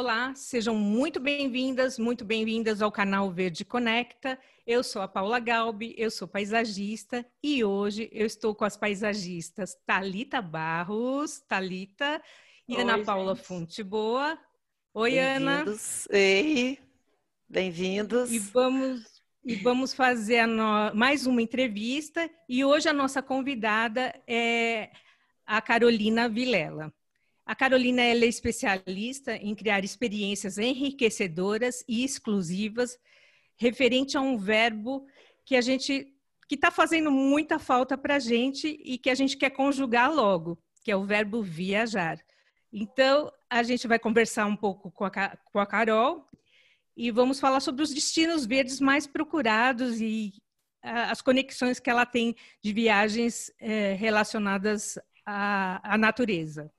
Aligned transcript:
Olá, 0.00 0.34
sejam 0.34 0.74
muito 0.74 1.20
bem-vindas, 1.20 1.98
muito 1.98 2.24
bem-vindas 2.24 2.80
ao 2.80 2.90
canal 2.90 3.30
Verde 3.30 3.66
Conecta. 3.66 4.38
Eu 4.66 4.82
sou 4.82 5.02
a 5.02 5.06
Paula 5.06 5.38
Galbi, 5.38 5.94
eu 5.98 6.10
sou 6.10 6.26
paisagista 6.26 7.22
e 7.42 7.62
hoje 7.62 8.08
eu 8.10 8.24
estou 8.24 8.54
com 8.54 8.64
as 8.64 8.78
paisagistas 8.78 9.76
Talita 9.84 10.40
Barros, 10.40 11.40
Talita 11.40 12.18
e 12.66 12.76
Oi, 12.76 12.80
Ana 12.80 13.04
Paula 13.04 13.36
Fonte 13.36 13.82
Boa. 13.82 14.38
Oi, 14.94 15.18
Ana. 15.18 15.66
Ei, 16.08 16.78
bem-vindos. 17.46 18.32
E 18.32 18.38
vamos 18.38 19.04
e 19.44 19.54
vamos 19.56 19.92
fazer 19.92 20.46
no... 20.46 20.94
mais 20.94 21.26
uma 21.26 21.42
entrevista 21.42 22.26
e 22.48 22.64
hoje 22.64 22.88
a 22.88 22.94
nossa 22.94 23.20
convidada 23.20 24.18
é 24.26 24.88
a 25.44 25.60
Carolina 25.60 26.26
Vilela. 26.26 26.90
A 27.50 27.54
Carolina 27.56 28.00
é 28.00 28.14
especialista 28.14 29.34
em 29.34 29.56
criar 29.56 29.84
experiências 29.84 30.56
enriquecedoras 30.56 31.82
e 31.88 32.04
exclusivas 32.04 32.96
referente 33.56 34.16
a 34.16 34.20
um 34.20 34.38
verbo 34.38 35.04
que 35.44 35.56
a 35.56 35.60
gente 35.60 36.14
que 36.46 36.54
está 36.54 36.70
fazendo 36.70 37.10
muita 37.10 37.58
falta 37.58 37.98
para 37.98 38.14
a 38.14 38.18
gente 38.20 38.80
e 38.84 38.96
que 38.96 39.10
a 39.10 39.16
gente 39.16 39.36
quer 39.36 39.50
conjugar 39.50 40.14
logo, 40.14 40.62
que 40.84 40.92
é 40.92 40.96
o 40.96 41.04
verbo 41.04 41.42
viajar. 41.42 42.20
Então, 42.72 43.32
a 43.50 43.64
gente 43.64 43.88
vai 43.88 43.98
conversar 43.98 44.46
um 44.46 44.54
pouco 44.54 44.88
com 44.92 45.06
a, 45.06 45.10
com 45.10 45.58
a 45.58 45.66
Carol 45.66 46.24
e 46.96 47.10
vamos 47.10 47.40
falar 47.40 47.58
sobre 47.58 47.82
os 47.82 47.92
destinos 47.92 48.46
verdes 48.46 48.78
mais 48.78 49.08
procurados 49.08 50.00
e 50.00 50.34
as 50.80 51.20
conexões 51.20 51.80
que 51.80 51.90
ela 51.90 52.06
tem 52.06 52.36
de 52.62 52.72
viagens 52.72 53.52
é, 53.58 53.94
relacionadas 53.94 54.96
à, 55.26 55.94
à 55.94 55.98
natureza. 55.98 56.72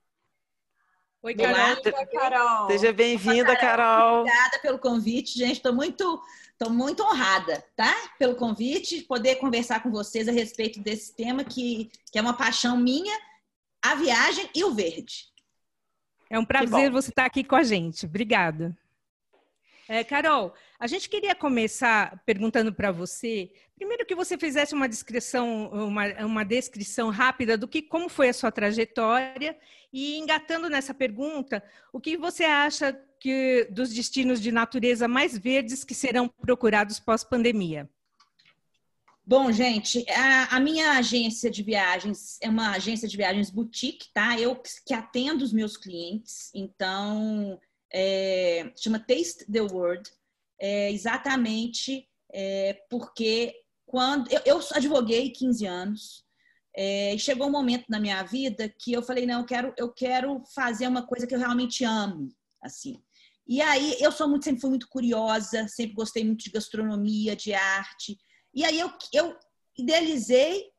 Oi, 1.24 1.36
Carol. 1.36 1.54
Olá, 1.54 2.06
Carol. 2.06 2.66
Seja 2.66 2.92
bem-vinda, 2.92 3.56
Carol. 3.56 4.22
Obrigada 4.22 4.58
pelo 4.58 4.76
convite, 4.76 5.38
gente. 5.38 5.58
Estou 5.58 5.72
muito, 5.72 6.20
tô 6.58 6.68
muito 6.68 7.00
honrada, 7.04 7.64
tá? 7.76 7.94
Pelo 8.18 8.34
convite, 8.34 9.02
poder 9.02 9.36
conversar 9.36 9.84
com 9.84 9.90
vocês 9.92 10.26
a 10.26 10.32
respeito 10.32 10.80
desse 10.80 11.14
tema 11.14 11.44
que, 11.44 11.92
que 12.10 12.18
é 12.18 12.20
uma 12.20 12.36
paixão 12.36 12.76
minha, 12.76 13.16
a 13.80 13.94
viagem 13.94 14.50
e 14.52 14.64
o 14.64 14.74
verde. 14.74 15.26
É 16.28 16.36
um 16.36 16.44
prazer 16.44 16.90
você 16.90 17.10
estar 17.10 17.26
aqui 17.26 17.44
com 17.44 17.54
a 17.54 17.62
gente. 17.62 18.04
Obrigada. 18.04 18.76
É, 19.88 20.02
Carol, 20.02 20.52
a 20.82 20.88
gente 20.88 21.08
queria 21.08 21.32
começar 21.32 22.20
perguntando 22.26 22.74
para 22.74 22.90
você, 22.90 23.52
primeiro 23.76 24.04
que 24.04 24.16
você 24.16 24.36
fizesse 24.36 24.74
uma 24.74 24.88
descrição, 24.88 25.68
uma, 25.68 26.08
uma 26.24 26.44
descrição 26.44 27.08
rápida 27.08 27.56
do 27.56 27.68
que 27.68 27.80
como 27.80 28.08
foi 28.08 28.30
a 28.30 28.32
sua 28.32 28.50
trajetória 28.50 29.56
e 29.92 30.18
engatando 30.18 30.68
nessa 30.68 30.92
pergunta, 30.92 31.62
o 31.92 32.00
que 32.00 32.16
você 32.16 32.42
acha 32.42 33.00
que 33.20 33.68
dos 33.70 33.94
destinos 33.94 34.40
de 34.40 34.50
natureza 34.50 35.06
mais 35.06 35.38
verdes 35.38 35.84
que 35.84 35.94
serão 35.94 36.26
procurados 36.28 36.98
pós-pandemia? 36.98 37.88
Bom, 39.24 39.52
gente, 39.52 40.04
a, 40.10 40.56
a, 40.56 40.58
minha 40.58 40.98
agência 40.98 41.48
de 41.48 41.62
viagens 41.62 42.38
é 42.42 42.48
uma 42.48 42.72
agência 42.72 43.06
de 43.06 43.16
viagens 43.16 43.50
boutique, 43.50 44.08
tá? 44.12 44.36
Eu 44.36 44.60
que 44.84 44.92
atendo 44.92 45.44
os 45.44 45.52
meus 45.52 45.76
clientes, 45.76 46.50
então 46.52 47.56
é, 47.94 48.72
chama 48.76 48.98
Taste 48.98 49.44
the 49.44 49.60
World, 49.60 50.10
é, 50.62 50.92
exatamente 50.92 52.08
é, 52.32 52.80
porque 52.88 53.52
quando 53.84 54.30
eu, 54.30 54.40
eu, 54.46 54.60
advoguei 54.72 55.30
15 55.30 55.66
anos 55.66 56.24
é, 56.74 57.16
chegou 57.18 57.48
um 57.48 57.50
momento 57.50 57.86
na 57.88 57.98
minha 57.98 58.22
vida 58.22 58.72
que 58.78 58.92
eu 58.92 59.02
falei 59.02 59.26
não, 59.26 59.40
eu 59.40 59.46
quero 59.46 59.74
eu 59.76 59.92
quero 59.92 60.42
fazer 60.54 60.86
uma 60.86 61.04
coisa 61.04 61.26
que 61.26 61.34
eu 61.34 61.38
realmente 61.38 61.84
amo, 61.84 62.28
assim. 62.62 63.02
E 63.46 63.60
aí 63.60 63.96
eu 64.00 64.12
sou 64.12 64.28
muito 64.28 64.44
sempre 64.44 64.60
fui 64.60 64.70
muito 64.70 64.88
curiosa, 64.88 65.66
sempre 65.66 65.94
gostei 65.94 66.24
muito 66.24 66.44
de 66.44 66.50
gastronomia, 66.50 67.34
de 67.34 67.52
arte. 67.52 68.16
E 68.54 68.64
aí 68.64 68.78
eu, 68.78 68.90
eu 69.12 69.36
idealizei 69.76 70.70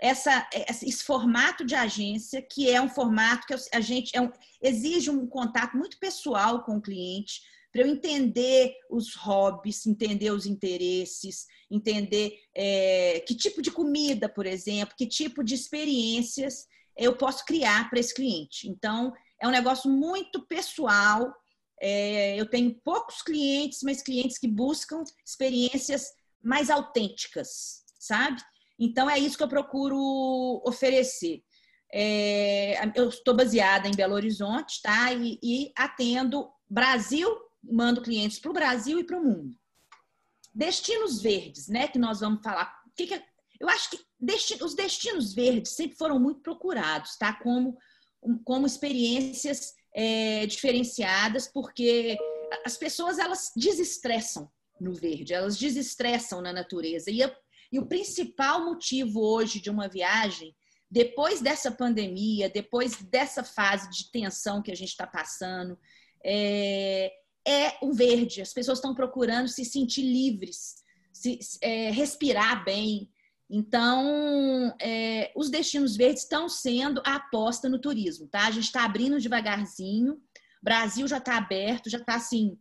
essa, 0.00 0.48
esse 0.70 1.04
formato 1.04 1.64
de 1.64 1.74
agência, 1.74 2.40
que 2.40 2.70
é 2.70 2.80
um 2.80 2.88
formato 2.88 3.46
que 3.46 3.54
a 3.72 3.80
gente 3.80 4.16
é 4.16 4.20
um, 4.20 4.30
exige 4.62 5.10
um 5.10 5.26
contato 5.26 5.76
muito 5.76 5.98
pessoal 5.98 6.62
com 6.64 6.76
o 6.76 6.82
cliente, 6.82 7.42
para 7.72 7.82
eu 7.82 7.86
entender 7.88 8.74
os 8.90 9.14
hobbies, 9.14 9.86
entender 9.86 10.30
os 10.30 10.44
interesses, 10.44 11.46
entender 11.70 12.38
é, 12.54 13.24
que 13.26 13.34
tipo 13.34 13.62
de 13.62 13.70
comida, 13.70 14.28
por 14.28 14.44
exemplo, 14.44 14.94
que 14.96 15.06
tipo 15.06 15.42
de 15.42 15.54
experiências 15.54 16.66
eu 16.96 17.16
posso 17.16 17.44
criar 17.46 17.88
para 17.88 17.98
esse 17.98 18.14
cliente. 18.14 18.68
Então, 18.68 19.12
é 19.40 19.48
um 19.48 19.50
negócio 19.50 19.90
muito 19.90 20.46
pessoal. 20.46 21.32
É, 21.80 22.38
eu 22.38 22.48
tenho 22.48 22.78
poucos 22.84 23.22
clientes, 23.22 23.80
mas 23.82 24.02
clientes 24.02 24.38
que 24.38 24.46
buscam 24.46 25.02
experiências 25.26 26.12
mais 26.42 26.68
autênticas, 26.68 27.82
sabe? 27.98 28.40
Então, 28.78 29.08
é 29.08 29.18
isso 29.18 29.38
que 29.38 29.42
eu 29.42 29.48
procuro 29.48 30.62
oferecer. 30.66 31.42
É, 31.94 32.74
eu 32.94 33.08
estou 33.08 33.34
baseada 33.34 33.88
em 33.88 33.96
Belo 33.96 34.14
Horizonte, 34.14 34.80
tá? 34.82 35.12
E, 35.12 35.38
e 35.42 35.72
atendo 35.76 36.50
Brasil, 36.68 37.28
mando 37.62 38.02
clientes 38.02 38.38
para 38.38 38.50
o 38.50 38.54
Brasil 38.54 38.98
e 38.98 39.04
para 39.04 39.18
o 39.18 39.24
mundo. 39.24 39.56
Destinos 40.54 41.22
verdes, 41.22 41.68
né? 41.68 41.88
Que 41.88 41.98
nós 41.98 42.20
vamos 42.20 42.42
falar. 42.42 42.82
Que 42.94 43.06
que 43.06 43.14
é? 43.14 43.24
eu 43.62 43.68
acho 43.68 43.90
que 43.90 44.64
os 44.64 44.74
destinos 44.74 45.32
verdes 45.32 45.72
sempre 45.72 45.96
foram 45.96 46.18
muito 46.18 46.40
procurados, 46.40 47.16
tá? 47.16 47.32
Como, 47.32 47.78
como 48.44 48.66
experiências 48.66 49.74
é, 49.94 50.44
diferenciadas, 50.46 51.46
porque 51.46 52.18
as 52.64 52.76
pessoas 52.76 53.20
elas 53.20 53.52
desestressam 53.56 54.50
no 54.80 54.92
verde, 54.92 55.32
elas 55.32 55.56
desestressam 55.56 56.40
na 56.40 56.52
natureza. 56.52 57.08
E 57.08 57.22
a, 57.22 57.32
e 57.70 57.78
o 57.78 57.86
principal 57.86 58.64
motivo 58.64 59.20
hoje 59.20 59.60
de 59.60 59.70
uma 59.70 59.88
viagem, 59.88 60.54
depois 60.90 61.40
dessa 61.40 61.70
pandemia, 61.70 62.50
depois 62.50 62.96
dessa 62.96 63.44
fase 63.44 63.88
de 63.90 64.10
tensão 64.10 64.60
que 64.60 64.72
a 64.72 64.76
gente 64.76 64.90
está 64.90 65.06
passando, 65.06 65.78
é, 66.24 67.12
é, 67.46 67.76
o 67.80 67.92
verde. 67.92 68.40
As 68.40 68.52
pessoas 68.52 68.78
estão 68.78 68.94
procurando 68.94 69.48
se 69.48 69.64
sentir 69.64 70.02
livres, 70.02 70.82
se, 71.12 71.38
é, 71.60 71.90
respirar 71.90 72.64
bem. 72.64 73.10
Então, 73.50 74.74
é, 74.80 75.30
os 75.36 75.50
destinos 75.50 75.96
verdes 75.96 76.22
estão 76.22 76.48
sendo 76.48 77.02
a 77.04 77.16
aposta 77.16 77.68
no 77.68 77.78
turismo, 77.78 78.26
tá? 78.26 78.46
A 78.46 78.50
gente 78.50 78.64
está 78.64 78.84
abrindo 78.84 79.20
devagarzinho. 79.20 80.14
O 80.14 80.64
Brasil 80.64 81.06
já 81.06 81.18
está 81.18 81.36
aberto, 81.36 81.90
já 81.90 81.98
está 81.98 82.14
assim 82.14 82.58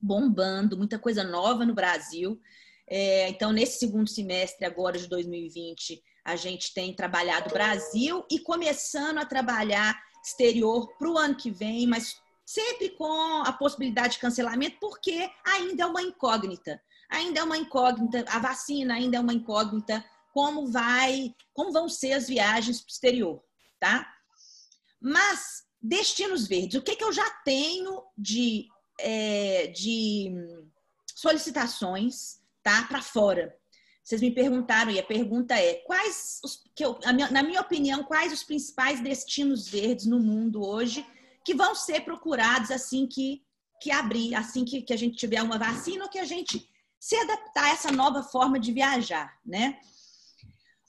bombando, 0.00 0.76
muita 0.76 0.98
coisa 0.98 1.22
nova 1.22 1.66
no 1.66 1.74
Brasil. 1.74 2.40
É, 2.88 3.28
então, 3.28 3.52
nesse 3.52 3.78
segundo 3.78 4.08
semestre 4.08 4.66
agora 4.66 4.98
de 4.98 5.06
2020, 5.06 6.02
a 6.24 6.36
gente 6.36 6.72
tem 6.72 6.94
trabalhado 6.94 7.52
Brasil 7.52 8.24
e 8.30 8.38
começando 8.38 9.18
a 9.18 9.26
trabalhar 9.26 10.00
exterior 10.24 10.96
para 10.96 11.10
o 11.10 11.18
ano 11.18 11.34
que 11.34 11.50
vem, 11.50 11.86
mas 11.86 12.16
sempre 12.52 12.90
com 12.90 13.42
a 13.42 13.52
possibilidade 13.52 14.14
de 14.14 14.20
cancelamento, 14.20 14.76
porque 14.80 15.30
ainda 15.44 15.84
é 15.84 15.86
uma 15.86 16.02
incógnita. 16.02 16.80
Ainda 17.10 17.40
é 17.40 17.42
uma 17.42 17.56
incógnita, 17.56 18.24
a 18.28 18.38
vacina 18.38 18.94
ainda 18.94 19.18
é 19.18 19.20
uma 19.20 19.34
incógnita, 19.34 20.04
como 20.32 20.66
vai, 20.66 21.34
como 21.52 21.72
vão 21.72 21.88
ser 21.88 22.12
as 22.12 22.26
viagens 22.26 22.80
para 22.80 22.88
o 22.88 22.92
exterior, 22.92 23.44
tá? 23.78 24.10
Mas 25.00 25.64
destinos 25.80 26.46
verdes, 26.46 26.80
o 26.80 26.82
que, 26.82 26.96
que 26.96 27.04
eu 27.04 27.12
já 27.12 27.28
tenho 27.44 28.02
de, 28.16 28.66
é, 28.98 29.66
de 29.66 30.32
solicitações 31.14 32.42
tá? 32.62 32.84
Para 32.84 33.02
fora. 33.02 33.54
Vocês 34.02 34.20
me 34.20 34.30
perguntaram 34.30 34.90
e 34.90 34.98
a 34.98 35.02
pergunta 35.02 35.54
é: 35.54 35.74
quais 35.86 36.40
os, 36.44 36.62
que 36.74 36.84
eu, 36.84 36.98
na 37.30 37.42
minha 37.42 37.60
opinião, 37.60 38.04
quais 38.04 38.32
os 38.32 38.42
principais 38.42 39.00
destinos 39.00 39.68
verdes 39.68 40.06
no 40.06 40.18
mundo 40.18 40.64
hoje 40.64 41.06
que 41.44 41.54
vão 41.54 41.74
ser 41.74 42.00
procurados 42.02 42.70
assim 42.70 43.06
que 43.06 43.42
que 43.82 43.90
abrir, 43.90 44.32
assim 44.36 44.64
que, 44.64 44.80
que 44.80 44.92
a 44.92 44.96
gente 44.96 45.16
tiver 45.16 45.42
uma 45.42 45.58
vacina 45.58 46.04
ou 46.04 46.10
que 46.10 46.20
a 46.20 46.24
gente 46.24 46.68
se 47.00 47.16
adaptar 47.16 47.64
a 47.64 47.70
essa 47.70 47.90
nova 47.90 48.22
forma 48.22 48.60
de 48.60 48.72
viajar, 48.72 49.36
né? 49.44 49.76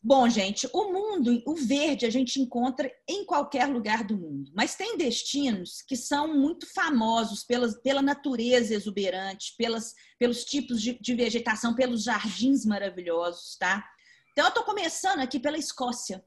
Bom, 0.05 0.29
gente, 0.29 0.69
o 0.71 0.91
mundo, 0.91 1.41
o 1.47 1.55
verde 1.55 2.05
a 2.05 2.09
gente 2.09 2.39
encontra 2.39 2.91
em 3.07 3.25
qualquer 3.25 3.65
lugar 3.65 4.03
do 4.03 4.17
mundo, 4.17 4.51
mas 4.53 4.75
tem 4.75 4.97
destinos 4.97 5.81
que 5.81 5.95
são 5.95 6.35
muito 6.35 6.71
famosos 6.71 7.43
pelas, 7.43 7.81
pela 7.81 8.01
natureza 8.01 8.75
exuberante, 8.75 9.55
pelas, 9.57 9.95
pelos 10.19 10.43
tipos 10.43 10.81
de, 10.81 10.99
de 10.99 11.15
vegetação, 11.15 11.73
pelos 11.73 12.03
jardins 12.03 12.65
maravilhosos, 12.65 13.55
tá? 13.57 13.83
Então, 14.33 14.45
eu 14.45 14.49
estou 14.49 14.63
começando 14.63 15.21
aqui 15.21 15.39
pela 15.39 15.57
Escócia. 15.57 16.23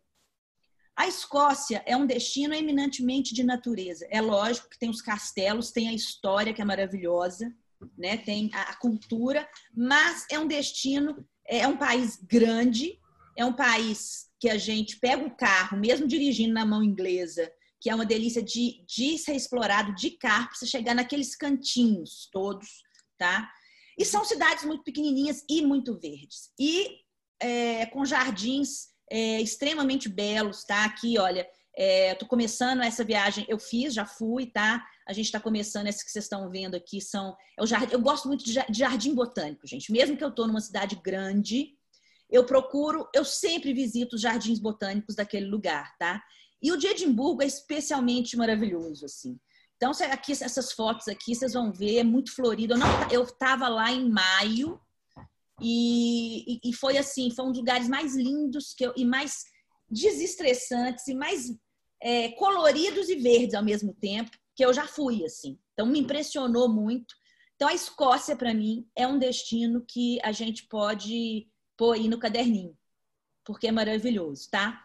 A 0.96 1.06
Escócia 1.06 1.82
é 1.84 1.94
um 1.94 2.06
destino 2.06 2.54
eminentemente 2.54 3.34
de 3.34 3.44
natureza. 3.44 4.06
É 4.10 4.20
lógico 4.20 4.70
que 4.70 4.78
tem 4.78 4.88
os 4.88 5.02
castelos, 5.02 5.70
tem 5.70 5.90
a 5.90 5.92
história 5.92 6.54
que 6.54 6.62
é 6.62 6.64
maravilhosa, 6.64 7.54
né? 7.98 8.16
tem 8.16 8.50
a, 8.54 8.74
cultura, 8.76 9.46
mas 9.76 10.24
é 10.30 10.38
um 10.38 10.46
destino, 10.46 11.22
é 11.46 11.68
um 11.68 11.76
país 11.76 12.16
grande, 12.16 12.98
é 13.36 13.44
um 13.44 13.52
país 13.52 14.30
que 14.40 14.48
a 14.48 14.56
gente 14.56 14.98
pega 14.98 15.22
o 15.22 15.36
carro, 15.36 15.78
mesmo 15.78 16.06
dirigindo 16.06 16.54
na 16.54 16.64
mão 16.64 16.82
inglesa, 16.82 17.52
que 17.78 17.90
é 17.90 17.94
uma 17.94 18.06
delícia 18.06 18.42
de, 18.42 18.82
de 18.86 19.18
ser 19.18 19.36
explorado 19.36 19.94
de 19.94 20.12
carro, 20.12 20.48
para 20.48 20.56
você 20.56 20.66
chegar 20.66 20.94
naqueles 20.94 21.36
cantinhos 21.36 22.28
todos, 22.32 22.82
tá? 23.18 23.50
E 23.98 24.04
são 24.04 24.24
cidades 24.24 24.64
muito 24.64 24.82
pequenininhas 24.82 25.44
e 25.48 25.60
muito 25.60 25.98
verdes. 25.98 26.50
E 26.58 27.00
é, 27.40 27.84
com 27.86 28.04
jardins 28.04 28.95
é, 29.10 29.40
extremamente 29.40 30.08
belos, 30.08 30.64
tá? 30.64 30.84
Aqui, 30.84 31.18
olha, 31.18 31.46
é, 31.76 32.14
tô 32.14 32.26
começando 32.26 32.82
essa 32.82 33.04
viagem, 33.04 33.44
eu 33.48 33.58
fiz, 33.58 33.92
já 33.92 34.06
fui, 34.06 34.46
tá? 34.46 34.84
A 35.06 35.12
gente 35.12 35.26
está 35.26 35.38
começando, 35.38 35.86
esse 35.86 36.04
que 36.04 36.10
vocês 36.10 36.24
estão 36.24 36.50
vendo 36.50 36.74
aqui 36.74 37.00
são. 37.00 37.36
É 37.56 37.62
o 37.62 37.66
eu 37.92 38.00
gosto 38.00 38.26
muito 38.28 38.44
de 38.44 38.52
jardim 38.70 39.14
botânico, 39.14 39.66
gente. 39.66 39.92
Mesmo 39.92 40.16
que 40.16 40.24
eu 40.24 40.30
estou 40.30 40.46
numa 40.46 40.60
cidade 40.60 40.96
grande, 40.96 41.76
eu 42.30 42.44
procuro, 42.44 43.08
eu 43.14 43.24
sempre 43.24 43.72
visito 43.72 44.16
os 44.16 44.22
jardins 44.22 44.58
botânicos 44.58 45.14
daquele 45.14 45.46
lugar, 45.46 45.96
tá? 45.98 46.22
E 46.62 46.72
o 46.72 46.76
de 46.76 46.86
Edimburgo 46.86 47.42
é 47.42 47.46
especialmente 47.46 48.36
maravilhoso, 48.36 49.04
assim. 49.04 49.38
Então, 49.76 49.92
aqui, 50.10 50.32
essas 50.32 50.72
fotos 50.72 51.06
aqui, 51.06 51.34
vocês 51.34 51.52
vão 51.52 51.70
ver, 51.70 51.98
é 51.98 52.04
muito 52.04 52.34
florido. 52.34 52.74
Eu 53.12 53.24
estava 53.24 53.68
lá 53.68 53.92
em 53.92 54.08
maio 54.08 54.80
e, 55.60 56.60
e, 56.62 56.72
foi 56.74 56.98
assim, 56.98 57.30
foi 57.30 57.44
um 57.46 57.50
dos 57.50 57.58
lugares 57.58 57.88
mais 57.88 58.14
lindos 58.14 58.74
que 58.74 58.84
eu, 58.84 58.92
e 58.96 59.04
mais 59.04 59.44
desestressantes 59.88 61.06
e 61.08 61.14
mais 61.14 61.50
é, 62.02 62.30
coloridos 62.32 63.08
e 63.08 63.16
verdes 63.16 63.54
ao 63.54 63.64
mesmo 63.64 63.94
tempo 63.94 64.30
que 64.54 64.64
eu 64.64 64.72
já 64.72 64.86
fui, 64.86 65.24
assim. 65.24 65.58
Então, 65.72 65.86
me 65.86 66.00
impressionou 66.00 66.68
muito. 66.68 67.14
Então, 67.54 67.68
a 67.68 67.74
Escócia, 67.74 68.36
para 68.36 68.54
mim, 68.54 68.86
é 68.94 69.06
um 69.06 69.18
destino 69.18 69.84
que 69.86 70.18
a 70.22 70.32
gente 70.32 70.66
pode 70.66 71.48
pôr 71.76 71.94
aí 71.94 72.08
no 72.08 72.18
caderninho, 72.18 72.76
porque 73.44 73.68
é 73.68 73.72
maravilhoso, 73.72 74.50
tá? 74.50 74.82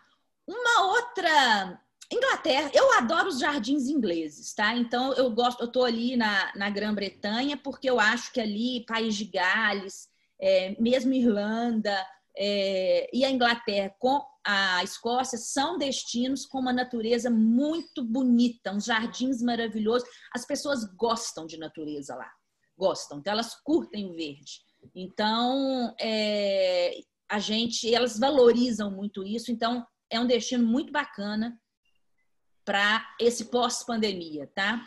Uma 0.47 0.93
outra. 0.93 1.81
Inglaterra, 2.11 2.69
eu 2.73 2.91
adoro 2.97 3.29
os 3.29 3.39
jardins 3.39 3.87
ingleses, 3.87 4.53
tá? 4.53 4.75
Então 4.75 5.13
eu 5.13 5.31
gosto, 5.31 5.61
eu 5.61 5.71
tô 5.71 5.85
ali 5.85 6.17
na, 6.17 6.53
na 6.57 6.69
Grã-Bretanha 6.69 7.55
porque 7.55 7.89
eu 7.89 8.01
acho 8.01 8.33
que 8.33 8.41
ali, 8.41 8.85
País 8.85 9.15
de 9.15 9.23
Gales, 9.23 10.10
é, 10.41 10.75
mesmo 10.81 11.13
Irlanda 11.13 11.95
é, 12.37 13.09
e 13.13 13.23
a 13.23 13.29
Inglaterra 13.29 13.93
com 13.99 14.25
a 14.45 14.83
Escócia 14.83 15.37
são 15.37 15.77
destinos 15.77 16.45
com 16.45 16.59
uma 16.59 16.73
natureza 16.73 17.29
muito 17.29 18.03
bonita, 18.03 18.71
uns 18.71 18.85
jardins 18.85 19.41
maravilhosos. 19.41 20.07
As 20.33 20.45
pessoas 20.45 20.83
gostam 20.95 21.45
de 21.45 21.57
natureza 21.57 22.15
lá, 22.15 22.31
gostam, 22.75 23.19
então 23.19 23.33
elas 23.33 23.53
curtem 23.63 24.09
o 24.09 24.15
verde. 24.15 24.61
Então, 24.95 25.93
é, 25.99 26.99
a 27.29 27.37
gente, 27.37 27.93
elas 27.93 28.17
valorizam 28.17 28.89
muito 28.89 29.23
isso. 29.23 29.51
Então, 29.51 29.85
é 30.09 30.19
um 30.19 30.25
destino 30.25 30.65
muito 30.65 30.91
bacana 30.91 31.55
para 32.65 33.07
esse 33.19 33.45
pós-pandemia, 33.45 34.47
tá? 34.55 34.81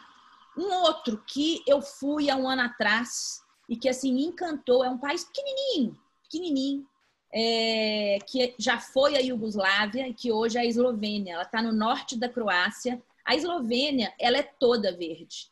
Um 0.57 0.73
outro 0.83 1.23
que 1.27 1.63
eu 1.67 1.81
fui 1.81 2.29
há 2.29 2.37
um 2.37 2.49
ano 2.49 2.63
atrás 2.63 3.44
e 3.69 3.77
que 3.77 3.89
assim 3.89 4.13
me 4.13 4.25
encantou 4.25 4.85
é 4.85 4.91
um 4.91 4.99
país 4.99 5.25
pequenininho, 5.25 5.99
pequenininho, 6.23 6.87
é, 7.33 8.19
que 8.27 8.55
já 8.59 8.79
foi 8.79 9.17
a 9.17 9.21
Iugoslávia 9.21 10.09
e 10.09 10.15
que 10.15 10.31
hoje 10.31 10.57
é 10.57 10.61
a 10.61 10.67
Eslovênia. 10.67 11.35
Ela 11.35 11.43
está 11.43 11.61
no 11.61 11.73
norte 11.73 12.17
da 12.17 12.29
Croácia. 12.29 13.03
A 13.25 13.35
Eslovênia, 13.35 14.15
ela 14.21 14.39
é 14.39 14.43
toda 14.43 14.97
verde, 14.97 15.51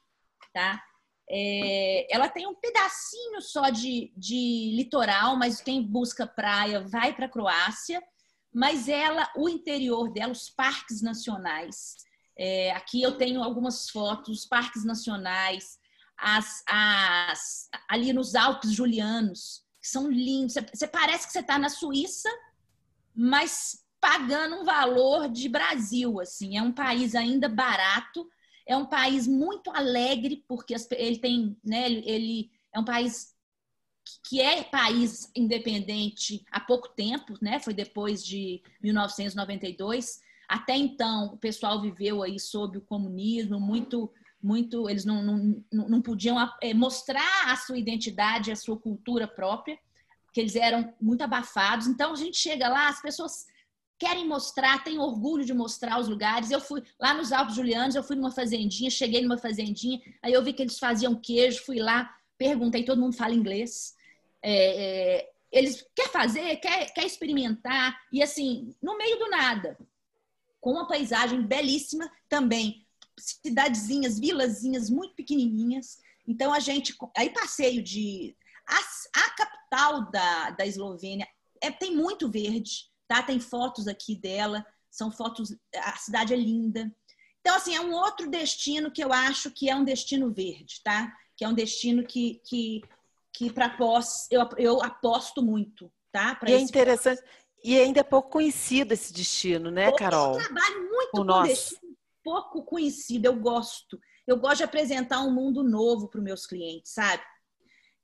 tá? 0.53 0.82
É, 1.29 2.06
ela 2.14 2.29
tem 2.29 2.47
um 2.47 2.55
pedacinho 2.55 3.41
só 3.41 3.70
de, 3.70 4.12
de 4.17 4.73
litoral, 4.76 5.37
mas 5.37 5.61
quem 5.61 5.82
busca 5.82 6.26
praia 6.26 6.81
vai 6.81 7.14
para 7.14 7.26
a 7.26 7.31
Croácia 7.31 8.03
mas 8.53 8.88
ela, 8.88 9.31
o 9.35 9.49
interior 9.49 10.12
dela, 10.12 10.32
os 10.32 10.50
parques 10.50 11.00
nacionais. 11.00 11.97
É, 12.37 12.73
aqui 12.73 13.00
eu 13.00 13.17
tenho 13.17 13.43
algumas 13.43 13.88
fotos, 13.88 14.41
os 14.41 14.47
parques 14.47 14.85
nacionais, 14.85 15.79
as, 16.22 16.62
as, 16.69 17.69
ali 17.88 18.12
nos 18.12 18.36
Alpes 18.36 18.70
Julianos, 18.70 19.64
que 19.80 19.88
são 19.88 20.08
lindos. 20.08 20.54
Você, 20.54 20.66
você 20.72 20.86
parece 20.86 21.26
que 21.26 21.32
você 21.32 21.40
está 21.40 21.58
na 21.58 21.69
Suíça, 21.69 22.30
mas 23.12 23.84
pagando 24.00 24.56
um 24.56 24.64
valor 24.64 25.28
de 25.28 25.48
Brasil. 25.48 26.20
assim. 26.20 26.56
É 26.56 26.62
um 26.62 26.72
país 26.72 27.16
ainda 27.16 27.48
barato, 27.48 28.28
é 28.64 28.76
um 28.76 28.86
país 28.86 29.26
muito 29.26 29.70
alegre, 29.72 30.44
porque 30.46 30.74
ele 30.92 31.19
tem, 31.19 31.56
né, 31.64 31.90
ele 31.90 32.52
é 32.72 32.78
um 32.78 32.84
país 32.84 33.34
que 34.28 34.40
é 34.40 34.62
país 34.62 35.30
independente 35.34 36.44
há 36.50 36.60
pouco 36.60 36.88
tempo, 36.88 37.34
né? 37.40 37.58
Foi 37.58 37.75
depois 37.75 38.25
de 38.25 38.62
1992. 38.80 40.20
Até 40.48 40.76
então, 40.76 41.26
o 41.34 41.36
pessoal 41.36 41.80
viveu 41.80 42.22
aí 42.22 42.38
sob 42.38 42.78
o 42.78 42.82
comunismo, 42.82 43.58
muito, 43.58 44.12
muito, 44.42 44.88
eles 44.90 45.04
não, 45.04 45.22
não, 45.22 45.64
não 45.70 46.02
podiam 46.02 46.36
é, 46.60 46.74
mostrar 46.74 47.52
a 47.52 47.56
sua 47.56 47.78
identidade, 47.78 48.50
a 48.50 48.56
sua 48.56 48.76
cultura 48.76 49.28
própria, 49.28 49.78
porque 50.24 50.40
eles 50.40 50.56
eram 50.56 50.92
muito 51.00 51.22
abafados. 51.22 51.86
Então, 51.86 52.12
a 52.12 52.16
gente 52.16 52.36
chega 52.36 52.68
lá, 52.68 52.88
as 52.88 53.00
pessoas 53.00 53.46
querem 53.98 54.26
mostrar, 54.26 54.82
têm 54.82 54.98
orgulho 54.98 55.44
de 55.44 55.54
mostrar 55.54 56.00
os 56.00 56.08
lugares. 56.08 56.50
Eu 56.50 56.60
fui 56.60 56.82
lá 56.98 57.14
nos 57.14 57.30
Alpes 57.30 57.54
Julianos, 57.54 57.94
eu 57.94 58.02
fui 58.02 58.16
numa 58.16 58.32
fazendinha, 58.32 58.90
cheguei 58.90 59.22
numa 59.22 59.38
fazendinha, 59.38 60.00
aí 60.20 60.32
eu 60.32 60.42
vi 60.42 60.52
que 60.52 60.62
eles 60.62 60.78
faziam 60.78 61.14
queijo, 61.14 61.62
fui 61.64 61.78
lá, 61.78 62.12
perguntei, 62.36 62.84
todo 62.84 63.00
mundo 63.00 63.14
fala 63.14 63.34
inglês. 63.34 63.94
É, 64.42 65.18
é, 65.18 65.30
eles 65.52 65.86
quer 65.94 66.08
fazer, 66.08 66.56
quer, 66.56 66.92
quer 66.92 67.06
experimentar, 67.06 67.96
e 68.12 68.22
assim, 68.22 68.74
no 68.82 68.96
meio 68.98 69.18
do 69.18 69.30
nada, 69.30 69.78
com 70.60 70.72
uma 70.72 70.88
paisagem 70.88 71.42
belíssima 71.42 72.10
também, 72.28 72.84
cidadezinhas, 73.19 74.19
vilazinhas 74.19 74.91
muito 74.91 75.14
pequenininhas. 75.14 75.99
Então 76.26 76.53
a 76.53 76.61
gente, 76.61 76.94
aí 77.17 77.31
passeio 77.31 77.82
de 77.82 78.37
a, 78.67 78.79
a 79.20 79.31
capital 79.31 80.11
da, 80.11 80.50
da 80.50 80.67
Eslovênia 80.67 81.26
é, 81.61 81.70
tem 81.70 81.94
muito 81.94 82.31
verde, 82.31 82.91
tá? 83.09 83.23
Tem 83.23 83.41
fotos 83.41 83.88
aqui 83.88 84.17
dela, 84.17 84.64
são 84.91 85.11
fotos, 85.11 85.55
a 85.76 85.97
cidade 85.97 86.32
é 86.32 86.37
linda. 86.37 86.94
Então 87.41 87.56
assim 87.56 87.75
é 87.75 87.81
um 87.81 87.93
outro 87.93 88.29
destino 88.31 88.91
que 88.91 89.03
eu 89.03 89.12
acho 89.12 89.50
que 89.50 89.69
é 89.69 89.75
um 89.75 89.85
destino 89.85 90.32
verde, 90.32 90.81
tá? 90.85 91.12
Que 91.37 91.44
é 91.44 91.49
um 91.49 91.55
destino 91.55 92.05
que, 92.05 92.41
que 92.44 92.82
que 93.35 93.50
para 93.50 93.70
pós 93.70 94.29
eu, 94.31 94.47
eu 94.59 94.82
aposto 94.82 95.43
muito, 95.43 95.91
tá? 96.12 96.35
Pra 96.35 96.50
e 96.50 96.55
é 96.55 96.61
interessante. 96.61 97.20
Pós. 97.23 97.31
E 97.64 97.79
ainda 97.79 98.00
é 98.00 98.03
pouco 98.03 98.29
conhecido 98.29 98.93
esse 98.93 99.12
destino, 99.12 99.71
né, 99.71 99.92
Carol? 99.92 100.35
Eu 100.38 100.45
trabalho 100.45 100.88
muito 100.90 101.09
o 101.09 101.19
com 101.19 101.25
nosso. 101.25 101.49
destino 101.49 101.81
pouco 102.23 102.64
conhecido. 102.64 103.26
Eu 103.26 103.37
gosto. 103.37 103.99
Eu 104.26 104.38
gosto 104.38 104.59
de 104.59 104.64
apresentar 104.64 105.21
um 105.21 105.33
mundo 105.33 105.62
novo 105.62 106.09
para 106.09 106.19
os 106.19 106.25
meus 106.25 106.47
clientes, 106.47 106.93
sabe? 106.93 107.23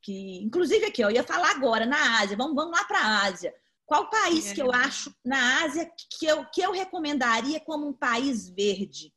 Que, 0.02 0.38
inclusive 0.42 0.86
aqui, 0.86 1.02
eu 1.02 1.10
ia 1.10 1.22
falar 1.22 1.50
agora 1.50 1.86
na 1.86 2.20
Ásia. 2.20 2.36
Vamos, 2.36 2.54
vamos 2.54 2.76
lá 2.76 2.84
para 2.84 2.98
a 2.98 3.22
Ásia. 3.24 3.54
Qual 3.86 4.10
país 4.10 4.50
é. 4.50 4.54
que 4.54 4.62
eu 4.62 4.72
acho 4.72 5.14
na 5.24 5.64
Ásia 5.64 5.90
que 6.18 6.26
eu, 6.26 6.44
que 6.46 6.60
eu 6.60 6.72
recomendaria 6.72 7.60
como 7.60 7.86
um 7.86 7.92
país 7.92 8.48
verde? 8.48 9.12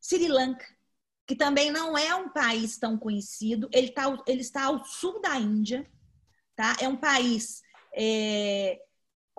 Sri 0.00 0.28
Lanka 0.28 0.66
que 1.30 1.36
também 1.36 1.70
não 1.70 1.96
é 1.96 2.12
um 2.12 2.28
país 2.28 2.76
tão 2.76 2.98
conhecido. 2.98 3.68
Ele, 3.72 3.90
tá, 3.90 4.20
ele 4.26 4.40
está 4.40 4.64
ao 4.64 4.84
sul 4.84 5.20
da 5.20 5.38
Índia, 5.38 5.88
tá? 6.56 6.76
É 6.80 6.88
um 6.88 6.96
país 6.96 7.62
é, 7.94 8.80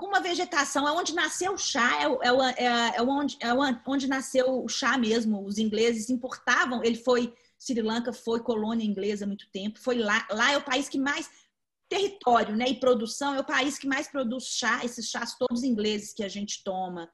com 0.02 0.08
uma 0.08 0.20
vegetação, 0.20 0.88
é 0.88 0.92
onde 0.92 1.14
nasceu 1.14 1.54
o 1.54 1.58
chá, 1.60 2.02
é, 2.02 2.06
é, 2.06 2.66
é, 2.66 2.96
é, 2.96 3.02
onde, 3.04 3.38
é 3.40 3.54
onde 3.86 4.08
nasceu 4.08 4.64
o 4.64 4.68
chá 4.68 4.98
mesmo. 4.98 5.46
Os 5.46 5.60
ingleses 5.60 6.10
importavam, 6.10 6.84
ele 6.84 6.96
foi, 6.96 7.32
Sri 7.56 7.84
Lanka 7.84 8.12
foi 8.12 8.40
colônia 8.40 8.84
inglesa 8.84 9.26
há 9.26 9.28
muito 9.28 9.48
tempo, 9.52 9.80
foi 9.80 10.00
lá, 10.00 10.28
lá 10.32 10.54
é 10.54 10.58
o 10.58 10.64
país 10.64 10.90
que 10.90 10.98
mais 10.98 11.30
território 11.88 12.56
né, 12.56 12.66
e 12.68 12.80
produção, 12.80 13.36
é 13.36 13.42
o 13.42 13.46
país 13.46 13.78
que 13.78 13.86
mais 13.86 14.08
produz 14.08 14.46
chá, 14.46 14.84
esses 14.84 15.08
chás 15.08 15.38
todos 15.38 15.62
ingleses 15.62 16.12
que 16.12 16.24
a 16.24 16.28
gente 16.28 16.64
toma, 16.64 17.08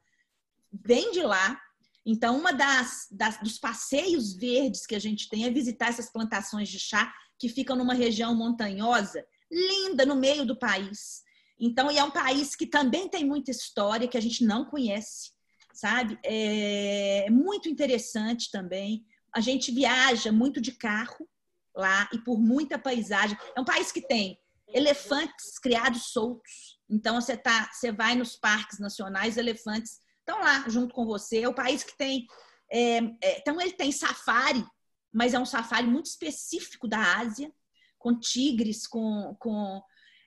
vem 0.72 1.12
de 1.12 1.20
lá, 1.20 1.60
então, 2.06 2.38
uma 2.38 2.54
das, 2.54 3.06
das, 3.10 3.38
dos 3.38 3.58
passeios 3.58 4.32
verdes 4.32 4.86
que 4.86 4.94
a 4.94 4.98
gente 4.98 5.28
tem 5.28 5.44
é 5.44 5.50
visitar 5.50 5.88
essas 5.88 6.10
plantações 6.10 6.70
de 6.70 6.80
chá 6.80 7.12
que 7.38 7.50
ficam 7.50 7.76
numa 7.76 7.92
região 7.92 8.34
montanhosa, 8.34 9.22
linda, 9.52 10.06
no 10.06 10.16
meio 10.16 10.46
do 10.46 10.58
país. 10.58 11.27
Então, 11.58 11.90
e 11.90 11.98
é 11.98 12.04
um 12.04 12.10
país 12.10 12.54
que 12.54 12.66
também 12.66 13.08
tem 13.08 13.24
muita 13.24 13.50
história 13.50 14.06
que 14.06 14.16
a 14.16 14.20
gente 14.20 14.44
não 14.44 14.64
conhece, 14.64 15.32
sabe? 15.72 16.18
É 16.24 17.28
muito 17.30 17.68
interessante 17.68 18.50
também. 18.50 19.04
A 19.32 19.40
gente 19.40 19.72
viaja 19.72 20.30
muito 20.30 20.60
de 20.60 20.72
carro 20.72 21.28
lá 21.74 22.08
e 22.12 22.18
por 22.18 22.38
muita 22.38 22.78
paisagem. 22.78 23.36
É 23.56 23.60
um 23.60 23.64
país 23.64 23.90
que 23.90 24.00
tem 24.00 24.38
elefantes 24.68 25.58
criados 25.58 26.10
soltos. 26.10 26.78
Então, 26.88 27.20
você, 27.20 27.36
tá, 27.36 27.70
você 27.72 27.90
vai 27.90 28.14
nos 28.14 28.36
parques 28.36 28.78
nacionais, 28.78 29.36
elefantes 29.36 30.00
estão 30.20 30.40
lá 30.40 30.68
junto 30.68 30.94
com 30.94 31.06
você. 31.06 31.40
É 31.42 31.48
o 31.48 31.54
país 31.54 31.82
que 31.82 31.96
tem. 31.96 32.26
É, 32.70 32.98
é, 33.22 33.38
então, 33.38 33.60
ele 33.60 33.72
tem 33.72 33.90
safari, 33.90 34.64
mas 35.12 35.34
é 35.34 35.38
um 35.38 35.46
safari 35.46 35.86
muito 35.86 36.06
específico 36.06 36.86
da 36.86 37.18
Ásia, 37.18 37.52
com 37.98 38.18
tigres, 38.18 38.86
com. 38.86 39.34
com... 39.38 39.82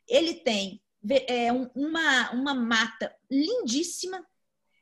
Ele 0.08 0.34
tem 0.36 0.82
é, 1.10 1.52
uma, 1.76 2.32
uma 2.32 2.54
mata 2.54 3.14
lindíssima, 3.30 4.26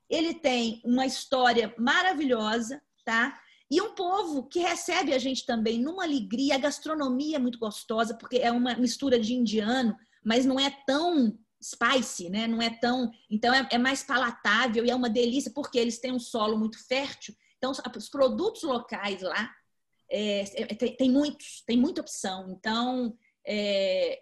ele 0.09 0.33
tem 0.33 0.81
uma 0.83 1.05
história 1.05 1.73
maravilhosa, 1.77 2.81
tá? 3.05 3.39
E 3.71 3.79
um 3.79 3.93
povo 3.93 4.47
que 4.47 4.59
recebe 4.59 5.13
a 5.13 5.19
gente 5.19 5.45
também 5.45 5.79
numa 5.79 6.03
alegria, 6.03 6.55
a 6.55 6.59
gastronomia 6.59 7.35
é 7.35 7.39
muito 7.39 7.59
gostosa, 7.59 8.15
porque 8.15 8.37
é 8.37 8.51
uma 8.51 8.75
mistura 8.75 9.19
de 9.19 9.33
indiano, 9.35 9.95
mas 10.25 10.45
não 10.45 10.59
é 10.59 10.71
tão 10.87 11.37
spicy, 11.61 12.29
né? 12.29 12.47
Não 12.47 12.61
é 12.61 12.69
tão. 12.69 13.11
Então 13.29 13.53
é, 13.53 13.67
é 13.71 13.77
mais 13.77 14.01
palatável 14.01 14.83
e 14.85 14.89
é 14.89 14.95
uma 14.95 15.09
delícia, 15.09 15.51
porque 15.53 15.77
eles 15.77 15.99
têm 15.99 16.11
um 16.11 16.19
solo 16.19 16.57
muito 16.57 16.83
fértil. 16.87 17.35
Então, 17.57 17.71
os 17.71 18.09
produtos 18.09 18.63
locais 18.63 19.21
lá 19.21 19.53
é, 20.09 20.61
é, 20.61 20.65
tem, 20.75 20.95
tem, 20.95 21.11
muitos, 21.11 21.61
tem 21.67 21.77
muita 21.77 22.01
opção. 22.01 22.49
Então, 22.49 23.15
é, 23.45 24.19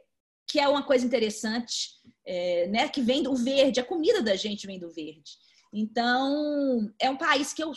que 0.47 0.59
é 0.59 0.67
uma 0.67 0.83
coisa 0.83 1.05
interessante, 1.05 1.89
é, 2.25 2.67
né? 2.67 2.87
Que 2.89 3.01
vem 3.01 3.23
do 3.23 3.35
verde, 3.35 3.79
a 3.79 3.85
comida 3.85 4.21
da 4.21 4.35
gente 4.35 4.65
vem 4.65 4.79
do 4.79 4.89
verde. 4.89 5.31
Então, 5.73 6.91
é 6.99 7.09
um 7.09 7.17
país 7.17 7.53
que 7.53 7.61
eu, 7.61 7.71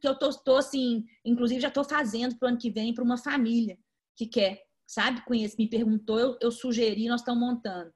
que 0.00 0.06
eu 0.06 0.18
tô, 0.18 0.30
tô 0.30 0.56
assim, 0.56 1.04
inclusive 1.24 1.60
já 1.60 1.68
estou 1.68 1.84
fazendo 1.84 2.36
para 2.36 2.46
o 2.46 2.48
ano 2.50 2.58
que 2.58 2.70
vem 2.70 2.92
para 2.92 3.04
uma 3.04 3.16
família 3.16 3.78
que 4.16 4.26
quer, 4.26 4.62
sabe? 4.86 5.24
Conhece, 5.24 5.56
me 5.56 5.68
perguntou, 5.68 6.18
eu, 6.18 6.36
eu 6.40 6.50
sugeri, 6.50 7.08
nós 7.08 7.20
estamos 7.20 7.40
montando. 7.40 7.92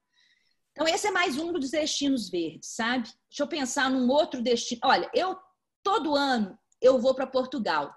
Então, 0.73 0.87
esse 0.87 1.09
é 1.09 1.11
mais 1.11 1.37
um 1.37 1.53
dos 1.53 1.71
destinos 1.71 2.31
verdes, 2.31 2.71
sabe? 2.75 3.09
Deixa 3.29 3.43
eu 3.43 3.49
pensar 3.49 3.91
num 3.91 4.09
outro 4.09 4.41
destino. 4.41 4.81
Olha, 4.85 5.11
eu 5.13 5.37
todo 5.83 6.15
ano 6.15 6.57
eu 6.81 7.01
vou 7.01 7.15
para 7.15 7.27
Portugal. 7.27 7.93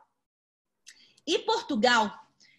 E 1.26 1.40
Portugal 1.40 2.12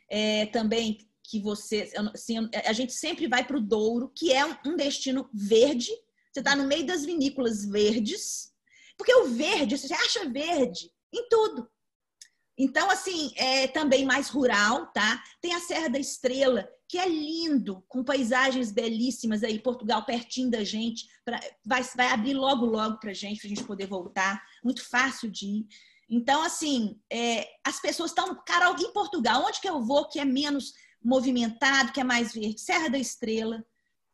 é, 0.08 0.46
também 0.46 0.98
que 1.24 1.40
você, 1.40 1.90
assim, 2.14 2.36
a 2.52 2.72
gente 2.72 2.92
sempre 2.92 3.26
vai 3.26 3.44
para 3.44 3.56
o 3.56 3.60
Douro, 3.60 4.12
que 4.14 4.32
é 4.32 4.44
um 4.64 4.76
destino 4.76 5.28
verde. 5.32 5.90
Você 6.32 6.40
está 6.40 6.54
no 6.54 6.64
meio 6.64 6.86
das 6.86 7.04
vinícolas 7.04 7.64
verdes, 7.64 8.52
porque 8.96 9.14
o 9.14 9.28
verde, 9.28 9.78
você 9.78 9.92
acha 9.92 10.28
verde 10.28 10.90
em 11.12 11.28
tudo. 11.28 11.68
Então, 12.56 12.88
assim, 12.88 13.32
é 13.36 13.66
também 13.66 14.04
mais 14.04 14.28
rural, 14.28 14.86
tá? 14.92 15.22
Tem 15.40 15.54
a 15.54 15.60
Serra 15.60 15.88
da 15.88 15.98
Estrela, 15.98 16.68
que 16.88 16.98
é 16.98 17.08
lindo, 17.08 17.84
com 17.88 18.04
paisagens 18.04 18.70
belíssimas 18.70 19.42
aí, 19.42 19.58
Portugal 19.58 20.04
pertinho 20.04 20.50
da 20.50 20.62
gente. 20.62 21.06
Pra, 21.24 21.40
vai, 21.64 21.82
vai 21.96 22.06
abrir 22.08 22.34
logo, 22.34 22.64
logo 22.66 22.98
para 23.00 23.12
gente, 23.12 23.40
para 23.40 23.46
a 23.46 23.54
gente 23.54 23.64
poder 23.64 23.86
voltar. 23.86 24.40
Muito 24.62 24.88
fácil 24.88 25.28
de 25.30 25.46
ir. 25.46 25.66
Então, 26.08 26.42
assim, 26.42 27.00
é, 27.10 27.48
as 27.64 27.80
pessoas 27.80 28.10
estão. 28.10 28.40
Carol, 28.46 28.76
em 28.78 28.92
Portugal, 28.92 29.44
onde 29.44 29.60
que 29.60 29.68
eu 29.68 29.82
vou 29.82 30.08
que 30.08 30.20
é 30.20 30.24
menos 30.24 30.74
movimentado, 31.04 31.92
que 31.92 32.00
é 32.00 32.04
mais 32.04 32.32
verde? 32.32 32.60
Serra 32.60 32.88
da 32.88 32.98
Estrela, 32.98 33.64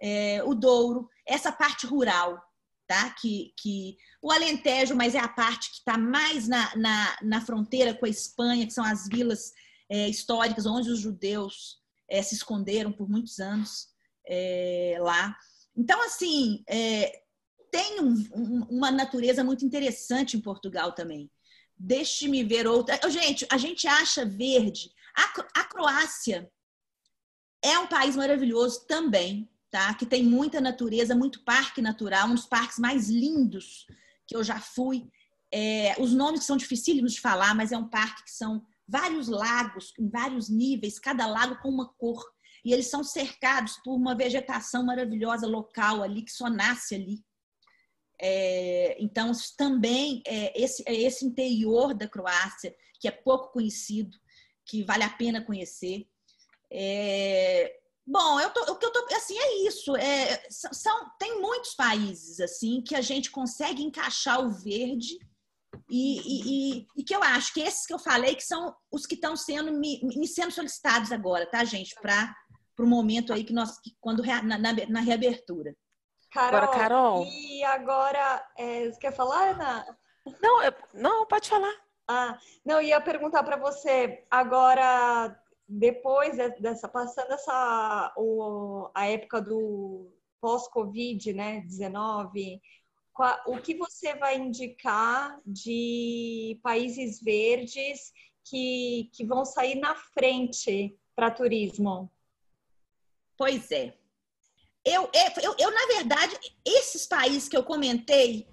é, 0.01 0.43
o 0.45 0.55
Douro, 0.55 1.09
essa 1.27 1.53
parte 1.53 1.87
rural 1.87 2.43
tá? 2.91 3.09
Que, 3.11 3.55
que 3.57 3.97
o 4.21 4.33
Alentejo, 4.33 4.97
mas 4.97 5.15
é 5.15 5.21
a 5.21 5.29
parte 5.29 5.71
que 5.71 5.77
está 5.77 5.97
mais 5.97 6.49
na, 6.49 6.75
na, 6.75 7.19
na, 7.23 7.41
fronteira 7.41 7.95
com 7.95 8.05
a 8.05 8.09
Espanha, 8.09 8.67
que 8.67 8.73
são 8.73 8.85
as 8.85 9.07
vilas 9.07 9.53
é, 9.89 10.09
históricas 10.09 10.67
onde 10.67 10.91
os 10.91 10.99
judeus 10.99 11.79
é, 12.09 12.21
se 12.21 12.35
esconderam 12.35 12.91
por 12.91 13.09
muitos 13.09 13.39
anos 13.39 13.87
é, 14.27 14.97
lá. 14.99 15.37
Então, 15.77 16.03
assim, 16.03 16.65
é, 16.69 17.23
tem 17.71 18.01
um, 18.01 18.13
um, 18.35 18.67
uma 18.69 18.91
natureza 18.91 19.45
muito 19.45 19.65
interessante 19.65 20.37
em 20.37 20.41
Portugal 20.41 20.91
também. 20.91 21.31
Deixe-me 21.79 22.43
ver 22.43 22.67
outra. 22.67 22.99
Gente, 23.09 23.47
a 23.49 23.57
gente 23.57 23.87
acha 23.87 24.25
verde. 24.25 24.91
A, 25.17 25.61
a 25.61 25.65
Croácia 25.65 26.51
é 27.63 27.79
um 27.79 27.87
país 27.87 28.17
maravilhoso 28.17 28.87
também, 28.87 29.49
tá? 29.71 29.95
Que 29.95 30.07
tem 30.07 30.25
muita 30.25 30.61
natureza, 30.61 31.15
muito 31.15 31.45
parque 31.45 31.81
natural, 31.81 32.29
um 32.29 32.35
dos 32.35 32.47
parques 32.47 32.79
mais 32.79 33.09
lindos 33.09 33.87
que 34.27 34.37
eu 34.37 34.43
já 34.43 34.61
fui. 34.61 35.09
É, 35.53 35.97
os 36.01 36.13
nomes 36.13 36.45
são 36.45 36.57
dificílimos 36.57 37.15
de 37.15 37.21
falar, 37.21 37.55
mas 37.55 37.73
é 37.73 37.79
um 37.79 37.89
parque 37.89 38.25
que 38.25 38.31
são 38.31 38.65
vários 38.87 39.29
lagos 39.29 39.93
em 39.99 40.09
vários 40.09 40.49
níveis, 40.49 40.99
cada 40.99 41.27
lago 41.27 41.57
com 41.63 41.69
uma 41.69 41.93
cor. 41.95 42.25
E 42.65 42.73
eles 42.73 42.91
são 42.91 43.03
cercados 43.03 43.77
por 43.85 43.95
uma 43.95 44.15
vegetação 44.15 44.85
maravilhosa 44.85 45.47
local 45.47 46.03
ali, 46.03 46.23
que 46.23 46.33
só 46.33 46.51
nasce 46.51 46.95
ali. 46.95 47.25
É, 48.21 48.97
então, 49.03 49.33
também 49.57 50.23
é 50.27 50.61
esse, 50.61 50.83
é 50.87 50.95
esse 50.95 51.25
interior 51.25 51.95
da 51.95 52.07
Croácia, 52.07 52.75
que 53.01 53.09
é 53.09 53.11
pouco 53.11 53.53
conhecido, 53.53 54.17
que 54.67 54.85
vale 54.85 55.05
a 55.05 55.11
pena 55.11 55.43
conhecer. 55.43 56.07
É, 56.71 57.81
Bom, 58.11 58.41
eu 58.41 58.51
tô, 58.51 58.73
o 58.73 58.77
que 58.77 58.85
eu 58.85 58.93
tô, 58.93 59.07
assim, 59.15 59.39
é 59.39 59.69
isso. 59.69 59.97
É, 59.97 60.43
são, 60.51 61.11
tem 61.17 61.41
muitos 61.41 61.75
países, 61.75 62.41
assim, 62.41 62.83
que 62.83 62.97
a 62.97 63.01
gente 63.01 63.31
consegue 63.31 63.85
encaixar 63.85 64.41
o 64.41 64.51
verde 64.51 65.17
e, 65.89 66.19
e, 66.19 66.81
e, 66.81 66.87
e 66.97 67.05
que 67.05 67.15
eu 67.15 67.23
acho 67.23 67.55
que 67.55 67.61
esses 67.61 67.87
que 67.87 67.95
eu 67.95 68.01
falei 68.01 68.35
que 68.35 68.43
são 68.43 68.75
os 68.91 69.07
que 69.07 69.15
estão 69.15 69.37
sendo, 69.37 69.71
me, 69.73 70.01
me, 70.03 70.27
sendo 70.27 70.51
solicitados 70.51 71.13
agora, 71.13 71.47
tá, 71.47 71.63
gente? 71.63 71.95
Para 72.01 72.35
o 72.81 72.87
momento 72.87 73.33
aí 73.33 73.45
que 73.45 73.53
nós, 73.53 73.79
que 73.79 73.93
quando, 74.01 74.25
na, 74.25 74.59
na, 74.59 74.73
na 74.89 75.01
reabertura. 75.01 75.73
Carol, 76.33 76.63
agora, 76.63 76.79
Carol. 76.79 77.27
E 77.27 77.63
agora, 77.63 78.45
é, 78.59 78.91
você 78.91 78.99
quer 78.99 79.15
falar, 79.15 79.51
Ana? 79.51 79.99
Não, 80.43 80.59
não, 80.95 81.27
pode 81.27 81.49
falar. 81.49 81.75
Ah, 82.09 82.37
não, 82.65 82.83
ia 82.83 83.01
perguntar 83.01 83.45
para 83.45 83.57
você, 83.57 84.25
agora 84.29 85.37
depois 85.71 86.37
dessa 86.59 86.89
passando 86.89 87.31
essa 87.31 88.13
o, 88.17 88.91
a 88.93 89.07
época 89.07 89.41
do 89.41 90.11
pós-Covid, 90.41 91.33
né, 91.33 91.61
19, 91.61 92.61
o 93.47 93.59
que 93.59 93.77
você 93.77 94.15
vai 94.15 94.37
indicar 94.39 95.39
de 95.47 96.59
países 96.63 97.23
verdes 97.23 98.13
que, 98.45 99.11
que 99.13 99.25
vão 99.25 99.45
sair 99.45 99.77
na 99.77 99.95
frente 99.95 100.99
para 101.15 101.31
turismo? 101.31 102.11
Pois 103.37 103.71
é. 103.71 103.95
Eu, 104.85 105.11
eu, 105.43 105.55
eu, 105.59 105.71
na 105.71 105.87
verdade, 105.95 106.37
esses 106.65 107.07
países 107.07 107.49
que 107.49 107.57
eu 107.57 107.63
comentei, 107.63 108.49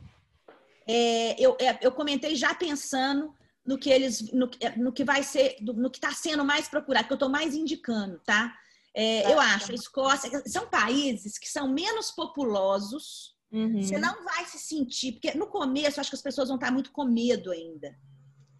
é, 0.85 1.41
eu, 1.41 1.55
é, 1.59 1.79
eu 1.81 1.91
comentei 1.93 2.35
já 2.35 2.53
pensando 2.53 3.33
no 3.67 3.77
que 3.77 3.89
eles 3.89 4.31
no, 4.31 4.49
no 4.77 4.93
que 4.93 5.03
vai 5.03 5.21
ser 5.21 5.57
no 5.61 5.91
que 5.91 5.97
está 5.97 6.11
sendo 6.13 6.45
mais 6.45 6.69
procurado 6.69 7.05
que 7.05 7.13
eu 7.13 7.17
estou 7.17 7.29
mais 7.29 7.53
indicando 7.53 8.19
tá 8.25 8.57
é, 8.95 9.23
tá. 9.23 9.31
eu 9.31 9.39
acho 9.39 9.71
a 9.71 9.75
Escócia 9.75 10.43
são 10.47 10.67
países 10.69 11.37
que 11.37 11.49
são 11.49 11.67
menos 11.67 12.09
populosos 12.09 13.35
uhum. 13.51 13.83
você 13.83 13.97
não 13.99 14.23
vai 14.23 14.45
se 14.45 14.57
sentir 14.57 15.13
porque 15.13 15.37
no 15.37 15.47
começo 15.47 15.99
acho 15.99 16.09
que 16.09 16.15
as 16.15 16.21
pessoas 16.21 16.47
vão 16.47 16.55
estar 16.55 16.71
muito 16.71 16.91
com 16.91 17.03
medo 17.03 17.51
ainda 17.51 17.93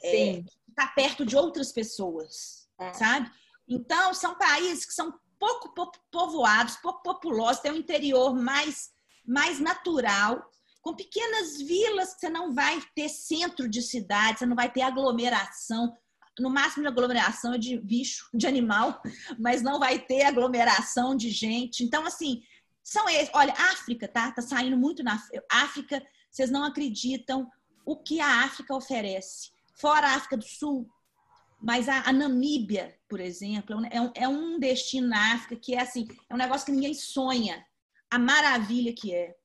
é, 0.03 0.43
tá 0.75 0.87
perto 0.87 1.25
de 1.25 1.35
outras 1.37 1.71
pessoas 1.71 2.67
é. 2.79 2.93
sabe 2.93 3.31
então 3.67 4.13
são 4.13 4.37
países 4.37 4.85
que 4.85 4.93
são 4.93 5.13
pouco 5.39 5.73
povoados 6.11 6.75
pouco 6.77 7.01
populosos 7.01 7.61
tem 7.61 7.71
um 7.71 7.77
interior 7.77 8.35
mais 8.35 8.89
mais 9.25 9.59
natural 9.59 10.43
com 10.81 10.95
pequenas 10.95 11.57
vilas 11.57 12.15
você 12.17 12.29
não 12.29 12.53
vai 12.53 12.81
ter 12.95 13.09
centro 13.09 13.67
de 13.67 13.81
cidade, 13.81 14.39
você 14.39 14.45
não 14.45 14.55
vai 14.55 14.71
ter 14.71 14.81
aglomeração. 14.81 15.95
No 16.39 16.49
máximo 16.49 16.83
de 16.83 16.89
aglomeração 16.89 17.53
é 17.53 17.57
de 17.57 17.77
bicho, 17.77 18.29
de 18.33 18.47
animal, 18.47 19.01
mas 19.39 19.61
não 19.61 19.79
vai 19.79 19.99
ter 19.99 20.23
aglomeração 20.23 21.15
de 21.15 21.29
gente. 21.29 21.83
Então, 21.83 22.05
assim, 22.05 22.43
são 22.83 23.09
esses. 23.09 23.29
Olha, 23.33 23.53
África, 23.53 24.07
tá? 24.07 24.31
Tá 24.31 24.41
saindo 24.41 24.77
muito 24.77 25.03
na 25.03 25.21
África. 25.49 26.01
Vocês 26.31 26.49
não 26.49 26.63
acreditam 26.63 27.49
o 27.85 27.95
que 27.95 28.19
a 28.19 28.43
África 28.43 28.75
oferece. 28.75 29.51
Fora 29.75 30.07
a 30.07 30.15
África 30.15 30.37
do 30.37 30.45
Sul, 30.45 30.89
mas 31.61 31.89
a, 31.89 32.01
a 32.07 32.13
Namíbia, 32.13 32.95
por 33.09 33.19
exemplo, 33.19 33.79
é 33.89 34.01
um, 34.01 34.11
é 34.15 34.27
um 34.27 34.59
destino 34.59 35.07
na 35.07 35.33
África 35.33 35.55
que 35.55 35.73
é 35.73 35.81
assim, 35.81 36.07
é 36.29 36.33
um 36.33 36.37
negócio 36.37 36.65
que 36.65 36.71
ninguém 36.71 36.93
sonha. 36.93 37.65
A 38.09 38.19
maravilha 38.19 38.93
que 38.93 39.13
é 39.13 39.35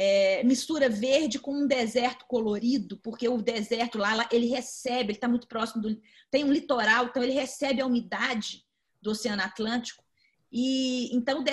é, 0.00 0.44
mistura 0.44 0.88
verde 0.88 1.40
com 1.40 1.52
um 1.52 1.66
deserto 1.66 2.24
colorido, 2.28 2.96
porque 2.98 3.28
o 3.28 3.42
deserto 3.42 3.98
lá, 3.98 4.28
ele 4.30 4.46
recebe, 4.46 5.06
ele 5.06 5.12
está 5.14 5.26
muito 5.26 5.48
próximo 5.48 5.82
do. 5.82 6.00
tem 6.30 6.44
um 6.44 6.52
litoral, 6.52 7.06
então 7.06 7.20
ele 7.20 7.32
recebe 7.32 7.80
a 7.80 7.86
umidade 7.86 8.64
do 9.02 9.10
Oceano 9.10 9.42
Atlântico. 9.42 10.04
E 10.52 11.12
então 11.14 11.44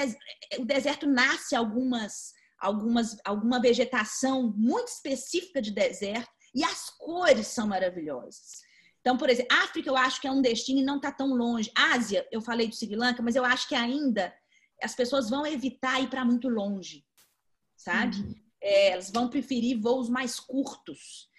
o 0.60 0.66
deserto 0.66 1.08
nasce 1.08 1.56
algumas, 1.56 2.34
algumas, 2.60 3.18
alguma 3.26 3.60
vegetação 3.60 4.54
muito 4.56 4.90
específica 4.90 5.60
de 5.60 5.72
deserto 5.72 6.30
e 6.54 6.64
as 6.64 6.92
cores 6.92 7.48
são 7.48 7.66
maravilhosas. 7.66 8.64
Então, 9.02 9.18
por 9.18 9.28
exemplo, 9.28 9.58
África 9.58 9.90
eu 9.90 9.98
acho 9.98 10.22
que 10.22 10.28
é 10.28 10.32
um 10.32 10.42
destino 10.42 10.82
e 10.82 10.86
não 10.86 10.98
está 10.98 11.12
tão 11.12 11.34
longe. 11.34 11.72
Ásia, 11.76 12.28
eu 12.32 12.42
falei 12.42 12.68
do 12.68 12.76
Sri 12.76 12.96
Lanka, 12.96 13.24
mas 13.24 13.36
eu 13.36 13.44
acho 13.44 13.68
que 13.68 13.74
ainda 13.74 14.32
as 14.84 14.94
pessoas 14.94 15.32
vão 15.32 15.48
evitar 15.48 16.00
ir 16.00 16.12
para 16.12 16.24
muito 16.24 16.48
longe 16.48 17.04
sabe? 17.76 18.18
Uhum. 18.18 18.36
É, 18.62 18.90
elas 18.90 19.12
vão 19.12 19.30
preferir 19.30 19.80
voos 19.80 20.10
mais 20.10 20.40
curtos. 20.40 21.30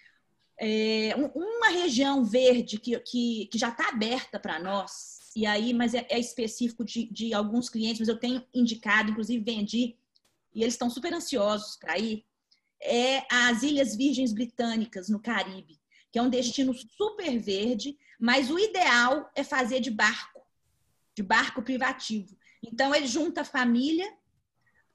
É, 0.59 1.13
uma 1.35 1.69
região 1.69 2.23
verde 2.23 2.79
que, 2.79 2.99
que, 3.01 3.47
que 3.51 3.57
já 3.57 3.69
está 3.69 3.89
aberta 3.89 4.39
para 4.39 4.59
nós, 4.59 5.17
e 5.35 5.45
aí, 5.45 5.71
mas 5.71 5.93
é, 5.93 6.07
é 6.09 6.19
específico 6.19 6.83
de, 6.83 7.05
de, 7.11 7.31
alguns 7.31 7.69
clientes, 7.69 7.99
mas 7.99 8.09
eu 8.09 8.19
tenho 8.19 8.43
indicado, 8.51 9.11
inclusive 9.11 9.43
vendi, 9.43 9.95
e 10.55 10.63
eles 10.63 10.73
estão 10.73 10.89
super 10.89 11.13
ansiosos 11.13 11.75
para 11.75 11.99
ir, 11.99 12.25
é 12.81 13.23
as 13.29 13.61
Ilhas 13.61 13.95
Virgens 13.95 14.33
Britânicas, 14.33 15.09
no 15.09 15.19
Caribe, 15.19 15.79
que 16.11 16.17
é 16.17 16.21
um 16.23 16.29
destino 16.29 16.73
super 16.73 17.37
verde, 17.37 17.95
mas 18.19 18.49
o 18.49 18.57
ideal 18.57 19.29
é 19.35 19.43
fazer 19.43 19.79
de 19.79 19.91
barco, 19.91 20.41
de 21.15 21.21
barco 21.21 21.61
privativo. 21.61 22.35
Então, 22.63 22.95
ele 22.95 23.05
junta 23.05 23.41
a 23.41 23.45
família, 23.45 24.11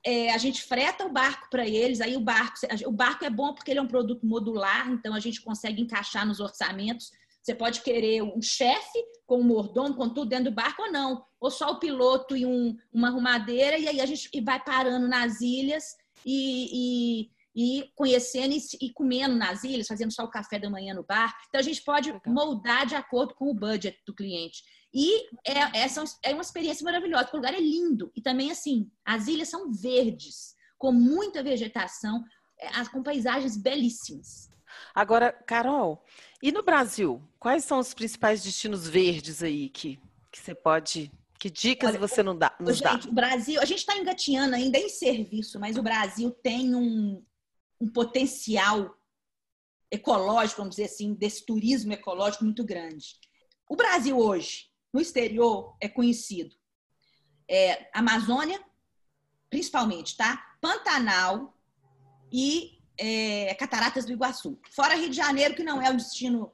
é, 0.04 0.32
a 0.32 0.38
gente 0.38 0.62
freta 0.62 1.06
o 1.06 1.12
barco 1.12 1.48
para 1.48 1.66
eles, 1.66 2.00
aí 2.00 2.16
o 2.16 2.20
barco, 2.20 2.56
o 2.86 2.92
barco 2.92 3.24
é 3.24 3.30
bom 3.30 3.54
porque 3.54 3.70
ele 3.70 3.78
é 3.78 3.82
um 3.82 3.88
produto 3.88 4.26
modular, 4.26 4.90
então 4.90 5.14
a 5.14 5.20
gente 5.20 5.40
consegue 5.40 5.80
encaixar 5.80 6.26
nos 6.26 6.40
orçamentos. 6.40 7.12
Você 7.40 7.54
pode 7.54 7.80
querer 7.80 8.22
um 8.22 8.40
chefe 8.40 9.04
com 9.26 9.40
um 9.40 9.44
mordomo, 9.44 9.94
com 9.94 10.08
tudo 10.08 10.28
dentro 10.28 10.46
do 10.46 10.54
barco 10.54 10.82
ou 10.82 10.92
não, 10.92 11.24
ou 11.40 11.50
só 11.50 11.72
o 11.72 11.78
piloto 11.78 12.36
e 12.36 12.44
um, 12.44 12.76
uma 12.92 13.08
arrumadeira, 13.08 13.78
e 13.78 13.88
aí 13.88 14.00
a 14.00 14.06
gente 14.06 14.28
vai 14.40 14.62
parando 14.62 15.08
nas 15.08 15.40
ilhas 15.40 15.96
e, 16.24 16.68
e, 16.72 17.30
e 17.54 17.90
conhecendo 17.94 18.54
e, 18.80 18.92
comendo 18.92 19.36
nas 19.36 19.62
ilhas, 19.64 19.86
fazendo 19.86 20.12
só 20.12 20.24
o 20.24 20.30
café 20.30 20.58
da 20.58 20.70
manhã 20.70 20.94
no 20.94 21.04
bar. 21.04 21.34
Então 21.48 21.60
a 21.60 21.64
gente 21.64 21.82
pode 21.82 22.14
moldar 22.26 22.86
de 22.86 22.94
acordo 22.94 23.34
com 23.34 23.50
o 23.50 23.54
budget 23.54 23.98
do 24.06 24.14
cliente. 24.14 24.62
E 24.94 25.26
é, 25.46 25.80
essa 25.80 26.04
é 26.22 26.32
uma 26.32 26.42
experiência 26.42 26.84
maravilhosa, 26.84 27.24
porque 27.24 27.36
o 27.36 27.40
lugar 27.40 27.54
é 27.54 27.60
lindo. 27.60 28.12
E 28.14 28.20
também, 28.20 28.50
assim, 28.50 28.90
as 29.04 29.26
ilhas 29.26 29.48
são 29.48 29.72
verdes, 29.72 30.54
com 30.78 30.92
muita 30.92 31.42
vegetação, 31.42 32.22
é, 32.58 32.68
com 32.86 33.02
paisagens 33.02 33.56
belíssimas. 33.56 34.50
Agora, 34.94 35.32
Carol, 35.32 36.04
e 36.42 36.50
no 36.50 36.62
Brasil, 36.62 37.22
quais 37.38 37.64
são 37.64 37.78
os 37.78 37.94
principais 37.94 38.42
destinos 38.42 38.88
verdes 38.88 39.42
aí 39.42 39.68
que, 39.68 39.98
que 40.30 40.38
você 40.38 40.54
pode. 40.54 41.10
Que 41.38 41.50
dicas 41.50 41.90
Olha, 41.90 41.98
você 41.98 42.22
não 42.22 42.38
dá, 42.38 42.54
nos 42.60 42.76
gente, 42.76 43.06
dá? 43.06 43.10
O 43.10 43.12
Brasil, 43.12 43.60
a 43.60 43.64
gente 43.64 43.80
está 43.80 43.96
engatinhando 43.96 44.54
ainda 44.54 44.78
em 44.78 44.88
serviço, 44.88 45.58
mas 45.58 45.76
o 45.76 45.82
Brasil 45.82 46.30
tem 46.30 46.72
um, 46.72 47.20
um 47.82 47.88
potencial 47.88 48.96
ecológico, 49.90 50.58
vamos 50.58 50.76
dizer 50.76 50.86
assim, 50.86 51.14
desse 51.14 51.44
turismo 51.44 51.92
ecológico 51.92 52.44
muito 52.44 52.64
grande. 52.64 53.18
O 53.68 53.74
Brasil 53.74 54.16
hoje, 54.16 54.66
no 54.92 55.00
exterior, 55.00 55.76
é 55.80 55.88
conhecido. 55.88 56.54
É, 57.50 57.90
Amazônia, 57.92 58.62
principalmente, 59.50 60.16
tá? 60.16 60.56
Pantanal 60.60 61.58
e 62.32 62.78
é, 62.96 63.52
Cataratas 63.56 64.04
do 64.04 64.12
Iguaçu. 64.12 64.58
Fora 64.70 64.94
Rio 64.94 65.10
de 65.10 65.16
Janeiro, 65.16 65.56
que 65.56 65.64
não 65.64 65.82
é 65.82 65.90
um 65.90 65.96
destino 65.96 66.52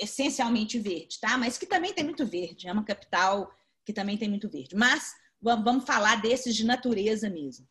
essencialmente 0.00 0.78
verde, 0.78 1.18
tá? 1.18 1.38
Mas 1.38 1.56
que 1.56 1.64
também 1.64 1.94
tem 1.94 2.04
muito 2.04 2.26
verde. 2.26 2.68
É 2.68 2.72
uma 2.72 2.84
capital 2.84 3.50
que 3.84 3.94
também 3.94 4.18
tem 4.18 4.28
muito 4.28 4.48
verde. 4.50 4.76
Mas 4.76 5.14
vamos 5.40 5.84
falar 5.84 6.20
desses 6.20 6.54
de 6.54 6.66
natureza 6.66 7.30
mesmo. 7.30 7.66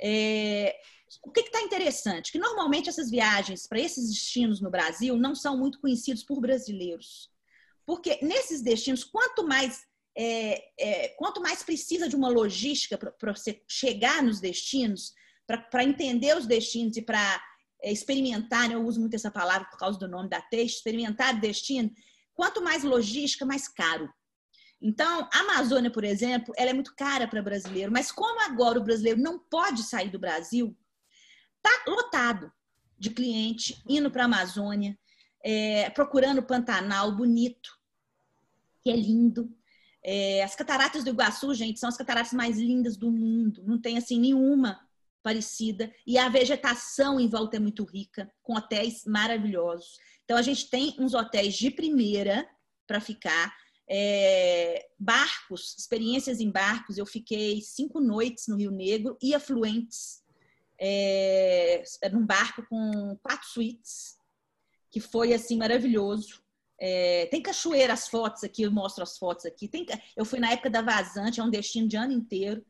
É, 0.00 0.74
o 1.24 1.30
que 1.30 1.40
está 1.40 1.60
interessante? 1.62 2.30
Que 2.30 2.38
normalmente 2.38 2.88
essas 2.88 3.10
viagens 3.10 3.66
para 3.66 3.80
esses 3.80 4.08
destinos 4.08 4.60
no 4.60 4.70
Brasil 4.70 5.16
não 5.16 5.34
são 5.34 5.56
muito 5.56 5.80
conhecidos 5.80 6.22
por 6.22 6.40
brasileiros. 6.40 7.30
Porque 7.84 8.18
nesses 8.22 8.62
destinos, 8.62 9.02
quanto 9.02 9.46
mais 9.46 9.82
é, 10.16 10.62
é, 10.78 11.08
quanto 11.16 11.40
mais 11.40 11.62
precisa 11.62 12.08
de 12.08 12.16
uma 12.16 12.28
logística 12.28 12.98
para 12.98 13.32
você 13.32 13.62
chegar 13.68 14.22
nos 14.22 14.40
destinos, 14.40 15.14
para 15.46 15.84
entender 15.84 16.36
os 16.36 16.46
destinos 16.46 16.96
e 16.96 17.02
para 17.02 17.42
é, 17.82 17.92
experimentar, 17.92 18.68
né? 18.68 18.74
eu 18.74 18.84
uso 18.84 19.00
muito 19.00 19.14
essa 19.14 19.30
palavra 19.30 19.68
por 19.68 19.78
causa 19.78 19.98
do 19.98 20.08
nome 20.08 20.28
da 20.28 20.40
texto, 20.40 20.76
experimentar 20.76 21.34
o 21.34 21.40
destino, 21.40 21.90
quanto 22.34 22.62
mais 22.62 22.84
logística, 22.84 23.46
mais 23.46 23.68
caro. 23.68 24.12
Então, 24.82 25.28
a 25.32 25.40
Amazônia, 25.40 25.90
por 25.90 26.04
exemplo, 26.04 26.54
ela 26.56 26.70
é 26.70 26.74
muito 26.74 26.94
cara 26.96 27.28
para 27.28 27.42
brasileiro, 27.42 27.92
mas 27.92 28.10
como 28.10 28.40
agora 28.40 28.78
o 28.78 28.84
brasileiro 28.84 29.20
não 29.20 29.38
pode 29.38 29.82
sair 29.82 30.10
do 30.10 30.18
Brasil, 30.18 30.76
tá 31.62 31.84
lotado 31.86 32.52
de 32.98 33.10
cliente 33.10 33.82
indo 33.88 34.10
para 34.10 34.22
a 34.22 34.26
Amazônia, 34.26 34.98
é, 35.42 35.88
procurando 35.90 36.42
Pantanal 36.42 37.12
bonito, 37.16 37.70
que 38.82 38.90
é 38.90 38.96
lindo. 38.96 39.50
É, 40.02 40.42
as 40.42 40.54
cataratas 40.54 41.04
do 41.04 41.10
Iguaçu, 41.10 41.54
gente, 41.54 41.80
são 41.80 41.88
as 41.88 41.96
cataratas 41.96 42.32
mais 42.32 42.58
lindas 42.58 42.96
do 42.96 43.10
mundo. 43.10 43.62
Não 43.66 43.80
tem 43.80 43.96
assim 43.96 44.18
nenhuma 44.18 44.80
parecida. 45.22 45.92
E 46.06 46.18
a 46.18 46.28
vegetação 46.28 47.20
em 47.20 47.28
volta 47.28 47.56
é 47.56 47.60
muito 47.60 47.84
rica, 47.84 48.30
com 48.42 48.54
hotéis 48.54 49.04
maravilhosos. 49.04 49.98
Então 50.24 50.36
a 50.36 50.42
gente 50.42 50.68
tem 50.68 50.94
uns 50.98 51.14
hotéis 51.14 51.54
de 51.54 51.70
primeira 51.70 52.48
para 52.86 53.00
ficar. 53.00 53.54
É, 53.92 54.86
barcos, 54.96 55.76
experiências 55.76 56.38
em 56.38 56.48
barcos. 56.48 56.96
Eu 56.96 57.04
fiquei 57.04 57.60
cinco 57.60 58.00
noites 58.00 58.46
no 58.46 58.56
Rio 58.56 58.70
Negro 58.70 59.18
e 59.20 59.34
afluentes, 59.34 60.19
é, 60.80 61.84
num 62.10 62.24
barco 62.24 62.64
com 62.68 63.16
quatro 63.22 63.46
suítes, 63.48 64.16
que 64.90 65.00
foi 65.00 65.34
assim 65.34 65.56
maravilhoso. 65.56 66.42
É, 66.80 67.26
tem 67.26 67.42
cachoeira, 67.42 67.92
as 67.92 68.08
fotos 68.08 68.42
aqui, 68.42 68.62
eu 68.62 68.70
mostro 68.72 69.02
as 69.02 69.18
fotos 69.18 69.44
aqui. 69.44 69.68
Tem, 69.68 69.86
eu 70.16 70.24
fui 70.24 70.40
na 70.40 70.50
época 70.50 70.70
da 70.70 70.80
vazante, 70.80 71.38
é 71.38 71.44
um 71.44 71.50
destino 71.50 71.86
de 71.86 71.96
ano 71.96 72.12
inteiro. 72.12 72.64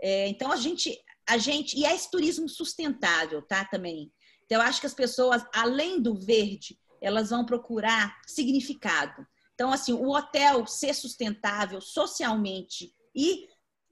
É, 0.00 0.28
então 0.28 0.52
a 0.52 0.56
gente, 0.56 0.96
a 1.28 1.36
gente. 1.36 1.76
E 1.76 1.84
é 1.84 1.94
esse 1.94 2.10
turismo 2.10 2.48
sustentável, 2.48 3.42
tá? 3.42 3.64
Também. 3.64 4.12
Então, 4.46 4.60
eu 4.60 4.66
acho 4.66 4.80
que 4.80 4.86
as 4.86 4.94
pessoas, 4.94 5.44
além 5.52 6.00
do 6.00 6.14
verde, 6.14 6.78
elas 7.00 7.30
vão 7.30 7.44
procurar 7.44 8.16
significado. 8.26 9.26
Então, 9.54 9.72
assim, 9.72 9.92
o 9.92 10.10
hotel 10.10 10.66
ser 10.66 10.94
sustentável 10.94 11.80
socialmente 11.80 12.92
e, 13.14 13.48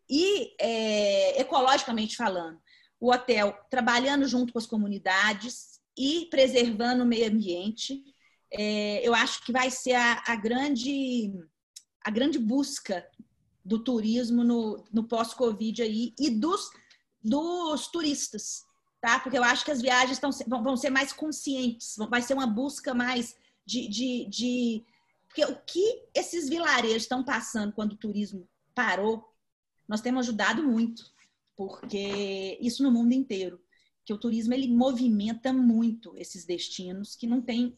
e 0.08 0.54
é, 0.60 1.40
ecologicamente 1.40 2.16
falando. 2.16 2.60
O 3.04 3.12
hotel 3.12 3.54
trabalhando 3.68 4.26
junto 4.26 4.50
com 4.50 4.58
as 4.58 4.64
comunidades 4.64 5.78
e 5.94 6.26
preservando 6.30 7.04
o 7.04 7.06
meio 7.06 7.28
ambiente 7.28 8.02
é, 8.50 9.06
eu 9.06 9.14
acho 9.14 9.44
que 9.44 9.52
vai 9.52 9.70
ser 9.70 9.92
a, 9.92 10.22
a, 10.26 10.34
grande, 10.34 11.30
a 12.02 12.10
grande 12.10 12.38
busca 12.38 13.06
do 13.62 13.78
turismo 13.78 14.42
no, 14.42 14.82
no 14.90 15.04
pós-Covid 15.04 15.82
aí 15.82 16.14
e 16.18 16.30
dos, 16.30 16.70
dos 17.22 17.88
turistas, 17.88 18.64
tá? 19.02 19.20
Porque 19.20 19.36
eu 19.36 19.44
acho 19.44 19.66
que 19.66 19.70
as 19.70 19.82
viagens 19.82 20.18
tão, 20.18 20.30
vão 20.62 20.74
ser 20.74 20.88
mais 20.88 21.12
conscientes, 21.12 21.96
vai 22.08 22.22
ser 22.22 22.32
uma 22.32 22.46
busca 22.46 22.94
mais 22.94 23.36
de, 23.66 23.86
de, 23.86 24.26
de... 24.30 24.84
Porque 25.28 25.44
o 25.44 25.60
que 25.66 26.06
esses 26.14 26.48
vilarejos 26.48 27.02
estão 27.02 27.22
passando 27.22 27.74
quando 27.74 27.92
o 27.92 27.98
turismo 27.98 28.48
parou, 28.74 29.30
nós 29.86 30.00
temos 30.00 30.26
ajudado 30.26 30.62
muito, 30.62 31.12
porque 31.56 32.58
isso 32.60 32.82
no 32.82 32.90
mundo 32.90 33.12
inteiro, 33.12 33.60
que 34.04 34.12
o 34.12 34.18
turismo 34.18 34.54
ele 34.54 34.68
movimenta 34.68 35.52
muito 35.52 36.14
esses 36.16 36.44
destinos 36.44 37.16
que 37.16 37.26
não 37.26 37.40
tem 37.40 37.76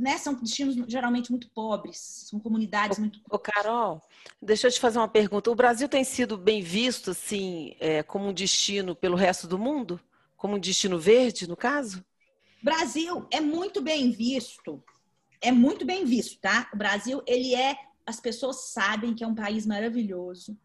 né, 0.00 0.16
são 0.16 0.32
destinos 0.32 0.74
geralmente 0.88 1.30
muito 1.30 1.50
pobres, 1.50 1.98
são 2.30 2.40
comunidades 2.40 2.96
ô, 2.96 3.02
muito. 3.02 3.20
Ô, 3.28 3.38
Carol, 3.38 4.00
deixa 4.40 4.66
eu 4.66 4.72
te 4.72 4.80
fazer 4.80 4.98
uma 4.98 5.06
pergunta. 5.06 5.50
O 5.50 5.54
Brasil 5.54 5.86
tem 5.88 6.02
sido 6.04 6.38
bem 6.38 6.62
visto, 6.62 7.10
assim, 7.10 7.76
é, 7.78 8.02
como 8.02 8.26
um 8.26 8.32
destino 8.32 8.96
pelo 8.96 9.14
resto 9.14 9.46
do 9.46 9.58
mundo? 9.58 10.00
Como 10.38 10.56
um 10.56 10.58
destino 10.58 10.98
verde, 10.98 11.46
no 11.46 11.56
caso? 11.56 12.02
Brasil 12.62 13.26
é 13.30 13.40
muito 13.40 13.82
bem 13.82 14.10
visto, 14.10 14.82
é 15.40 15.52
muito 15.52 15.84
bem 15.84 16.06
visto, 16.06 16.40
tá? 16.40 16.70
O 16.72 16.78
Brasil, 16.78 17.22
ele 17.26 17.54
é, 17.54 17.76
as 18.06 18.20
pessoas 18.20 18.70
sabem 18.70 19.14
que 19.14 19.22
é 19.22 19.26
um 19.26 19.34
país 19.34 19.66
maravilhoso, 19.66 20.58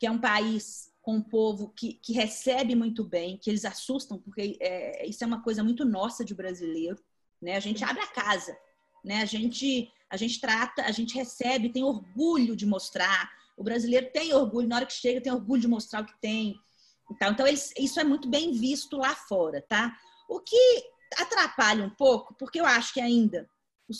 que 0.00 0.06
é 0.06 0.10
um 0.10 0.18
país 0.18 0.89
com 1.02 1.16
um 1.16 1.22
povo 1.22 1.72
que, 1.74 1.94
que 1.94 2.12
recebe 2.12 2.74
muito 2.74 3.02
bem, 3.02 3.38
que 3.38 3.50
eles 3.50 3.64
assustam, 3.64 4.18
porque 4.18 4.58
é, 4.60 5.06
isso 5.06 5.24
é 5.24 5.26
uma 5.26 5.42
coisa 5.42 5.64
muito 5.64 5.84
nossa 5.84 6.24
de 6.24 6.34
brasileiro, 6.34 7.02
né? 7.40 7.56
A 7.56 7.60
gente 7.60 7.82
abre 7.82 8.02
a 8.02 8.06
casa 8.06 8.56
né? 9.04 9.22
A 9.22 9.24
gente 9.24 9.90
a 10.08 10.16
gente 10.16 10.40
trata, 10.40 10.82
a 10.82 10.90
gente 10.90 11.14
recebe, 11.14 11.70
tem 11.70 11.84
orgulho 11.84 12.56
de 12.56 12.66
mostrar. 12.66 13.30
O 13.56 13.62
brasileiro 13.62 14.10
tem 14.12 14.34
orgulho, 14.34 14.66
na 14.66 14.76
hora 14.76 14.86
que 14.86 14.92
chega, 14.92 15.20
tem 15.20 15.32
orgulho 15.32 15.60
de 15.60 15.68
mostrar 15.68 16.02
o 16.02 16.06
que 16.06 16.20
tem. 16.20 16.56
Então, 17.08 17.30
então 17.30 17.46
eles, 17.46 17.72
isso 17.78 18.00
é 18.00 18.02
muito 18.02 18.28
bem 18.28 18.50
visto 18.50 18.96
lá 18.96 19.14
fora, 19.14 19.64
tá? 19.68 19.96
O 20.28 20.40
que 20.40 20.82
atrapalha 21.16 21.84
um 21.84 21.90
pouco, 21.90 22.34
porque 22.34 22.60
eu 22.60 22.66
acho 22.66 22.92
que 22.92 23.00
ainda 23.00 23.48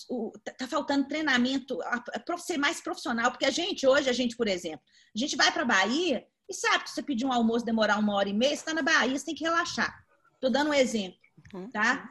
o, 0.08 0.32
tá, 0.44 0.52
tá 0.52 0.66
faltando 0.66 1.06
treinamento 1.06 1.78
para 2.26 2.38
ser 2.38 2.58
mais 2.58 2.80
profissional, 2.80 3.30
porque 3.30 3.46
a 3.46 3.50
gente, 3.50 3.86
hoje, 3.86 4.10
a 4.10 4.12
gente, 4.12 4.36
por 4.36 4.48
exemplo, 4.48 4.84
a 5.14 5.18
gente 5.18 5.36
vai 5.36 5.52
para 5.52 5.64
Bahia 5.64 6.26
e 6.50 6.54
sabe 6.54 6.82
que 6.82 6.90
você 6.90 7.00
pedir 7.00 7.24
um 7.24 7.32
almoço 7.32 7.64
demorar 7.64 7.96
uma 7.96 8.16
hora 8.16 8.28
e 8.28 8.34
meia, 8.34 8.50
você 8.50 8.56
está 8.56 8.74
na 8.74 8.82
Bahia, 8.82 9.16
você 9.16 9.24
tem 9.24 9.36
que 9.36 9.44
relaxar. 9.44 10.04
Estou 10.34 10.50
dando 10.50 10.70
um 10.70 10.74
exemplo, 10.74 11.16
uhum. 11.54 11.70
tá? 11.70 12.10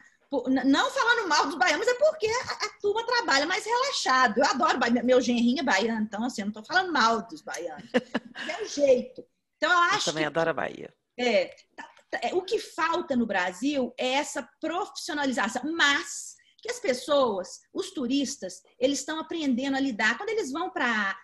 Não 0.65 0.89
falando 0.91 1.27
mal 1.27 1.47
dos 1.47 1.55
baianos, 1.55 1.87
é 1.87 1.93
porque 1.95 2.27
a, 2.27 2.65
a, 2.65 2.69
turma 2.79 3.05
trabalha 3.05 3.45
mais 3.45 3.65
relaxado. 3.65 4.37
Eu 4.37 4.45
adoro 4.45 4.79
meu 5.03 5.19
genrinho 5.19 5.59
é 5.59 5.63
baiano, 5.63 6.03
então 6.03 6.23
assim, 6.23 6.41
eu 6.41 6.45
não 6.45 6.51
estou 6.51 6.63
falando 6.63 6.93
mal 6.93 7.27
dos 7.27 7.41
baianos. 7.41 7.89
é 8.47 8.63
o 8.63 8.65
jeito. 8.65 9.25
Então 9.57 9.69
eu 9.69 9.77
acho. 9.77 10.09
Eu 10.09 10.13
também 10.13 10.23
que, 10.23 10.27
adoro 10.27 10.51
a 10.51 10.53
Bahia. 10.53 10.93
É, 11.17 11.53
tá, 11.75 11.89
tá, 12.11 12.19
é, 12.21 12.33
o 12.33 12.43
que 12.43 12.59
falta 12.59 13.15
no 13.15 13.25
Brasil 13.25 13.93
é 13.97 14.13
essa 14.13 14.47
profissionalização, 14.61 15.63
mas 15.75 16.37
que 16.61 16.69
as 16.69 16.79
pessoas, 16.79 17.61
os 17.73 17.91
turistas, 17.91 18.61
eles 18.79 18.99
estão 18.99 19.19
aprendendo 19.19 19.75
a 19.75 19.79
lidar. 19.79 20.17
Quando 20.17 20.29
eles 20.29 20.51
vão 20.51 20.69
para 20.69 21.17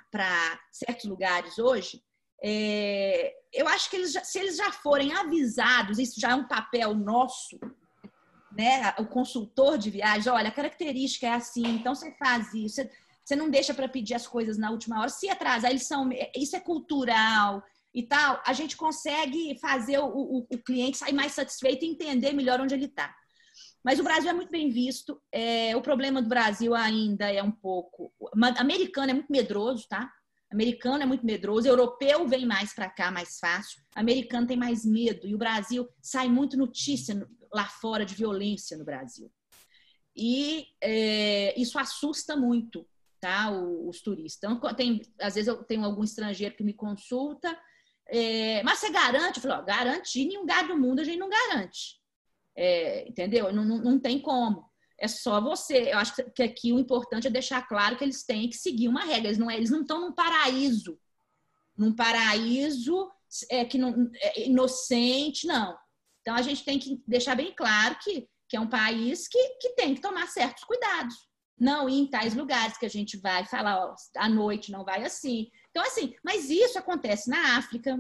certos 0.71 1.05
lugares 1.05 1.59
hoje, 1.59 2.03
é, 2.45 3.33
eu 3.51 3.67
acho 3.67 3.89
que 3.89 3.95
eles 3.95 4.11
já, 4.11 4.23
se 4.23 4.37
eles 4.37 4.57
já 4.57 4.71
forem 4.71 5.13
avisados, 5.13 5.97
isso 5.97 6.19
já 6.19 6.31
é 6.31 6.35
um 6.35 6.47
papel 6.47 6.93
nosso 6.93 7.59
né, 8.55 8.93
o 8.97 9.05
consultor 9.05 9.77
de 9.77 9.89
viagem, 9.89 10.31
olha, 10.31 10.47
a 10.47 10.51
característica 10.51 11.27
é 11.27 11.33
assim, 11.33 11.65
então 11.67 11.93
você 11.93 12.11
faz 12.17 12.53
isso, 12.53 12.81
você 13.23 13.35
não 13.35 13.49
deixa 13.49 13.73
para 13.73 13.89
pedir 13.89 14.13
as 14.13 14.25
coisas 14.25 14.57
na 14.57 14.71
última 14.71 14.99
hora. 14.99 15.09
Se 15.09 15.29
atrasar, 15.29 15.71
eles 15.71 15.85
são, 15.85 16.09
isso 16.35 16.55
é 16.55 16.59
cultural 16.59 17.61
e 17.93 18.03
tal, 18.03 18.41
a 18.45 18.53
gente 18.53 18.77
consegue 18.77 19.57
fazer 19.59 19.99
o, 19.99 20.05
o, 20.05 20.47
o 20.49 20.57
cliente 20.59 20.97
sair 20.97 21.13
mais 21.13 21.33
satisfeito 21.33 21.83
e 21.83 21.89
entender 21.89 22.31
melhor 22.33 22.61
onde 22.61 22.73
ele 22.73 22.85
está. 22.85 23.13
Mas 23.83 23.99
o 23.99 24.03
Brasil 24.03 24.29
é 24.29 24.33
muito 24.33 24.49
bem 24.49 24.69
visto. 24.69 25.21
É, 25.31 25.75
o 25.75 25.81
problema 25.81 26.21
do 26.21 26.27
Brasil 26.27 26.73
ainda 26.73 27.31
é 27.31 27.43
um 27.43 27.51
pouco. 27.51 28.11
Americano 28.57 29.11
é 29.11 29.13
muito 29.13 29.31
medroso, 29.31 29.87
tá? 29.87 30.11
Americano 30.55 31.03
é 31.03 31.05
muito 31.05 31.25
medroso, 31.25 31.67
europeu 31.67 32.25
vem 32.27 32.45
mais 32.45 32.73
para 32.73 32.89
cá, 32.89 33.11
mais 33.11 33.37
fácil. 33.39 33.81
Americano 33.93 34.47
tem 34.47 34.55
mais 34.55 34.85
medo. 34.85 35.27
E 35.27 35.35
o 35.35 35.37
Brasil 35.37 35.87
sai 36.01 36.29
muito 36.29 36.55
notícia 36.57 37.27
lá 37.53 37.65
fora 37.65 38.05
de 38.05 38.15
violência 38.15 38.77
no 38.77 38.85
Brasil. 38.85 39.29
E 40.15 40.67
é, 40.81 41.59
isso 41.59 41.77
assusta 41.77 42.37
muito 42.37 42.87
tá, 43.19 43.51
os, 43.51 43.97
os 43.97 44.01
turistas. 44.01 44.49
Então, 44.49 44.73
tem, 44.73 45.01
às 45.19 45.35
vezes 45.35 45.49
eu 45.49 45.61
tenho 45.63 45.83
algum 45.83 46.03
estrangeiro 46.03 46.55
que 46.55 46.63
me 46.63 46.73
consulta, 46.73 47.57
é, 48.07 48.63
mas 48.63 48.79
você 48.79 48.89
garante? 48.89 49.37
Eu 49.37 49.43
falo, 49.43 49.61
ó, 49.61 49.65
garantir 49.65 50.21
em 50.21 50.27
nenhum 50.29 50.41
lugar 50.41 50.65
do 50.67 50.77
mundo 50.77 51.01
a 51.01 51.03
gente 51.03 51.19
não 51.19 51.29
garante. 51.29 51.99
É, 52.55 53.05
entendeu? 53.09 53.51
Não, 53.51 53.65
não, 53.65 53.77
não 53.79 53.99
tem 53.99 54.21
como. 54.21 54.69
É 54.97 55.07
só 55.07 55.41
você. 55.41 55.91
Eu 55.91 55.97
acho 55.97 56.15
que 56.31 56.43
aqui 56.43 56.71
o 56.71 56.79
importante 56.79 57.27
é 57.27 57.29
deixar 57.29 57.67
claro 57.67 57.97
que 57.97 58.03
eles 58.03 58.23
têm 58.23 58.49
que 58.49 58.57
seguir 58.57 58.87
uma 58.87 59.03
regra. 59.03 59.27
Eles 59.27 59.37
não 59.37 59.49
é, 59.49 59.59
estão 59.59 60.01
num 60.01 60.13
paraíso, 60.13 60.99
num 61.77 61.93
paraíso 61.93 63.11
é, 63.49 63.65
que 63.65 63.77
não, 63.77 64.09
é 64.15 64.47
inocente, 64.47 65.47
não. 65.47 65.77
Então 66.21 66.35
a 66.35 66.41
gente 66.41 66.63
tem 66.63 66.79
que 66.79 67.01
deixar 67.07 67.35
bem 67.35 67.53
claro 67.53 67.97
que, 68.01 68.27
que 68.49 68.57
é 68.57 68.59
um 68.59 68.69
país 68.69 69.27
que, 69.27 69.39
que 69.59 69.69
tem 69.75 69.93
que 69.93 70.01
tomar 70.01 70.27
certos 70.27 70.63
cuidados. 70.63 71.15
Não 71.57 71.89
ir 71.89 71.99
em 71.99 72.09
tais 72.09 72.33
lugares 72.33 72.77
que 72.77 72.85
a 72.85 72.89
gente 72.89 73.17
vai 73.17 73.45
falar, 73.45 73.85
ó, 73.85 73.95
à 74.17 74.27
noite 74.27 74.71
não 74.71 74.83
vai 74.83 75.03
assim. 75.03 75.49
Então, 75.69 75.83
assim, 75.83 76.15
mas 76.23 76.49
isso 76.49 76.77
acontece 76.77 77.29
na 77.29 77.57
África, 77.57 77.97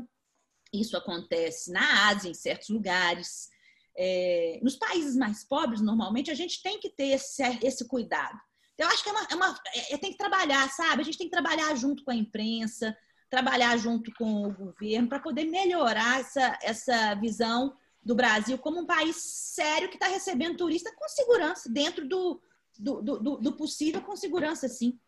isso 0.73 0.97
acontece 0.97 1.71
na 1.71 2.07
Ásia, 2.07 2.29
em 2.29 2.33
certos 2.33 2.69
lugares. 2.69 3.49
É, 3.97 4.59
nos 4.61 4.75
países 4.75 5.15
mais 5.15 5.43
pobres, 5.43 5.81
normalmente, 5.81 6.29
a 6.29 6.35
gente 6.35 6.61
tem 6.61 6.79
que 6.79 6.89
ter 6.89 7.09
esse, 7.09 7.43
esse 7.63 7.87
cuidado. 7.87 8.37
Eu 8.77 8.87
acho 8.87 9.03
que 9.03 9.09
é 9.09 9.11
uma, 9.11 9.27
é 9.31 9.35
uma 9.35 9.59
é, 9.91 9.97
tem 9.97 10.11
que 10.11 10.17
trabalhar, 10.17 10.69
sabe? 10.69 11.01
A 11.01 11.05
gente 11.05 11.17
tem 11.17 11.27
que 11.27 11.35
trabalhar 11.35 11.73
junto 11.75 12.03
com 12.03 12.11
a 12.11 12.15
imprensa, 12.15 12.95
trabalhar 13.29 13.77
junto 13.77 14.11
com 14.17 14.47
o 14.47 14.53
governo 14.53 15.07
para 15.07 15.19
poder 15.19 15.45
melhorar 15.45 16.19
essa, 16.19 16.59
essa 16.61 17.15
visão 17.15 17.75
do 18.03 18.13
Brasil 18.13 18.57
como 18.57 18.81
um 18.81 18.85
país 18.85 19.15
sério 19.17 19.89
que 19.89 19.95
está 19.95 20.07
recebendo 20.07 20.57
turista 20.57 20.93
com 20.95 21.07
segurança, 21.07 21.69
dentro 21.69 22.07
do, 22.07 22.41
do, 22.77 23.01
do, 23.01 23.37
do 23.37 23.53
possível, 23.53 24.01
com 24.01 24.15
segurança, 24.15 24.67
sim. 24.67 24.99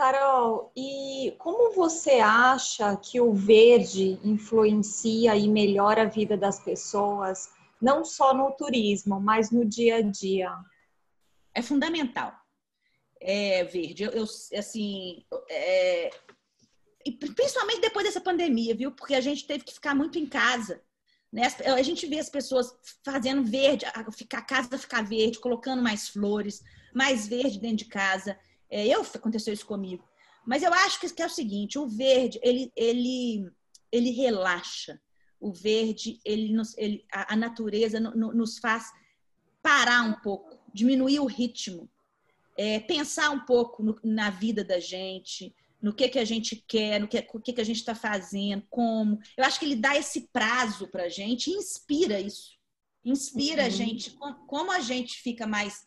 Carol, 0.00 0.72
e 0.74 1.34
como 1.38 1.74
você 1.74 2.20
acha 2.20 2.96
que 2.96 3.20
o 3.20 3.34
verde 3.34 4.18
influencia 4.24 5.36
e 5.36 5.46
melhora 5.46 6.04
a 6.04 6.06
vida 6.06 6.38
das 6.38 6.58
pessoas, 6.58 7.50
não 7.78 8.02
só 8.02 8.32
no 8.32 8.50
turismo, 8.52 9.20
mas 9.20 9.50
no 9.50 9.62
dia 9.62 9.96
a 9.96 10.00
dia? 10.00 10.56
É 11.54 11.60
fundamental. 11.60 12.32
É 13.20 13.62
verde. 13.64 14.04
Eu, 14.04 14.12
eu 14.12 14.24
assim, 14.58 15.22
é, 15.50 16.10
principalmente 17.36 17.82
depois 17.82 18.06
dessa 18.06 18.22
pandemia, 18.22 18.74
viu? 18.74 18.92
Porque 18.92 19.14
a 19.14 19.20
gente 19.20 19.46
teve 19.46 19.64
que 19.64 19.74
ficar 19.74 19.94
muito 19.94 20.18
em 20.18 20.24
casa. 20.24 20.82
Né? 21.30 21.42
A 21.76 21.82
gente 21.82 22.06
vê 22.06 22.18
as 22.18 22.30
pessoas 22.30 22.74
fazendo 23.04 23.44
verde, 23.44 23.84
a 23.84 24.42
casa 24.42 24.78
ficar 24.78 25.02
verde, 25.02 25.38
colocando 25.38 25.82
mais 25.82 26.08
flores, 26.08 26.62
mais 26.94 27.28
verde 27.28 27.60
dentro 27.60 27.76
de 27.76 27.84
casa. 27.84 28.38
É, 28.70 28.86
eu 28.86 29.02
aconteceu 29.02 29.52
isso 29.52 29.66
comigo. 29.66 30.08
Mas 30.46 30.62
eu 30.62 30.72
acho 30.72 31.00
que, 31.00 31.12
que 31.12 31.22
é 31.22 31.26
o 31.26 31.30
seguinte: 31.30 31.78
o 31.78 31.86
verde 31.86 32.38
ele, 32.42 32.72
ele, 32.76 33.50
ele 33.90 34.10
relaxa. 34.10 35.00
O 35.40 35.52
verde, 35.52 36.20
ele, 36.24 36.52
nos, 36.52 36.76
ele 36.76 37.04
a, 37.10 37.32
a 37.32 37.36
natureza 37.36 37.98
no, 37.98 38.10
no, 38.12 38.34
nos 38.34 38.58
faz 38.58 38.90
parar 39.62 40.02
um 40.02 40.20
pouco, 40.20 40.58
diminuir 40.72 41.18
o 41.20 41.26
ritmo, 41.26 41.88
é, 42.56 42.78
pensar 42.80 43.30
um 43.30 43.40
pouco 43.40 43.82
no, 43.82 43.98
na 44.04 44.28
vida 44.28 44.62
da 44.62 44.78
gente, 44.78 45.54
no 45.80 45.94
que, 45.94 46.08
que 46.08 46.18
a 46.18 46.24
gente 46.24 46.56
quer, 46.68 47.00
no 47.00 47.08
que, 47.08 47.26
o 47.32 47.40
que, 47.40 47.54
que 47.54 47.60
a 47.60 47.64
gente 47.64 47.78
está 47.78 47.94
fazendo, 47.94 48.62
como. 48.68 49.18
Eu 49.36 49.44
acho 49.44 49.58
que 49.58 49.64
ele 49.64 49.76
dá 49.76 49.96
esse 49.96 50.28
prazo 50.32 50.88
para 50.88 51.04
a 51.04 51.08
gente 51.08 51.50
e 51.50 51.54
inspira 51.54 52.20
isso. 52.20 52.58
Inspira 53.04 53.62
uhum. 53.62 53.66
a 53.66 53.70
gente. 53.70 54.18
Como 54.46 54.70
a 54.70 54.80
gente 54.80 55.16
fica 55.22 55.46
mais 55.46 55.86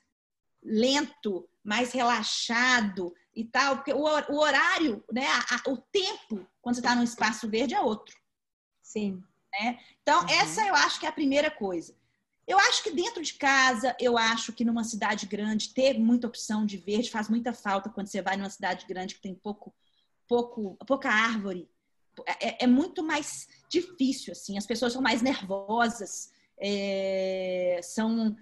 lento, 0.63 1.48
mais 1.63 1.91
relaxado 1.91 3.13
e 3.36 3.45
tal, 3.45 3.78
porque 3.78 3.93
o, 3.93 4.36
horário, 4.38 5.04
né, 5.12 5.26
o 5.67 5.78
tempo 5.78 6.45
quando 6.62 6.76
você 6.76 6.82
está 6.82 6.95
num 6.95 7.04
espaço 7.04 7.49
verde 7.49 7.73
é 7.73 7.80
outro. 7.80 8.15
Sim. 8.82 9.23
Né? 9.60 9.80
Então, 10.02 10.21
uhum. 10.21 10.30
essa 10.30 10.65
eu 10.67 10.76
acho 10.76 10.99
que 10.99 11.06
é 11.06 11.10
a 11.10 11.13
primeira 11.13 11.49
coisa. 11.49 11.95
Eu 12.45 12.60
acho 12.60 12.84
que 12.84 12.91
dentro 12.91 13.23
de 13.23 13.34
casa, 13.36 13.95
eu 13.99 14.17
acho 14.17 14.52
que 14.52 14.65
numa 14.65 14.84
cidade 14.84 15.26
grande, 15.26 15.73
ter 15.73 15.97
muita 15.97 16.28
opção 16.28 16.65
de 16.65 16.78
verde 16.78 17.10
faz 17.10 17.30
muita 17.30 17.54
falta 17.54 17.89
quando 17.89 18.08
você 18.08 18.21
vai 18.21 18.36
numa 18.36 18.49
cidade 18.49 18.86
grande 18.86 19.15
que 19.15 19.21
tem 19.21 19.34
pouco, 19.34 19.73
pouco, 20.28 20.76
pouca 20.86 21.10
árvore. 21.10 21.69
É, 22.41 22.65
é 22.65 22.67
muito 22.67 23.02
mais 23.02 23.47
difícil, 23.69 24.34
assim. 24.34 24.58
As 24.58 24.65
pessoas 24.65 24.91
são 24.91 25.02
mais 25.02 25.21
nervosas, 25.21 26.32
é, 26.60 27.80
são 27.82 28.28
é, 28.28 28.30
é, 28.30 28.36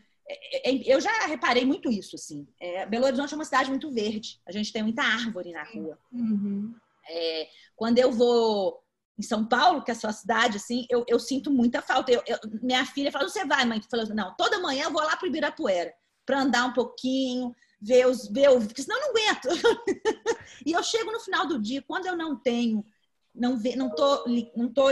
eu 0.85 1.01
já 1.01 1.25
reparei 1.27 1.65
muito 1.65 1.89
isso, 1.89 2.15
assim. 2.15 2.47
É, 2.59 2.85
Belo 2.85 3.05
Horizonte 3.05 3.33
é 3.33 3.37
uma 3.37 3.45
cidade 3.45 3.69
muito 3.69 3.91
verde. 3.91 4.39
A 4.45 4.51
gente 4.51 4.71
tem 4.71 4.83
muita 4.83 5.03
árvore 5.03 5.51
na 5.51 5.63
rua. 5.63 5.97
Uhum. 6.11 6.73
É, 7.09 7.47
quando 7.75 7.97
eu 7.97 8.11
vou 8.11 8.83
em 9.17 9.23
São 9.23 9.45
Paulo, 9.45 9.83
que 9.83 9.91
é 9.91 9.93
a 9.93 9.97
sua 9.97 10.11
cidade, 10.11 10.57
assim, 10.57 10.85
eu, 10.89 11.03
eu 11.07 11.19
sinto 11.19 11.51
muita 11.51 11.81
falta. 11.81 12.11
Eu, 12.11 12.23
eu, 12.25 12.37
minha 12.61 12.85
filha 12.85 13.11
falou, 13.11 13.29
você 13.29 13.45
vai, 13.45 13.65
mãe? 13.65 13.81
Falou, 13.89 14.07
não, 14.07 14.35
toda 14.35 14.59
manhã 14.59 14.85
eu 14.85 14.91
vou 14.91 15.01
lá 15.01 15.15
para 15.15 15.25
o 15.25 15.29
Ibirapuera 15.29 15.93
para 16.25 16.41
andar 16.41 16.65
um 16.65 16.73
pouquinho, 16.73 17.53
ver 17.81 18.07
os... 18.07 18.27
Ver 18.29 18.49
o, 18.49 18.59
porque 18.59 18.81
senão 18.81 18.97
eu 18.97 19.01
não 19.01 19.09
aguento. 19.09 19.47
e 20.65 20.71
eu 20.71 20.83
chego 20.83 21.11
no 21.11 21.19
final 21.19 21.47
do 21.47 21.61
dia, 21.61 21.81
quando 21.81 22.05
eu 22.05 22.15
não 22.15 22.35
tenho, 22.35 22.85
não, 23.33 23.57
ve, 23.57 23.75
não, 23.75 23.93
tô, 23.93 24.25
não 24.55 24.71
tô 24.71 24.83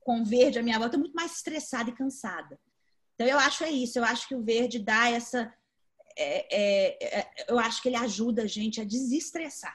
com 0.00 0.24
verde 0.24 0.58
à 0.58 0.62
minha 0.62 0.78
volta, 0.78 0.94
eu 0.94 0.98
tô 0.98 1.00
muito 1.00 1.14
mais 1.14 1.36
estressada 1.36 1.90
e 1.90 1.94
cansada. 1.94 2.58
Então, 3.16 3.26
eu 3.26 3.38
acho 3.38 3.64
é 3.64 3.70
isso. 3.70 3.98
Eu 3.98 4.04
acho 4.04 4.28
que 4.28 4.34
o 4.34 4.42
verde 4.42 4.78
dá 4.78 5.10
essa. 5.10 5.52
É, 6.16 6.46
é, 6.54 7.18
é, 7.20 7.26
eu 7.48 7.58
acho 7.58 7.82
que 7.82 7.88
ele 7.88 7.96
ajuda 7.96 8.42
a 8.42 8.46
gente 8.46 8.80
a 8.80 8.84
desestressar. 8.84 9.74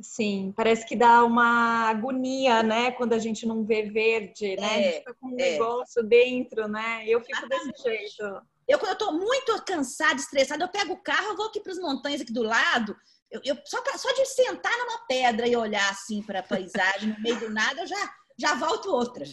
Sim, 0.00 0.52
parece 0.56 0.86
que 0.86 0.96
dá 0.96 1.22
uma 1.22 1.88
agonia, 1.88 2.62
né? 2.62 2.90
Quando 2.92 3.12
a 3.12 3.18
gente 3.18 3.46
não 3.46 3.64
vê 3.64 3.82
verde, 3.82 4.56
né? 4.56 4.66
a 4.66 4.82
gente 4.82 4.98
fica 4.98 5.14
com 5.20 5.28
um 5.28 5.32
é. 5.32 5.50
negócio 5.52 6.02
dentro, 6.02 6.66
né? 6.66 7.04
Eu 7.06 7.20
fico 7.20 7.38
Exatamente. 7.38 7.72
desse 7.72 7.82
jeito. 7.82 8.42
Eu, 8.66 8.78
quando 8.78 8.92
eu 8.92 8.98
tô 8.98 9.12
muito 9.12 9.62
cansada, 9.64 10.14
estressada, 10.14 10.64
eu 10.64 10.68
pego 10.68 10.94
o 10.94 11.02
carro, 11.02 11.28
eu 11.28 11.36
vou 11.36 11.46
aqui 11.46 11.60
para 11.60 11.72
as 11.72 11.78
montanhas 11.78 12.20
aqui 12.20 12.32
do 12.32 12.42
lado. 12.42 12.96
Eu, 13.30 13.40
eu 13.44 13.58
só, 13.66 13.82
pra, 13.82 13.98
só 13.98 14.10
de 14.12 14.24
sentar 14.26 14.72
numa 14.78 15.06
pedra 15.06 15.46
e 15.46 15.54
olhar 15.54 15.88
assim 15.90 16.22
para 16.22 16.40
a 16.40 16.44
paisagem 16.44 17.10
no 17.10 17.20
meio 17.20 17.38
do 17.38 17.50
nada, 17.50 17.82
eu 17.82 17.86
já, 17.86 18.14
já 18.38 18.54
volto 18.54 18.90
outra. 18.90 19.24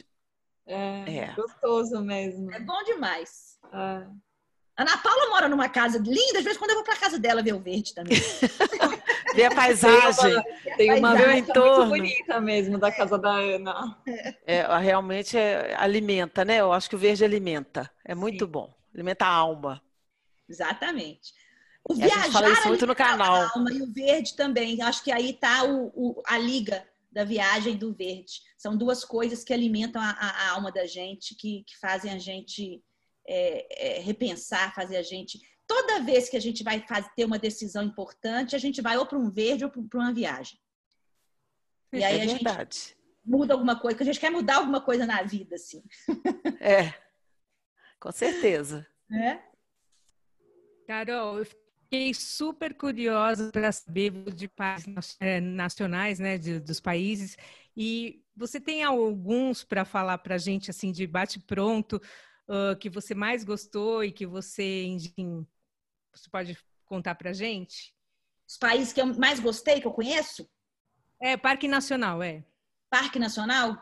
É, 0.70 1.18
é, 1.18 1.34
gostoso 1.34 2.00
mesmo. 2.02 2.54
É 2.54 2.60
bom 2.60 2.84
demais. 2.84 3.58
É. 3.74 4.06
Ana 4.78 4.98
Paula 4.98 5.30
mora 5.30 5.50
numa 5.50 5.68
casa 5.68 5.98
linda, 5.98 6.38
às 6.38 6.44
vezes 6.44 6.58
quando 6.58 6.70
eu 6.70 6.78
vou 6.78 6.86
para 6.86 6.96
casa 6.96 7.20
dela 7.20 7.42
ver 7.42 7.54
o 7.54 7.60
verde 7.60 7.94
também. 7.94 8.18
ver 9.36 9.46
a 9.46 9.56
paisagem. 9.56 10.42
Tem 10.78 10.94
uma, 10.94 11.18
tem 11.18 11.26
uma 11.26 11.38
entorno. 11.38 11.88
muito 11.88 12.02
bonita 12.04 12.40
mesmo 12.40 12.78
da 12.78 12.92
casa 12.92 13.18
da 13.18 13.32
Ana. 13.32 13.98
É, 14.46 14.62
realmente 14.78 15.38
é, 15.38 15.76
alimenta, 15.76 16.46
né? 16.46 16.62
Eu 16.62 16.72
acho 16.72 16.90
que 16.90 16.96
o 16.96 17.00
verde 17.00 17.26
alimenta. 17.26 17.92
É 18.06 18.16
muito 18.16 18.46
Sim. 18.46 18.52
bom. 18.52 18.74
Alimenta 18.94 19.26
a 19.26 19.30
alma. 19.30 19.82
Exatamente. 20.48 21.34
O 21.84 21.96
viajar 21.96 22.20
a 22.20 22.24
gente 22.24 22.32
fala 22.32 22.50
isso 22.50 22.68
muito 22.68 22.88
no 22.88 22.96
canal. 22.96 23.36
A 23.36 23.52
alma 23.56 23.74
e 23.74 23.82
o 23.82 23.92
verde 23.92 24.36
também. 24.36 24.82
Acho 24.82 25.04
que 25.04 25.12
aí 25.12 25.34
tá 25.34 25.64
o, 25.64 25.88
o, 25.94 26.24
a 26.26 26.38
liga 26.38 26.88
da 27.12 27.26
viagem 27.26 27.76
do 27.76 27.92
verde. 27.92 28.48
São 28.60 28.76
duas 28.76 29.06
coisas 29.06 29.42
que 29.42 29.54
alimentam 29.54 30.02
a, 30.02 30.10
a 30.10 30.50
alma 30.50 30.70
da 30.70 30.86
gente, 30.86 31.34
que, 31.34 31.64
que 31.64 31.78
fazem 31.78 32.12
a 32.12 32.18
gente 32.18 32.84
é, 33.26 33.98
é, 33.98 34.02
repensar, 34.02 34.76
fazer 34.76 34.98
a 34.98 35.02
gente. 35.02 35.40
Toda 35.66 36.02
vez 36.02 36.28
que 36.28 36.36
a 36.36 36.42
gente 36.42 36.62
vai 36.62 36.86
fazer, 36.86 37.10
ter 37.16 37.24
uma 37.24 37.40
decisão 37.40 37.82
importante, 37.82 38.58
a 38.58 38.60
gente 38.60 38.82
vai 38.82 38.98
ou 38.98 39.06
para 39.06 39.18
um 39.18 39.32
verde 39.32 39.64
ou 39.64 39.72
para 39.72 39.98
uma 39.98 40.14
viagem. 40.14 40.60
E 41.94 42.04
aí 42.04 42.20
é 42.20 42.24
a 42.24 42.26
verdade. 42.26 42.80
gente 42.80 42.98
muda 43.24 43.54
alguma 43.54 43.80
coisa, 43.80 43.96
que 43.96 44.04
a 44.04 44.06
gente 44.06 44.20
quer 44.20 44.30
mudar 44.30 44.58
alguma 44.58 44.82
coisa 44.82 45.06
na 45.06 45.24
vida, 45.24 45.56
assim. 45.56 45.82
É, 46.60 46.94
com 47.98 48.12
certeza. 48.12 48.86
É? 49.10 49.40
Carol, 50.86 51.40
eu 51.40 51.46
fiquei 51.46 52.14
super 52.14 52.74
curiosa 52.74 53.52
para 53.54 53.72
saber 53.72 54.12
de 54.34 54.50
países 54.50 55.16
é, 55.22 55.40
nacionais, 55.40 56.20
né, 56.20 56.38
de, 56.38 56.60
dos 56.60 56.82
países. 56.82 57.38
E 57.78 58.22
você 58.40 58.60
tem 58.60 58.84
alguns 58.84 59.64
para 59.64 59.86
falar 59.86 60.18
para 60.18 60.36
a 60.36 60.40
gente 60.40 60.72
assim 60.72 60.92
de 60.92 61.06
bate 61.06 61.40
pronto? 61.40 62.02
uh, 62.50 62.76
que 62.78 62.90
você 62.90 63.14
mais 63.14 63.44
gostou 63.44 64.04
e 64.04 64.12
que 64.12 64.26
você, 64.26 64.86
enfim, 64.86 65.48
você 66.14 66.30
pode 66.30 66.58
contar 66.86 67.16
para 67.16 67.32
gente? 67.32 67.96
Os 68.48 68.58
países 68.58 68.92
que 68.92 69.00
eu 69.00 69.06
mais 69.06 69.40
gostei, 69.40 69.80
que 69.80 69.88
eu 69.88 69.94
conheço? 69.94 70.50
É, 71.22 71.38
Parque 71.38 71.68
Nacional, 71.68 72.24
é. 72.24 72.44
Parque 72.90 73.20
Nacional? 73.20 73.78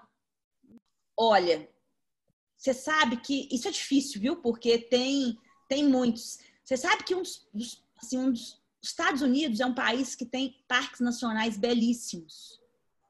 Olha, 1.15 1.69
você 2.57 2.73
sabe 2.73 3.17
que 3.17 3.47
isso 3.49 3.67
é 3.67 3.71
difícil, 3.71 4.19
viu? 4.19 4.41
Porque 4.41 4.77
tem, 4.77 5.37
tem 5.69 5.87
muitos. 5.87 6.39
Você 6.63 6.75
sabe 6.75 7.03
que 7.03 7.15
um 7.15 7.21
dos, 7.21 7.85
assim, 7.95 8.17
um 8.17 8.31
dos 8.31 8.61
Estados 8.83 9.21
Unidos 9.21 9.61
é 9.61 9.65
um 9.65 9.73
país 9.73 10.15
que 10.15 10.25
tem 10.25 10.63
parques 10.67 10.99
nacionais 10.99 11.57
belíssimos, 11.57 12.59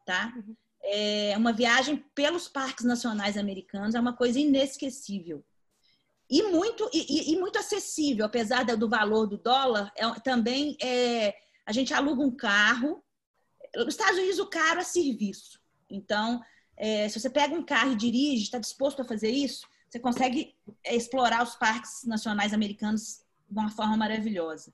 tá? 0.05 0.33
Uhum. 0.35 0.55
É 0.89 1.35
uma 1.37 1.51
viagem 1.51 1.97
pelos 2.15 2.47
parques 2.47 2.85
nacionais 2.85 3.35
americanos 3.35 3.93
é 3.93 3.99
uma 3.99 4.13
coisa 4.13 4.39
inesquecível 4.39 5.43
e 6.29 6.43
muito 6.43 6.89
e, 6.93 7.33
e 7.33 7.39
muito 7.39 7.57
acessível, 7.57 8.25
apesar 8.25 8.63
do 8.63 8.89
valor 8.89 9.27
do 9.27 9.37
dólar. 9.37 9.91
É, 9.95 10.07
também 10.19 10.77
é, 10.81 11.35
a 11.65 11.71
gente 11.71 11.93
aluga 11.93 12.21
um 12.21 12.35
carro. 12.35 13.03
Nos 13.75 13.89
Estados 13.89 14.17
Unidos 14.17 14.39
o 14.39 14.47
caro 14.47 14.79
é 14.79 14.83
serviço. 14.83 15.59
Então, 15.89 16.41
é, 16.75 17.07
se 17.07 17.19
você 17.19 17.29
pega 17.29 17.55
um 17.55 17.63
carro 17.63 17.93
e 17.93 17.95
dirige, 17.95 18.43
está 18.43 18.59
disposto 18.59 19.01
a 19.01 19.05
fazer 19.05 19.31
isso, 19.31 19.67
você 19.89 19.99
consegue 19.99 20.55
é, 20.83 20.95
explorar 20.95 21.43
os 21.43 21.55
parques 21.55 22.03
nacionais 22.03 22.53
americanos 22.53 23.21
de 23.49 23.57
uma 23.57 23.69
forma 23.71 23.95
maravilhosa. 23.95 24.73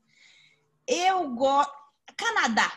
Eu 0.88 1.30
gosto. 1.30 1.71
Canadá. 2.17 2.71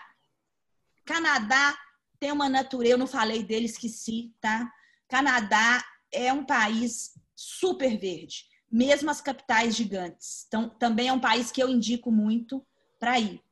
Canadá 1.04 1.76
tem 2.18 2.32
uma 2.32 2.48
natureza, 2.48 2.94
eu 2.94 2.98
não 2.98 3.06
falei 3.06 3.42
dele, 3.42 3.66
esqueci, 3.66 4.32
tá? 4.40 4.70
Canadá 5.08 5.84
é 6.12 6.32
um 6.32 6.44
país 6.44 7.12
super 7.34 7.98
verde, 7.98 8.46
mesmo 8.70 9.10
as 9.10 9.20
capitais 9.20 9.74
gigantes. 9.74 10.44
Então, 10.46 10.68
também 10.68 11.08
é 11.08 11.12
um 11.12 11.20
país 11.20 11.50
que 11.50 11.62
eu 11.62 11.68
indico 11.68 12.10
muito 12.10 12.64
para 12.98 13.18
ir, 13.18 13.42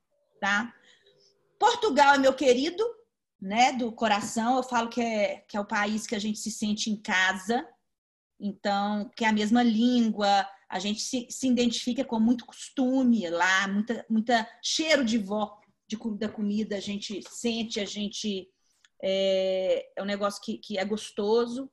tá? 0.41 0.73
Portugal 1.59 2.15
é 2.15 2.19
meu 2.19 2.35
querido, 2.35 2.85
né, 3.41 3.73
do 3.73 3.93
coração. 3.93 4.57
Eu 4.57 4.63
falo 4.63 4.89
que 4.89 5.01
é, 5.01 5.45
que 5.49 5.57
é 5.57 5.61
o 5.61 5.67
país 5.67 6.07
que 6.07 6.15
a 6.15 6.19
gente 6.19 6.39
se 6.39 6.51
sente 6.51 6.91
em 6.91 6.97
casa. 6.97 7.67
Então, 8.41 9.11
que 9.15 9.25
é 9.25 9.29
a 9.29 9.33
mesma 9.33 9.63
língua, 9.63 10.49
a 10.69 10.79
gente 10.79 11.01
se, 11.01 11.27
se 11.31 11.47
identifica 11.47 12.05
com 12.05 12.19
muito 12.19 12.45
costume 12.45 13.29
lá, 13.31 13.69
muita, 13.69 14.05
muita 14.11 14.49
cheiro 14.63 15.05
de 15.05 15.19
vó 15.19 15.61
de, 15.87 15.97
da 16.19 16.29
comida, 16.29 16.77
a 16.77 16.81
gente 16.81 17.23
sente, 17.29 17.81
a 17.81 17.85
gente. 17.85 18.49
É, 19.03 19.91
é 19.97 20.03
um 20.03 20.07
negócio 20.07 20.43
que, 20.43 20.59
que 20.59 20.79
é 20.79 20.85
gostoso 20.85 21.71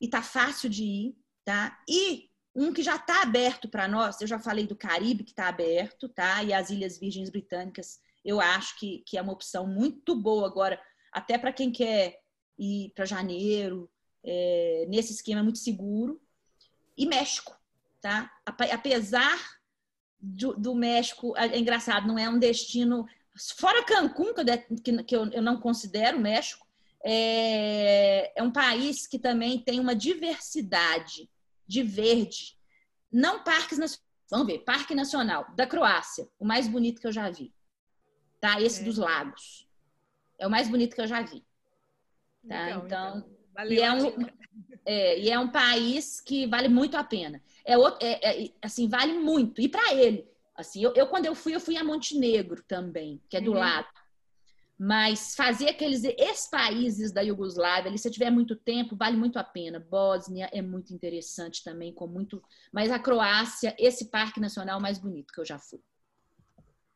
e 0.00 0.08
tá 0.08 0.22
fácil 0.22 0.70
de 0.70 0.84
ir, 0.84 1.16
tá? 1.44 1.78
E 1.88 2.28
um 2.54 2.72
que 2.72 2.82
já 2.82 2.96
está 2.96 3.22
aberto 3.22 3.68
para 3.68 3.88
nós, 3.88 4.20
eu 4.20 4.26
já 4.26 4.38
falei 4.38 4.66
do 4.66 4.76
Caribe 4.76 5.24
que 5.24 5.30
está 5.30 5.48
aberto, 5.48 6.08
tá? 6.08 6.42
E 6.42 6.52
as 6.52 6.70
Ilhas 6.70 6.98
Virgens 6.98 7.30
Britânicas, 7.30 8.00
eu 8.24 8.40
acho 8.40 8.78
que, 8.78 9.02
que 9.06 9.16
é 9.16 9.22
uma 9.22 9.32
opção 9.32 9.66
muito 9.66 10.14
boa 10.14 10.46
agora, 10.46 10.80
até 11.12 11.38
para 11.38 11.52
quem 11.52 11.70
quer 11.70 12.18
ir 12.58 12.92
para 12.94 13.04
janeiro, 13.04 13.90
é, 14.24 14.86
nesse 14.88 15.12
esquema 15.12 15.42
muito 15.42 15.58
seguro. 15.58 16.20
E 16.96 17.06
México, 17.06 17.56
tá? 18.00 18.30
Apesar 18.44 19.38
do, 20.20 20.54
do, 20.54 20.74
México, 20.74 21.36
é 21.36 21.58
engraçado, 21.58 22.08
não 22.08 22.18
é 22.18 22.28
um 22.28 22.38
destino 22.38 23.06
fora 23.56 23.84
Cancún 23.84 24.32
que, 25.06 25.14
eu, 25.14 25.26
não 25.42 25.60
considero 25.60 26.18
o 26.18 26.20
México, 26.20 26.66
é, 27.04 28.32
é 28.38 28.42
um 28.42 28.50
país 28.50 29.06
que 29.06 29.18
também 29.18 29.58
tem 29.60 29.80
uma 29.80 29.94
diversidade 29.94 31.30
de 31.66 31.82
verde. 31.82 32.56
Não 33.10 33.42
parques 33.42 33.78
nacionais. 33.78 34.08
Vamos 34.30 34.46
ver, 34.46 34.58
Parque 34.58 34.94
Nacional 34.94 35.46
da 35.56 35.66
Croácia, 35.66 36.28
o 36.38 36.44
mais 36.44 36.68
bonito 36.68 37.00
que 37.00 37.06
eu 37.06 37.12
já 37.12 37.30
vi. 37.30 37.50
Tá? 38.38 38.60
Esse 38.60 38.82
é. 38.82 38.84
dos 38.84 38.98
lagos. 38.98 39.66
É 40.38 40.46
o 40.46 40.50
mais 40.50 40.68
bonito 40.68 40.94
que 40.94 41.00
eu 41.00 41.06
já 41.06 41.22
vi. 41.22 41.42
Tá? 42.46 42.64
Legal, 42.64 42.84
então, 42.84 43.18
então. 43.18 43.38
Valeu, 43.54 43.72
e, 43.72 43.80
é 43.80 43.92
um, 43.92 44.26
é, 44.84 45.18
e 45.18 45.30
é 45.30 45.38
um 45.38 45.48
país 45.48 46.20
que 46.20 46.46
vale 46.46 46.68
muito 46.68 46.96
a 46.96 47.02
pena. 47.02 47.42
É, 47.64 47.74
é, 48.02 48.44
é 48.44 48.50
assim, 48.60 48.86
vale 48.86 49.14
muito. 49.14 49.62
E 49.62 49.68
para 49.68 49.94
ele, 49.94 50.28
assim, 50.58 50.82
eu, 50.82 50.92
eu, 50.94 51.06
quando 51.06 51.26
eu 51.26 51.34
fui, 51.34 51.54
eu 51.54 51.60
fui 51.60 51.76
a 51.76 51.84
Montenegro 51.84 52.62
também, 52.64 53.22
que 53.30 53.36
é 53.36 53.40
do 53.40 53.52
uhum. 53.52 53.58
lado. 53.58 53.86
Mas 54.76 55.34
fazer 55.34 55.68
aqueles 55.68 56.04
ex-países 56.04 57.10
da 57.12 57.20
Iugoslávia, 57.20 57.88
ali, 57.88 57.98
se 57.98 58.10
tiver 58.10 58.30
muito 58.30 58.54
tempo, 58.54 58.94
vale 58.94 59.16
muito 59.16 59.38
a 59.38 59.44
pena. 59.44 59.80
Bósnia 59.80 60.48
é 60.52 60.60
muito 60.62 60.92
interessante 60.92 61.64
também, 61.64 61.92
com 61.92 62.06
muito. 62.06 62.42
Mas 62.72 62.90
a 62.90 62.98
Croácia, 62.98 63.74
esse 63.78 64.08
parque 64.08 64.38
nacional 64.38 64.80
mais 64.80 64.98
bonito 64.98 65.32
que 65.32 65.40
eu 65.40 65.44
já 65.44 65.58
fui. 65.58 65.80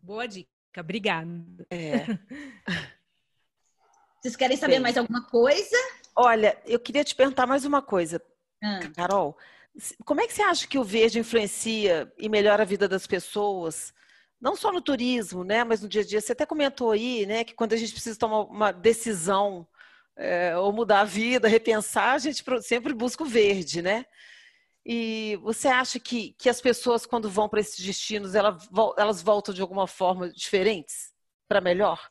Boa 0.01 0.27
dica, 0.27 0.49
obrigada. 0.79 1.67
É. 1.71 2.07
Vocês 4.21 4.37
querem 4.37 4.57
saber 4.57 4.75
Bem, 4.75 4.83
mais 4.83 4.97
alguma 4.97 5.25
coisa? 5.27 5.77
Olha, 6.15 6.57
eu 6.65 6.79
queria 6.79 7.03
te 7.03 7.15
perguntar 7.15 7.47
mais 7.47 7.65
uma 7.65 7.83
coisa, 7.83 8.23
ah. 8.63 8.79
Carol. 8.95 9.37
Como 10.05 10.21
é 10.21 10.27
que 10.27 10.35
você 10.35 10.43
acha 10.43 10.67
que 10.67 10.79
o 10.79 10.85
verde 10.85 11.19
influencia 11.19 12.13
e 12.19 12.29
melhora 12.29 12.63
a 12.63 12.67
vida 12.67 12.87
das 12.87 13.07
pessoas? 13.07 13.93
Não 14.41 14.55
só 14.55 14.73
no 14.73 14.83
turismo, 14.83 15.45
né? 15.45 15.65
Mas 15.65 15.81
no 15.81 15.89
dia 15.89 16.03
a 16.03 16.05
dia. 16.05 16.21
Você 16.21 16.33
até 16.33 16.45
comentou 16.45 16.91
aí, 16.91 17.25
né? 17.27 17.45
Que 17.45 17.55
quando 17.55 17.73
a 17.73 17.77
gente 17.77 17.93
precisa 17.93 18.19
tomar 18.19 18.41
uma 18.43 18.73
decisão 18.73 19.67
é, 20.17 20.57
ou 20.57 20.73
mudar 20.73 21.01
a 21.01 21.05
vida, 21.05 21.49
repensar, 21.49 22.15
a 22.15 22.19
gente 22.19 22.45
sempre 22.63 22.93
busca 22.93 23.23
o 23.23 23.27
verde, 23.27 23.81
né? 23.81 24.05
E 24.85 25.39
você 25.43 25.69
acha 25.69 25.99
que, 26.01 26.33
que 26.33 26.49
as 26.49 26.61
pessoas, 26.61 27.07
quando 27.07 27.31
vão 27.31 27.49
para 27.49 27.61
esses 27.61 27.85
destinos, 27.85 28.35
elas, 28.35 28.69
elas 28.99 29.23
voltam 29.23 29.55
de 29.55 29.63
alguma 29.63 29.87
forma 29.87 30.31
diferentes? 30.31 31.13
Para 31.49 31.61
melhor? 31.61 32.11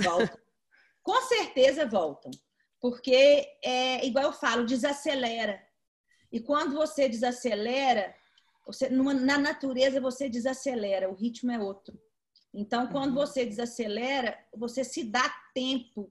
Voltam. 0.00 0.38
Com 1.02 1.20
certeza 1.22 1.86
voltam. 1.86 2.30
Porque, 2.80 3.44
é, 3.64 4.06
igual 4.06 4.26
eu 4.26 4.32
falo, 4.32 4.64
desacelera. 4.64 5.60
E 6.30 6.40
quando 6.40 6.74
você 6.74 7.08
desacelera, 7.08 8.14
você, 8.66 8.88
numa, 8.88 9.14
na 9.14 9.38
natureza 9.38 10.00
você 10.00 10.28
desacelera, 10.28 11.08
o 11.08 11.14
ritmo 11.14 11.50
é 11.50 11.58
outro. 11.58 11.98
Então, 12.52 12.86
quando 12.88 13.10
uhum. 13.10 13.26
você 13.26 13.44
desacelera, 13.44 14.38
você 14.54 14.82
se 14.84 15.04
dá 15.04 15.28
tempo 15.54 16.10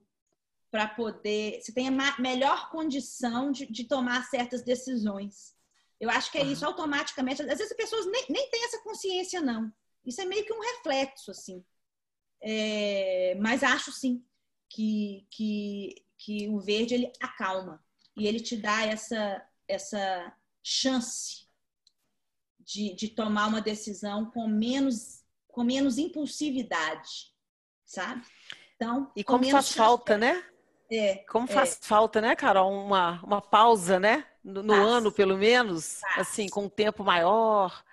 para 0.70 0.86
poder. 0.86 1.60
Você 1.60 1.72
tem 1.72 1.88
a 1.88 2.20
melhor 2.20 2.70
condição 2.70 3.50
de, 3.50 3.66
de, 3.66 3.84
tomar 3.84 4.24
certas 4.24 4.62
decisões. 4.62 5.54
Eu 6.00 6.10
acho 6.10 6.30
que 6.30 6.38
é 6.38 6.42
uhum. 6.42 6.52
isso 6.52 6.64
automaticamente. 6.64 7.42
Às 7.42 7.48
vezes 7.48 7.72
as 7.72 7.76
pessoas 7.76 8.06
nem, 8.06 8.26
nem 8.28 8.50
têm 8.50 8.64
essa 8.64 8.82
consciência, 8.82 9.40
não. 9.40 9.72
Isso 10.04 10.20
é 10.20 10.24
meio 10.24 10.44
que 10.44 10.52
um 10.52 10.60
reflexo, 10.60 11.30
assim. 11.30 11.64
É, 12.40 13.36
mas 13.40 13.64
acho 13.64 13.90
sim 13.90 14.24
que, 14.68 15.26
que 15.30 16.06
que 16.18 16.48
o 16.48 16.58
verde 16.58 16.94
ele 16.94 17.12
acalma 17.20 17.82
e 18.16 18.26
ele 18.26 18.40
te 18.40 18.56
dá 18.56 18.84
essa, 18.84 19.42
essa 19.68 20.34
chance 20.62 21.46
de, 22.60 22.94
de 22.94 23.08
tomar 23.08 23.48
uma 23.48 23.60
decisão 23.60 24.26
com 24.30 24.46
menos, 24.46 25.22
com 25.48 25.62
menos 25.62 25.98
impulsividade, 25.98 27.32
sabe? 27.84 28.22
Então, 28.76 29.10
e 29.16 29.24
como 29.24 29.48
faz 29.50 29.72
falta, 29.72 30.16
né? 30.16 30.44
É, 30.90 31.16
como 31.28 31.48
é. 31.48 31.52
faz 31.52 31.78
falta, 31.82 32.20
né, 32.20 32.34
Carol? 32.34 32.72
Uma, 32.72 33.20
uma 33.22 33.40
pausa, 33.40 33.98
né? 34.00 34.26
No, 34.42 34.62
no 34.62 34.72
ano, 34.72 35.12
pelo 35.12 35.36
menos, 35.36 36.00
assim, 36.16 36.48
com 36.48 36.64
um 36.64 36.68
tempo 36.68 37.04
maior, 37.04 37.84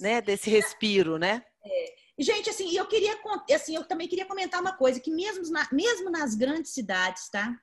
né? 0.00 0.20
Desse 0.20 0.50
respiro, 0.50 1.18
né? 1.18 1.44
É. 1.64 1.94
Gente, 2.18 2.50
assim, 2.50 2.76
eu 2.76 2.86
queria, 2.86 3.18
assim, 3.54 3.74
eu 3.74 3.84
também 3.84 4.06
queria 4.06 4.26
comentar 4.26 4.60
uma 4.60 4.76
coisa, 4.76 5.00
que 5.00 5.10
mesmo, 5.10 5.50
na, 5.50 5.68
mesmo 5.72 6.10
nas 6.10 6.34
grandes 6.34 6.72
cidades, 6.72 7.28
tá? 7.28 7.54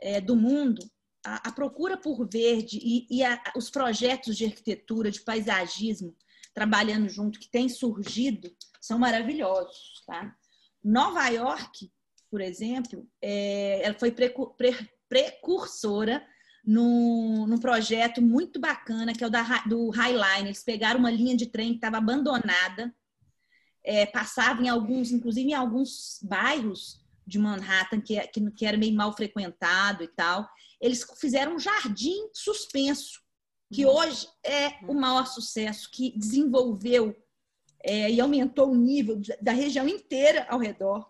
É, 0.00 0.20
do 0.20 0.36
mundo, 0.36 0.82
a, 1.24 1.48
a, 1.48 1.52
procura 1.52 1.96
por 1.96 2.28
verde 2.28 2.78
e, 2.82 3.06
e 3.10 3.24
a, 3.24 3.40
os 3.56 3.70
projetos 3.70 4.36
de 4.36 4.44
arquitetura, 4.44 5.10
de 5.10 5.20
paisagismo, 5.20 6.16
trabalhando 6.54 7.08
junto, 7.08 7.38
que 7.38 7.50
têm 7.50 7.68
surgido, 7.68 8.54
são 8.80 8.98
maravilhosos, 8.98 10.02
tá? 10.06 10.34
Nova 10.82 11.28
York, 11.28 11.90
por 12.30 12.40
exemplo, 12.40 13.08
é, 13.20 13.82
ela 13.84 13.94
foi 13.98 14.10
precur, 14.10 14.54
pre, 14.56 14.74
precursora 15.08 16.26
num, 16.64 17.46
num, 17.46 17.58
projeto 17.58 18.20
muito 18.20 18.60
bacana, 18.60 19.12
que 19.12 19.22
é 19.22 19.26
o 19.26 19.30
da, 19.30 19.42
do 19.66 19.90
Highline. 19.90 20.48
Eles 20.48 20.64
pegaram 20.64 20.98
uma 20.98 21.10
linha 21.10 21.36
de 21.36 21.46
trem 21.46 21.70
que 21.70 21.76
estava 21.76 21.98
abandonada, 21.98 22.94
é, 23.84 24.06
passava 24.06 24.62
em 24.62 24.68
alguns, 24.68 25.10
inclusive 25.10 25.50
em 25.50 25.54
alguns 25.54 26.18
bairros 26.22 27.02
de 27.26 27.38
Manhattan 27.38 28.00
que, 28.00 28.18
é, 28.18 28.26
que, 28.26 28.50
que 28.52 28.66
era 28.66 28.76
meio 28.76 28.94
mal 28.94 29.12
frequentado 29.14 30.02
e 30.02 30.08
tal. 30.08 30.48
Eles 30.82 31.06
fizeram 31.16 31.54
um 31.54 31.58
jardim 31.60 32.28
suspenso, 32.34 33.22
que 33.72 33.86
uhum. 33.86 33.92
hoje 33.94 34.28
é 34.44 34.80
o 34.88 34.92
maior 34.92 35.26
sucesso, 35.26 35.88
que 35.90 36.12
desenvolveu 36.18 37.16
é, 37.84 38.10
e 38.10 38.20
aumentou 38.20 38.70
o 38.70 38.76
nível 38.76 39.20
da 39.40 39.52
região 39.52 39.88
inteira 39.88 40.44
ao 40.50 40.58
redor. 40.58 41.08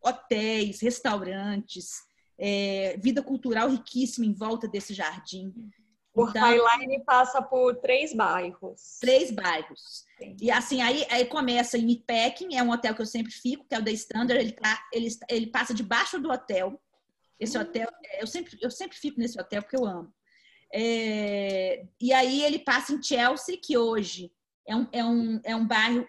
Hotéis, 0.00 0.80
restaurantes, 0.80 1.90
é, 2.38 2.96
vida 2.98 3.22
cultural 3.22 3.68
riquíssima 3.68 4.26
em 4.26 4.32
volta 4.32 4.68
desse 4.68 4.94
jardim. 4.94 5.52
O 6.14 6.28
então, 6.28 6.42
Highline 6.42 7.04
passa 7.04 7.40
por 7.40 7.76
três 7.76 8.12
bairros. 8.12 8.98
Três 9.00 9.30
bairros. 9.30 10.04
Sim. 10.18 10.36
E 10.40 10.50
assim, 10.50 10.82
aí, 10.82 11.06
aí 11.10 11.24
começa 11.24 11.78
em 11.78 11.86
Meatpacking, 11.86 12.56
é 12.56 12.62
um 12.62 12.70
hotel 12.70 12.94
que 12.94 13.02
eu 13.02 13.06
sempre 13.06 13.32
fico, 13.32 13.64
que 13.66 13.74
é 13.74 13.78
o 13.78 13.84
The 13.84 13.92
Standard, 13.92 14.40
ele, 14.40 14.52
tá, 14.52 14.84
ele, 14.92 15.08
ele 15.28 15.46
passa 15.46 15.72
debaixo 15.72 16.18
do 16.18 16.30
hotel. 16.30 16.80
Esse 17.38 17.56
hum. 17.56 17.62
hotel, 17.62 17.88
eu 18.20 18.26
sempre, 18.26 18.58
eu 18.60 18.70
sempre 18.70 18.96
fico 18.96 19.20
nesse 19.20 19.40
hotel 19.40 19.62
porque 19.62 19.76
eu 19.76 19.86
amo. 19.86 20.12
É, 20.72 21.86
e 22.00 22.12
aí 22.12 22.42
ele 22.42 22.58
passa 22.58 22.92
em 22.92 23.02
Chelsea, 23.02 23.58
que 23.62 23.78
hoje 23.78 24.30
é 24.66 24.76
um, 24.76 24.86
é 24.92 25.04
um, 25.04 25.40
é 25.44 25.56
um 25.56 25.66
bairro 25.66 26.06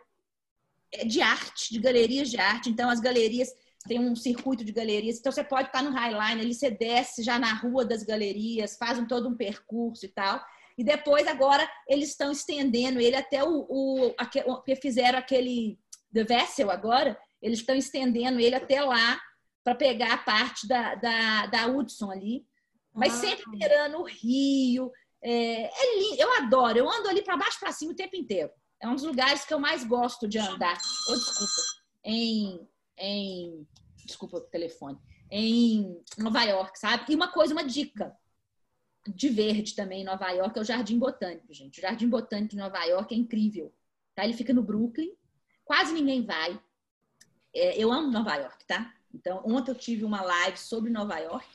é 0.91 1.05
de 1.05 1.21
arte, 1.21 1.71
de 1.71 1.79
galerias 1.79 2.29
de 2.29 2.37
arte. 2.37 2.69
Então, 2.69 2.89
as 2.89 2.99
galerias 2.99 3.49
tem 3.87 3.99
um 3.99 4.15
circuito 4.15 4.63
de 4.63 4.71
galerias. 4.71 5.19
Então, 5.19 5.31
você 5.31 5.43
pode 5.43 5.67
estar 5.67 5.83
no 5.83 5.91
Highline, 5.91 6.41
ali 6.41 6.53
você 6.53 6.69
desce 6.69 7.23
já 7.23 7.39
na 7.39 7.53
rua 7.53 7.85
das 7.85 8.03
galerias, 8.03 8.75
faz 8.77 8.97
um, 8.97 9.07
todo 9.07 9.29
um 9.29 9.37
percurso 9.37 10.05
e 10.05 10.09
tal. 10.09 10.43
E 10.77 10.83
depois, 10.83 11.27
agora, 11.27 11.69
eles 11.87 12.09
estão 12.09 12.31
estendendo 12.31 12.99
ele 12.99 13.15
até 13.15 13.43
o, 13.43 13.65
o, 13.69 14.61
que 14.63 14.75
fizeram 14.75 15.19
aquele 15.19 15.77
The 16.13 16.23
Vessel 16.23 16.71
agora, 16.71 17.17
eles 17.41 17.59
estão 17.59 17.75
estendendo 17.75 18.39
ele 18.39 18.55
até 18.55 18.81
lá 18.81 19.19
para 19.69 19.75
pegar 19.75 20.13
a 20.13 20.17
parte 20.17 20.67
da, 20.67 20.95
da, 20.95 21.45
da 21.45 21.67
Hudson 21.67 22.11
ali. 22.11 22.45
Mas 22.93 23.13
ah. 23.13 23.17
sempre 23.17 23.57
beirando 23.57 23.99
o 23.99 24.03
rio. 24.03 24.91
É, 25.21 25.63
é 25.65 25.99
lindo, 25.99 26.21
eu 26.21 26.33
adoro. 26.37 26.77
Eu 26.77 26.89
ando 26.89 27.07
ali 27.07 27.21
para 27.21 27.37
baixo 27.37 27.59
para 27.59 27.71
cima 27.71 27.91
o 27.91 27.95
tempo 27.95 28.15
inteiro. 28.15 28.49
É 28.81 28.87
um 28.87 28.95
dos 28.95 29.03
lugares 29.03 29.45
que 29.45 29.53
eu 29.53 29.59
mais 29.59 29.83
gosto 29.83 30.27
de 30.27 30.39
andar. 30.39 30.77
Oh, 31.07 31.13
desculpa. 31.13 31.61
Em, 32.03 32.67
em 32.97 33.67
desculpa 34.05 34.37
o 34.37 34.41
telefone. 34.41 34.97
Em 35.29 36.01
Nova 36.17 36.43
York, 36.43 36.79
sabe? 36.79 37.05
E 37.09 37.15
uma 37.15 37.27
coisa, 37.27 37.53
uma 37.53 37.63
dica 37.63 38.17
de 39.07 39.29
verde 39.29 39.75
também 39.75 40.01
em 40.01 40.05
Nova 40.05 40.29
York 40.31 40.57
é 40.57 40.61
o 40.61 40.65
Jardim 40.65 40.97
Botânico, 40.97 41.53
gente. 41.53 41.79
O 41.79 41.81
Jardim 41.81 42.09
Botânico 42.09 42.51
de 42.51 42.57
Nova 42.57 42.83
York 42.85 43.13
é 43.13 43.17
incrível. 43.17 43.73
Tá? 44.15 44.23
Ele 44.23 44.33
fica 44.33 44.53
no 44.53 44.63
Brooklyn, 44.63 45.11
quase 45.63 45.93
ninguém 45.93 46.25
vai. 46.25 46.59
É, 47.53 47.77
eu 47.77 47.91
amo 47.91 48.11
Nova 48.11 48.35
York, 48.35 48.65
tá? 48.65 48.93
Então, 49.13 49.41
ontem 49.45 49.71
eu 49.71 49.75
tive 49.75 50.03
uma 50.03 50.21
live 50.21 50.57
sobre 50.57 50.91
Nova 50.91 51.17
York, 51.17 51.47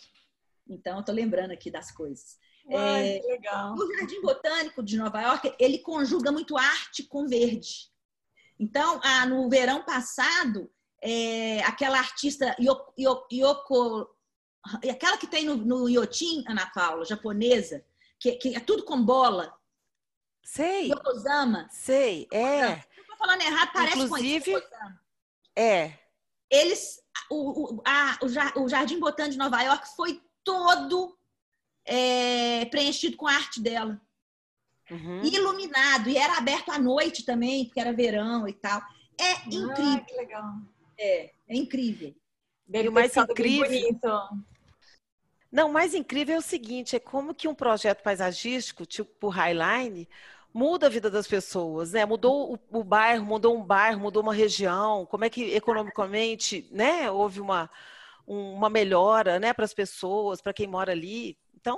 então 0.69 0.99
eu 0.99 1.05
tô 1.05 1.13
lembrando 1.13 1.53
aqui 1.53 1.71
das 1.71 1.91
coisas. 1.91 2.39
Uai, 2.67 3.19
é, 3.19 3.23
legal. 3.23 3.75
O 3.75 3.97
Jardim 3.97 4.21
Botânico 4.23 4.83
de 4.83 4.97
Nova 4.97 5.21
York, 5.21 5.55
ele 5.59 5.79
conjuga 5.79 6.33
muito 6.33 6.57
arte 6.57 7.03
com 7.05 7.27
verde. 7.29 7.91
Então, 8.59 9.01
ah, 9.03 9.27
no 9.27 9.49
verão 9.49 9.85
passado, 9.85 10.71
é, 11.03 11.63
aquela 11.65 11.99
artista 11.99 12.57
Yoko, 12.59 12.95
Yoko, 13.31 14.09
aquela 14.91 15.19
que 15.19 15.27
tem 15.27 15.45
no, 15.45 15.57
no 15.57 15.89
Yotin, 15.89 16.45
Ana 16.49 16.67
Paula, 16.71 17.05
japonesa, 17.05 17.85
que, 18.19 18.33
que, 18.37 18.57
é 18.57 18.61
tudo 18.61 18.85
com 18.85 19.05
bola. 19.05 19.55
Sei. 20.43 20.91
Yokozama. 20.91 21.69
Sei, 21.71 22.27
é. 22.33 22.83
Não 23.09 23.19
falando 23.19 23.43
errado, 23.43 23.71
parece 23.73 23.99
Inclusive, 23.99 24.53
com 24.53 24.69
É. 25.57 25.99
Eles, 26.55 27.01
o, 27.31 27.75
o, 27.75 27.83
a, 27.85 28.19
o 28.57 28.69
Jardim 28.69 29.01
Botânico 29.01 29.33
de 29.33 29.39
Nova 29.39 29.61
York 29.63 29.89
foi 29.97 30.23
todo 30.45 31.17
é, 31.85 32.65
preenchido 32.67 33.17
com 33.17 33.27
a 33.27 33.33
arte 33.33 33.61
dela. 33.61 34.01
Uhum. 34.91 35.25
Iluminado. 35.25 36.09
E 36.09 36.17
era 36.17 36.39
aberto 36.39 36.71
à 36.71 36.79
noite 36.79 37.25
também, 37.25 37.65
porque 37.65 37.81
era 37.81 37.93
verão 37.93 38.47
e 38.47 38.53
tal. 38.53 38.81
É 39.19 39.33
ah, 39.33 39.43
incrível. 39.47 40.05
que 40.05 40.15
legal. 40.15 40.55
É, 40.99 41.31
é 41.49 41.57
incrível. 41.57 42.15
Deve 42.67 42.87
e 42.87 42.89
o 42.89 42.93
mais 42.93 43.17
incrível. 43.17 43.99
Não, 45.51 45.69
o 45.69 45.73
mais 45.73 45.95
incrível 45.95 46.37
é 46.37 46.39
o 46.39 46.43
seguinte: 46.43 46.97
é 46.97 47.01
como 47.01 47.35
que 47.35 47.49
um 47.49 47.55
projeto 47.55 48.03
paisagístico, 48.03 48.87
tipo 48.87 49.29
o 49.29 49.31
Highline, 49.31 50.09
muda 50.55 50.87
a 50.87 50.91
vida 50.91 51.11
das 51.11 51.27
pessoas, 51.27 51.93
né? 51.93 52.07
Mudou 52.07 52.55
o, 52.55 52.79
o, 52.79 52.85
bairro, 52.85 53.27
mudou 53.27 53.59
um 53.59 53.65
bairro, 53.65 53.99
mudou 53.99 54.23
uma 54.23 54.33
região, 54.33 55.05
como 55.05 55.25
é 55.25 55.31
que 55.31 55.53
economicamente, 55.53 56.69
né, 56.71 57.11
houve 57.11 57.41
uma, 57.41 57.69
uma 58.25 58.71
melhora, 58.71 59.41
né, 59.41 59.53
para 59.53 59.65
as 59.65 59.75
pessoas, 59.75 60.41
para 60.41 60.55
quem 60.55 60.69
mora 60.69 60.93
ali. 60.93 61.37
Então, 61.57 61.77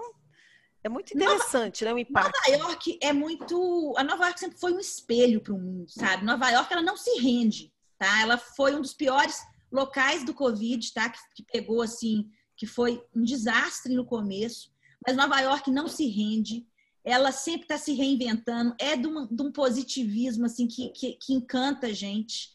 é 0.85 0.91
muito 0.91 1.17
interessante, 1.17 1.85
Nova, 1.85 1.95
né, 1.95 1.99
o 1.99 1.99
impacto. 1.99 2.51
Nova 2.51 2.65
York 2.65 2.99
é 3.03 3.13
muito, 3.15 3.95
a 3.97 4.05
Nova 4.05 4.27
York 4.27 4.39
sempre 4.39 4.59
foi 4.59 4.75
um 4.75 4.79
espelho 4.79 5.41
para 5.41 5.55
o 5.55 5.59
mundo, 5.59 5.91
sabe? 5.91 6.23
Nova 6.23 6.51
York 6.51 6.71
ela 6.71 6.83
não 6.83 6.99
se 6.99 7.19
rende, 7.19 7.73
tá? 7.99 8.21
Ela 8.21 8.37
foi 8.37 8.75
um 8.75 8.83
dos 8.83 8.93
piores 8.93 9.43
locais 9.73 10.23
do 10.23 10.35
Covid, 10.35 10.93
tá? 10.93 11.09
Que, 11.09 11.19
que 11.37 11.43
pegou 11.51 11.81
assim, 11.81 12.29
que 12.55 12.67
foi 12.67 13.03
um 13.15 13.23
desastre 13.23 13.95
no 13.95 14.05
começo, 14.05 14.71
mas 15.05 15.17
Nova 15.17 15.41
York 15.41 15.71
não 15.71 15.89
se 15.89 16.07
rende. 16.09 16.67
Ela 17.07 17.31
sempre 17.31 17.63
está 17.63 17.79
se 17.79 17.95
reinventando, 17.95 18.75
é 18.81 18.97
de 18.97 19.07
um, 19.07 19.27
de 19.27 19.41
um 19.41 19.53
positivismo 19.53 20.45
assim 20.45 20.67
que, 20.67 20.89
que, 20.89 21.13
que 21.13 21.33
encanta 21.33 21.87
a 21.87 21.93
gente. 21.93 22.51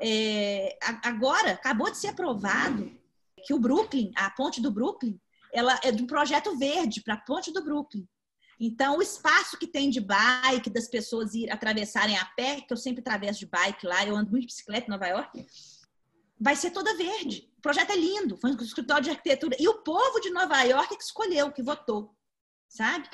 É, 0.00 0.78
agora 1.02 1.50
acabou 1.50 1.90
de 1.90 1.98
ser 1.98 2.08
aprovado 2.08 2.88
que 3.44 3.52
o 3.52 3.58
Brooklyn, 3.58 4.12
a 4.14 4.30
ponte 4.30 4.60
do 4.60 4.70
Brooklyn, 4.70 5.20
ela 5.52 5.80
é 5.82 5.90
de 5.90 6.04
um 6.04 6.06
projeto 6.06 6.56
verde 6.56 7.02
para 7.02 7.14
a 7.14 7.20
ponte 7.20 7.52
do 7.52 7.64
Brooklyn. 7.64 8.06
Então, 8.60 8.98
o 8.98 9.02
espaço 9.02 9.58
que 9.58 9.66
tem 9.66 9.90
de 9.90 10.00
bike, 10.00 10.70
das 10.70 10.88
pessoas 10.88 11.34
ir 11.34 11.50
atravessarem 11.50 12.16
a 12.16 12.24
pé, 12.24 12.60
que 12.60 12.72
eu 12.72 12.76
sempre 12.76 13.00
atravesso 13.00 13.40
de 13.40 13.46
bike 13.46 13.86
lá, 13.86 14.06
eu 14.06 14.16
ando 14.16 14.30
muito 14.30 14.42
de 14.42 14.46
bicicleta 14.46 14.86
em 14.86 14.90
Nova 14.90 15.08
York, 15.08 15.46
vai 16.40 16.54
ser 16.54 16.70
toda 16.70 16.96
verde. 16.96 17.52
O 17.58 17.60
projeto 17.60 17.90
é 17.90 17.96
lindo, 17.96 18.36
foi 18.36 18.52
um 18.52 18.62
escritório 18.62 19.02
de 19.02 19.10
arquitetura. 19.10 19.56
E 19.58 19.68
o 19.68 19.82
povo 19.82 20.20
de 20.20 20.30
Nova 20.30 20.62
York 20.62 20.94
é 20.94 20.96
que 20.96 21.02
escolheu, 21.02 21.50
que 21.50 21.62
votou, 21.62 22.14
sabe? 22.68 23.08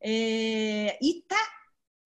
É, 0.00 0.98
e 1.02 1.22
tá, 1.28 1.48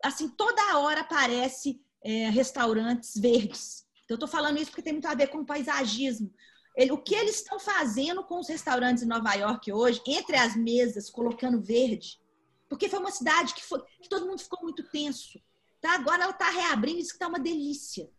assim, 0.02 0.28
toda 0.28 0.78
hora 0.78 1.00
aparece 1.00 1.80
é, 2.02 2.28
restaurantes 2.30 3.14
verdes. 3.16 3.86
Então, 4.04 4.14
eu 4.14 4.16
estou 4.16 4.28
falando 4.28 4.58
isso 4.58 4.70
porque 4.70 4.82
tem 4.82 4.94
muito 4.94 5.06
a 5.06 5.14
ver 5.14 5.28
com 5.28 5.44
paisagismo. 5.44 6.32
Ele, 6.76 6.92
o 6.92 6.98
que 6.98 7.14
eles 7.14 7.36
estão 7.36 7.60
fazendo 7.60 8.24
com 8.24 8.40
os 8.40 8.48
restaurantes 8.48 9.02
em 9.02 9.06
Nova 9.06 9.34
York 9.34 9.70
hoje, 9.72 10.02
entre 10.06 10.36
as 10.36 10.56
mesas, 10.56 11.10
colocando 11.10 11.60
verde, 11.60 12.20
porque 12.68 12.88
foi 12.88 12.98
uma 12.98 13.10
cidade 13.10 13.52
que, 13.52 13.62
foi, 13.62 13.82
que 14.00 14.08
todo 14.08 14.26
mundo 14.26 14.40
ficou 14.40 14.62
muito 14.62 14.82
tenso. 14.90 15.38
Tá? 15.80 15.94
Agora 15.94 16.22
ela 16.22 16.32
está 16.32 16.48
reabrindo, 16.48 16.98
isso 16.98 17.10
que 17.10 17.16
está 17.16 17.28
uma 17.28 17.38
delícia. 17.38 18.10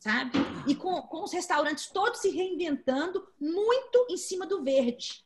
Sabe? 0.00 0.32
E 0.66 0.74
com, 0.74 1.00
com 1.02 1.22
os 1.22 1.32
restaurantes 1.32 1.86
todos 1.86 2.20
se 2.20 2.28
reinventando 2.28 3.26
muito 3.40 4.06
em 4.10 4.16
cima 4.16 4.46
do 4.46 4.62
verde. 4.62 5.24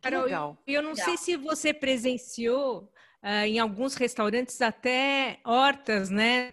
Carol, 0.00 0.24
Legal. 0.24 0.58
eu 0.66 0.82
não 0.82 0.90
Legal. 0.90 1.04
sei 1.04 1.16
se 1.16 1.36
você 1.36 1.74
presenciou 1.74 2.90
uh, 3.22 3.44
em 3.46 3.58
alguns 3.58 3.94
restaurantes 3.94 4.60
até 4.60 5.38
hortas, 5.44 6.10
né? 6.10 6.52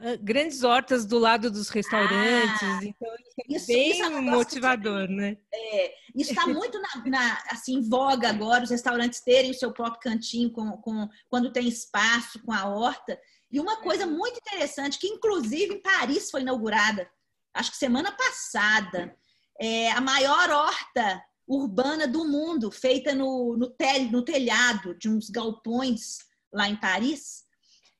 Ah, 0.00 0.16
grandes 0.20 0.62
hortas 0.62 1.04
do 1.04 1.18
lado 1.18 1.50
dos 1.50 1.70
restaurantes, 1.70 2.62
ah, 2.62 2.80
então 2.82 3.08
isso 3.48 3.64
é 3.64 3.74
bem 3.74 3.90
isso 3.90 4.02
é 4.04 4.08
um 4.08 4.22
motivador, 4.22 5.08
né? 5.08 5.36
É, 5.52 5.94
isso 6.14 6.30
está 6.30 6.46
muito 6.46 6.80
na, 6.80 7.04
na, 7.06 7.42
assim, 7.50 7.74
em 7.74 7.88
voga 7.88 8.28
agora, 8.28 8.62
os 8.62 8.70
restaurantes 8.70 9.20
terem 9.20 9.50
o 9.50 9.54
seu 9.54 9.72
próprio 9.72 10.00
cantinho 10.00 10.52
com, 10.52 10.70
com, 10.78 11.08
quando 11.28 11.52
tem 11.52 11.66
espaço 11.66 12.40
com 12.44 12.52
a 12.52 12.66
horta. 12.66 13.18
E 13.50 13.58
uma 13.58 13.78
coisa 13.78 14.06
uhum. 14.06 14.16
muito 14.16 14.38
interessante, 14.38 14.98
que 15.00 15.08
inclusive 15.08 15.74
em 15.74 15.82
Paris 15.82 16.30
foi 16.30 16.42
inaugurada, 16.42 17.10
acho 17.52 17.72
que 17.72 17.76
semana 17.76 18.12
passada, 18.12 19.16
é 19.60 19.90
a 19.90 20.00
maior 20.00 20.48
horta 20.48 21.20
urbana 21.48 22.06
do 22.06 22.26
mundo, 22.26 22.70
feita 22.70 23.14
no, 23.14 23.56
no, 23.56 23.70
tel, 23.70 24.04
no 24.10 24.22
telhado 24.22 24.94
de 24.94 25.08
uns 25.08 25.30
galpões 25.30 26.18
lá 26.52 26.68
em 26.68 26.76
Paris. 26.76 27.44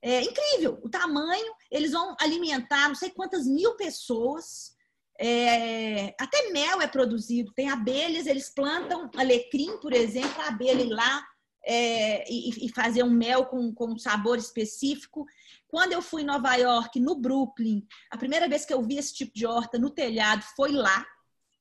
É 0.03 0.23
incrível 0.23 0.79
o 0.83 0.89
tamanho, 0.89 1.53
eles 1.71 1.93
vão 1.93 2.15
alimentar 2.21 2.89
não 2.89 2.95
sei 2.95 3.11
quantas 3.11 3.47
mil 3.47 3.75
pessoas. 3.77 4.77
É, 5.21 6.15
até 6.21 6.51
mel 6.51 6.81
é 6.81 6.87
produzido, 6.87 7.53
tem 7.53 7.69
abelhas, 7.69 8.27
eles 8.27 8.51
plantam 8.51 9.11
alecrim, 9.17 9.79
por 9.81 9.93
exemplo, 9.93 10.41
a 10.43 10.49
abelha 10.49 10.83
ir 10.83 10.91
lá 10.91 11.27
é, 11.65 12.25
e, 12.31 12.67
e, 12.67 12.73
fazer 12.73 13.03
um 13.03 13.11
mel 13.11 13.47
com, 13.47 13.75
com 13.75 13.93
um 13.93 13.99
sabor 13.99 14.39
específico. 14.39 15.27
Quando 15.67 15.93
eu 15.93 16.01
fui 16.01 16.23
em 16.23 16.27
Nova 16.27 16.55
York, 16.55 17.01
no 17.01 17.17
Brooklyn, 17.17 17.85
a 18.11 18.17
primeira 18.17 18.49
vez 18.49 18.65
que 18.65 18.73
eu 18.73 18.83
vi 18.83 18.97
esse 18.97 19.13
tipo 19.13 19.33
de 19.35 19.45
horta 19.45 19.79
no 19.79 19.91
telhado 19.91 20.45
foi 20.55 20.71
lá, 20.71 21.05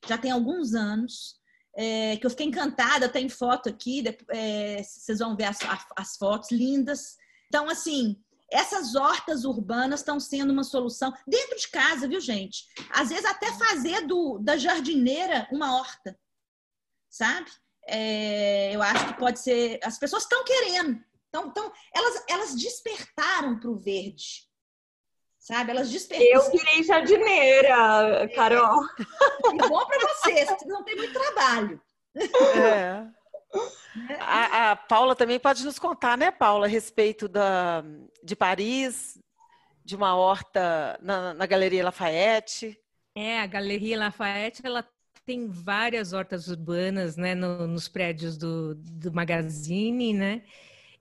já 0.07 0.17
tem 0.17 0.29
alguns 0.29 0.75
anos, 0.75 1.35
é, 1.77 2.17
que 2.17 2.25
eu 2.25 2.29
fiquei 2.31 2.47
encantada. 2.47 3.07
Tem 3.07 3.29
foto 3.29 3.69
aqui, 3.69 4.03
é, 4.29 4.81
vocês 4.81 5.19
vão 5.19 5.35
ver 5.35 5.45
as, 5.45 5.59
as 5.95 6.17
fotos 6.17 6.51
lindas. 6.51 7.15
Então, 7.47 7.69
assim, 7.69 8.19
essas 8.51 8.95
hortas 8.95 9.45
urbanas 9.45 9.99
estão 9.99 10.19
sendo 10.19 10.51
uma 10.51 10.63
solução 10.63 11.13
dentro 11.27 11.57
de 11.57 11.67
casa, 11.67 12.07
viu, 12.07 12.19
gente? 12.19 12.65
Às 12.89 13.09
vezes 13.09 13.25
até 13.25 13.51
fazer 13.53 14.07
do, 14.07 14.39
da 14.39 14.57
jardineira 14.57 15.47
uma 15.51 15.77
horta, 15.77 16.17
sabe? 17.09 17.49
É, 17.87 18.75
eu 18.75 18.81
acho 18.81 19.07
que 19.07 19.19
pode 19.19 19.39
ser. 19.39 19.79
As 19.83 19.97
pessoas 19.97 20.23
estão 20.23 20.43
querendo, 20.43 21.01
então, 21.29 21.71
elas, 21.93 22.23
elas 22.27 22.55
despertaram 22.55 23.59
para 23.59 23.69
o 23.69 23.77
verde, 23.77 24.46
sabe? 25.47 25.71
Elas 25.71 25.89
despertaram. 25.89 26.31
Eu 26.31 26.51
virei 26.51 26.83
jardineira, 26.83 28.27
Carol. 28.35 28.83
É, 28.83 29.63
é 29.63 29.69
bom 29.69 29.85
para 29.85 30.07
vocês, 30.13 30.49
não 30.65 30.83
tem 30.83 30.95
muito 30.97 31.13
trabalho. 31.13 31.81
É. 32.57 33.07
A, 34.19 34.71
a, 34.71 34.75
Paula 34.75 35.15
também 35.15 35.39
pode 35.39 35.63
nos 35.63 35.79
contar, 35.79 36.17
né, 36.17 36.31
Paula, 36.31 36.65
a 36.65 36.69
respeito 36.69 37.29
da, 37.29 37.83
de 38.21 38.35
Paris, 38.35 39.17
de 39.85 39.95
uma 39.95 40.15
horta 40.15 40.99
na, 41.01 41.33
na 41.33 41.45
Galeria 41.45 41.85
Lafayette. 41.85 42.77
É, 43.15 43.39
a 43.39 43.47
Galeria 43.47 43.97
Lafayette, 43.97 44.61
ela 44.65 44.85
tem 45.25 45.47
várias 45.47 46.11
hortas 46.11 46.47
urbanas, 46.47 47.15
né, 47.15 47.33
no, 47.33 47.67
nos 47.67 47.87
prédios 47.87 48.37
do, 48.37 48.75
do 48.75 49.13
Magazine, 49.13 50.13
né, 50.13 50.43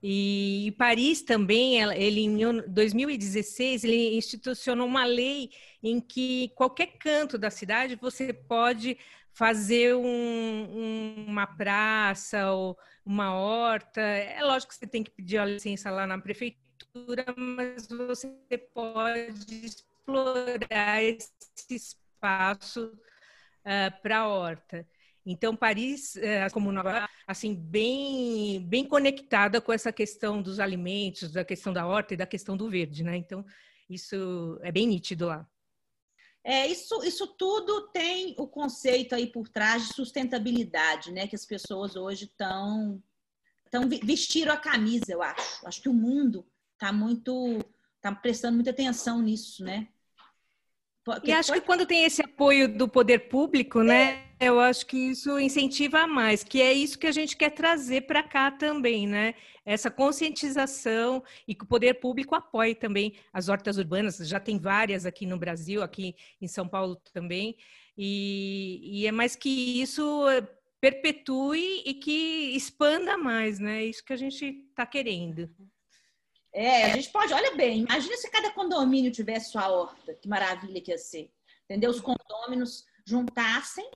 e, 0.01 0.75
Paris 0.77 1.21
também, 1.21 1.81
ele 1.93 2.21
em 2.21 2.37
2016, 2.67 3.83
ele 3.83 4.15
institucionou 4.17 4.85
uma 4.85 5.05
lei 5.05 5.49
em 5.81 5.99
que 5.99 6.49
qualquer 6.55 6.97
canto 6.99 7.37
da 7.37 7.49
cidade 7.49 7.95
você 7.95 8.31
pode 8.31 8.97
fazer 9.33 9.95
um, 9.95 10.05
um, 10.05 11.25
uma 11.27 11.47
praça 11.47 12.51
ou 12.51 12.77
uma 13.05 13.33
horta. 13.33 14.01
É 14.01 14.43
lógico 14.43 14.71
que 14.71 14.79
você 14.79 14.87
tem 14.87 15.03
que 15.03 15.11
pedir 15.11 15.37
a 15.37 15.45
licença 15.45 15.89
lá 15.89 16.05
na 16.05 16.19
prefeitura, 16.19 17.25
mas 17.35 17.87
você 17.87 18.57
pode 18.73 19.65
explorar 19.65 21.03
esse 21.03 21.31
espaço 21.69 22.93
uh, 23.65 24.01
para 24.01 24.19
a 24.19 24.27
horta. 24.27 24.87
Então, 25.29 25.53
Paris, 25.57 26.15
é, 26.15 26.49
como 26.51 26.71
Nova 26.71 27.07
assim, 27.27 27.53
bem, 27.53 28.65
bem 28.65 28.85
conectada 28.85 29.59
com 29.59 29.73
essa 29.73 29.91
questão 29.91 30.41
dos 30.41 30.57
alimentos, 30.57 31.33
da 31.33 31.43
questão 31.43 31.73
da 31.73 31.85
horta 31.85 32.13
e 32.13 32.17
da 32.17 32.25
questão 32.25 32.55
do 32.55 32.69
verde, 32.69 33.03
né? 33.03 33.17
Então, 33.17 33.45
isso 33.89 34.57
é 34.61 34.71
bem 34.71 34.87
nítido 34.87 35.27
lá. 35.27 35.45
É, 36.45 36.65
isso, 36.65 37.03
isso 37.03 37.27
tudo 37.27 37.89
tem 37.89 38.35
o 38.37 38.47
conceito 38.47 39.13
aí 39.13 39.27
por 39.27 39.49
trás 39.49 39.89
de 39.89 39.93
sustentabilidade, 39.95 41.11
né? 41.11 41.27
Que 41.27 41.35
as 41.35 41.45
pessoas 41.45 41.97
hoje 41.97 42.23
estão 42.23 43.03
estão 43.65 43.89
vestiram 43.89 44.53
a 44.53 44.57
camisa, 44.57 45.11
eu 45.11 45.21
acho. 45.21 45.67
Acho 45.67 45.81
que 45.81 45.89
o 45.89 45.93
mundo 45.93 46.47
está 46.73 46.93
muito 46.93 47.59
está 47.97 48.15
prestando 48.15 48.55
muita 48.55 48.69
atenção 48.69 49.21
nisso, 49.21 49.61
né? 49.61 49.89
E 51.23 51.33
acho 51.33 51.51
que 51.51 51.61
quando 51.61 51.85
tem 51.85 52.05
esse 52.05 52.21
apoio 52.21 52.73
do 52.77 52.87
poder 52.87 53.27
público, 53.27 53.83
né? 53.83 54.26
É. 54.39 54.47
Eu 54.47 54.59
acho 54.59 54.85
que 54.85 54.97
isso 54.97 55.39
incentiva 55.39 56.05
mais, 56.05 56.43
que 56.43 56.61
é 56.61 56.71
isso 56.71 56.97
que 56.99 57.07
a 57.07 57.11
gente 57.11 57.35
quer 57.35 57.49
trazer 57.49 58.01
para 58.01 58.21
cá 58.21 58.51
também, 58.51 59.07
né? 59.07 59.33
Essa 59.65 59.89
conscientização 59.89 61.23
e 61.47 61.55
que 61.55 61.63
o 61.63 61.67
poder 61.67 61.95
público 61.95 62.35
apoie 62.35 62.75
também 62.75 63.15
as 63.33 63.49
hortas 63.49 63.77
urbanas. 63.77 64.17
Já 64.17 64.39
tem 64.39 64.59
várias 64.59 65.05
aqui 65.05 65.25
no 65.25 65.37
Brasil, 65.37 65.81
aqui 65.81 66.15
em 66.39 66.47
São 66.47 66.67
Paulo 66.67 66.95
também. 67.13 67.57
E, 67.97 69.01
e 69.01 69.07
é 69.07 69.11
mais 69.11 69.35
que 69.35 69.81
isso 69.81 70.25
perpetue 70.79 71.81
e 71.85 71.93
que 71.95 72.55
expanda 72.55 73.17
mais, 73.17 73.59
né? 73.59 73.83
Isso 73.83 74.05
que 74.05 74.13
a 74.13 74.17
gente 74.17 74.45
está 74.69 74.85
querendo. 74.85 75.49
É, 76.53 76.85
a 76.85 76.95
gente 76.95 77.09
pode, 77.09 77.33
olha 77.33 77.55
bem, 77.55 77.81
imagina 77.81 78.15
se 78.17 78.29
cada 78.31 78.51
condomínio 78.51 79.11
tivesse 79.11 79.51
sua 79.51 79.67
horta, 79.69 80.13
que 80.13 80.27
maravilha 80.27 80.81
que 80.81 80.91
ia 80.91 80.97
ser. 80.97 81.31
Entendeu? 81.65 81.89
Os 81.89 81.99
condôminos 81.99 82.85
juntassem 83.05 83.89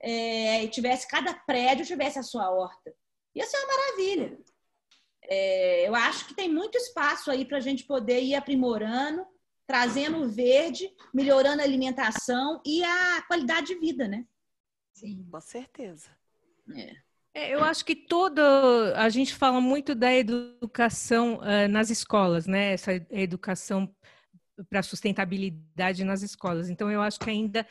é, 0.00 0.64
e 0.64 0.68
tivesse, 0.68 1.08
cada 1.08 1.34
prédio 1.34 1.86
tivesse 1.86 2.18
a 2.18 2.22
sua 2.22 2.50
horta. 2.50 2.94
Ia 3.34 3.44
ser 3.46 3.56
uma 3.58 3.76
maravilha. 3.76 4.38
É, 5.28 5.88
eu 5.88 5.94
acho 5.94 6.26
que 6.26 6.34
tem 6.34 6.52
muito 6.52 6.76
espaço 6.76 7.30
aí 7.30 7.44
para 7.44 7.58
a 7.58 7.60
gente 7.60 7.84
poder 7.84 8.22
ir 8.22 8.34
aprimorando, 8.34 9.26
trazendo 9.66 10.18
o 10.18 10.28
verde, 10.28 10.88
melhorando 11.12 11.60
a 11.60 11.64
alimentação 11.64 12.60
e 12.64 12.84
a 12.84 13.22
qualidade 13.22 13.68
de 13.68 13.78
vida, 13.78 14.06
né? 14.06 14.24
Sim, 14.94 15.26
com 15.30 15.40
certeza. 15.40 16.08
É. 16.74 17.06
É, 17.34 17.54
eu 17.54 17.62
acho 17.62 17.84
que 17.84 17.94
toda 17.94 18.98
a 18.98 19.10
gente 19.10 19.34
fala 19.34 19.60
muito 19.60 19.94
da 19.94 20.14
educação 20.14 21.38
uh, 21.40 21.68
nas 21.68 21.90
escolas, 21.90 22.46
né? 22.46 22.72
Essa 22.72 22.94
educação 23.10 23.94
para 24.70 24.82
sustentabilidade 24.82 26.02
nas 26.02 26.22
escolas. 26.22 26.70
Então, 26.70 26.90
eu 26.90 27.02
acho 27.02 27.20
que 27.20 27.28
ainda 27.28 27.66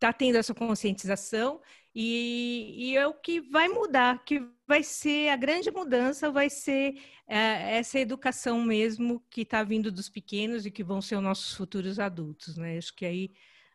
está 0.00 0.14
tendo 0.14 0.36
essa 0.36 0.54
conscientização 0.54 1.60
e, 1.94 2.92
e, 2.92 2.96
é 2.96 3.06
o 3.06 3.12
que 3.12 3.40
vai 3.40 3.68
mudar, 3.68 4.24
que 4.24 4.42
vai 4.66 4.82
ser 4.82 5.28
a 5.28 5.36
grande 5.36 5.70
mudança, 5.70 6.30
vai 6.30 6.48
ser 6.48 6.94
uh, 6.94 7.00
essa 7.28 7.98
educação 7.98 8.62
mesmo 8.62 9.22
que 9.28 9.42
está 9.42 9.62
vindo 9.62 9.92
dos 9.92 10.08
pequenos 10.08 10.64
e 10.64 10.70
que 10.70 10.82
vão 10.82 11.02
ser 11.02 11.16
os 11.16 11.22
nossos 11.22 11.54
futuros 11.54 11.98
adultos, 11.98 12.56
né? 12.56 12.78
Acho 12.78 12.94
que 12.94 13.04
aí 13.04 13.32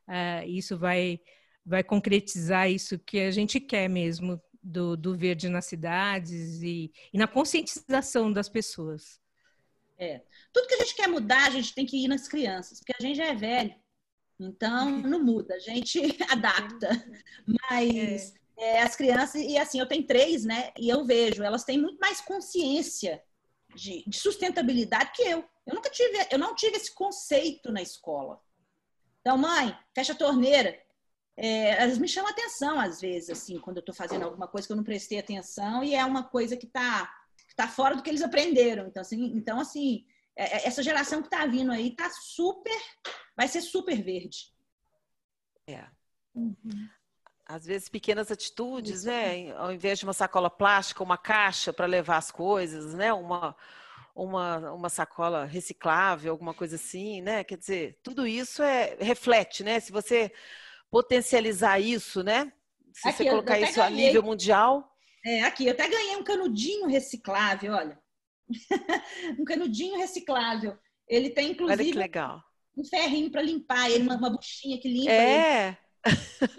uh, 0.08 0.50
isso 0.50 0.78
vai 0.78 1.20
vai 1.68 1.84
concretizar 1.84 2.70
isso 2.70 3.00
que 3.00 3.20
a 3.20 3.32
gente 3.32 3.60
quer 3.60 3.90
mesmo 3.90 4.40
do, 4.62 4.96
do 4.96 5.16
verde 5.16 5.50
nas 5.50 5.66
cidades 5.66 6.62
e, 6.62 6.92
e 7.12 7.18
na 7.18 7.28
conscientização 7.28 8.32
das 8.32 8.48
pessoas. 8.48 9.20
É. 9.98 10.22
Tudo 10.54 10.68
que 10.68 10.76
a 10.76 10.78
gente 10.78 10.96
quer 10.96 11.08
mudar, 11.08 11.48
a 11.48 11.50
gente 11.50 11.74
tem 11.74 11.86
que 11.86 12.04
ir 12.04 12.08
nas 12.08 12.28
crianças, 12.28 12.80
porque 12.80 12.94
a 12.98 13.02
gente 13.02 13.18
já 13.18 13.26
é 13.26 13.36
velho. 13.36 13.76
Então, 14.40 14.90
não 15.02 15.24
muda, 15.24 15.56
a 15.56 15.60
gente 15.60 16.00
adapta. 16.30 16.90
Mas 17.70 18.34
é. 18.58 18.82
As 18.82 18.96
crianças, 18.96 19.42
e 19.42 19.58
assim, 19.58 19.80
eu 19.80 19.88
tenho 19.88 20.08
três, 20.08 20.46
né? 20.46 20.72
E 20.78 20.90
eu 20.90 21.04
vejo, 21.06 21.44
elas 21.44 21.66
têm 21.66 21.78
muito 21.78 22.00
mais 22.00 22.22
consciência 22.22 23.22
de, 23.76 24.04
de 24.08 24.18
sustentabilidade 24.18 25.12
que 25.14 25.24
eu. 25.24 25.44
Eu 25.68 25.76
nunca 25.76 25.90
tive, 25.90 26.28
eu 26.32 26.40
não 26.40 26.56
tive 26.56 26.78
esse 26.78 26.94
conceito 26.94 27.72
na 27.72 27.82
escola. 27.82 28.40
Então, 29.20 29.38
mãe, 29.38 29.76
fecha 29.94 30.14
a 30.14 30.16
torneira 30.16 30.80
é, 31.38 31.84
elas 31.84 31.98
me 31.98 32.08
chamam 32.08 32.32
atenção 32.32 32.80
às 32.80 33.02
vezes, 33.02 33.30
assim, 33.30 33.60
quando 33.60 33.78
eu 33.78 33.82
estou 33.82 33.94
fazendo 33.94 34.24
alguma 34.24 34.48
coisa 34.48 34.66
que 34.66 34.72
eu 34.72 34.78
não 34.78 34.84
prestei 34.84 35.20
atenção 35.20 35.84
e 35.84 35.94
é 35.94 36.06
uma 36.06 36.24
coisa 36.24 36.56
que 36.56 36.66
está 36.66 37.12
tá 37.56 37.68
fora 37.68 37.96
do 37.96 38.02
que 38.02 38.10
eles 38.10 38.22
aprenderam. 38.22 38.88
Então, 38.88 39.02
assim, 39.02 39.34
então, 39.36 39.60
assim 39.60 40.06
é, 40.36 40.60
é 40.60 40.68
essa 40.68 40.82
geração 40.82 41.22
que 41.22 41.28
está 41.28 41.46
vindo 41.46 41.72
aí 41.72 41.90
está 41.90 42.10
super, 42.10 42.78
vai 43.36 43.48
ser 43.48 43.62
super 43.62 44.02
verde. 44.02 44.54
É. 45.68 45.86
Uhum. 46.34 46.90
Às 47.46 47.66
vezes 47.66 47.90
pequenas 47.90 48.32
atitudes, 48.32 49.00
Isso. 49.00 49.08
né? 49.08 49.52
Ao 49.54 49.72
invés 49.72 50.00
de 50.00 50.06
uma 50.06 50.14
sacola 50.14 50.50
plástica, 50.50 51.04
uma 51.04 51.18
caixa 51.18 51.72
para 51.72 51.86
levar 51.86 52.18
as 52.18 52.32
coisas, 52.32 52.94
né? 52.96 53.14
Uma, 53.14 53.56
uma, 54.16 54.74
uma 54.74 54.90
sacola 54.90 55.46
reciclável, 55.46 56.32
alguma 56.32 56.54
coisa 56.54 56.76
assim, 56.76 57.22
né? 57.22 57.44
Quer 57.44 57.58
dizer, 57.58 58.00
tudo 58.02 58.26
isso 58.26 58.64
é 58.64 58.98
reflete, 59.00 59.64
né? 59.64 59.80
Se 59.80 59.92
você 59.92 60.32
potencializar 60.90 61.80
isso, 61.80 62.24
né? 62.24 62.52
Se 62.94 63.10
aqui, 63.10 63.18
você 63.18 63.30
colocar 63.30 63.60
isso 63.60 63.76
ganhei. 63.76 64.06
a 64.06 64.08
nível 64.08 64.24
mundial. 64.24 64.92
É, 65.26 65.44
aqui, 65.44 65.66
eu 65.66 65.74
até 65.74 65.88
ganhei 65.88 66.16
um 66.16 66.24
canudinho 66.24 66.88
reciclável, 66.88 67.74
olha. 67.74 68.00
um 69.38 69.44
canudinho 69.44 69.98
reciclável. 69.98 70.78
Ele 71.08 71.30
tem, 71.30 71.52
inclusive, 71.52 71.82
olha 71.82 71.92
que 71.92 71.98
legal. 71.98 72.44
Um 72.78 72.84
ferrinho 72.84 73.32
para 73.32 73.42
limpar 73.42 73.90
ele, 73.90 74.04
uma, 74.04 74.16
uma 74.16 74.30
buchinha 74.30 74.80
que 74.80 74.88
limpa 74.88 75.12
é. 75.12 75.68
ele. 75.68 75.78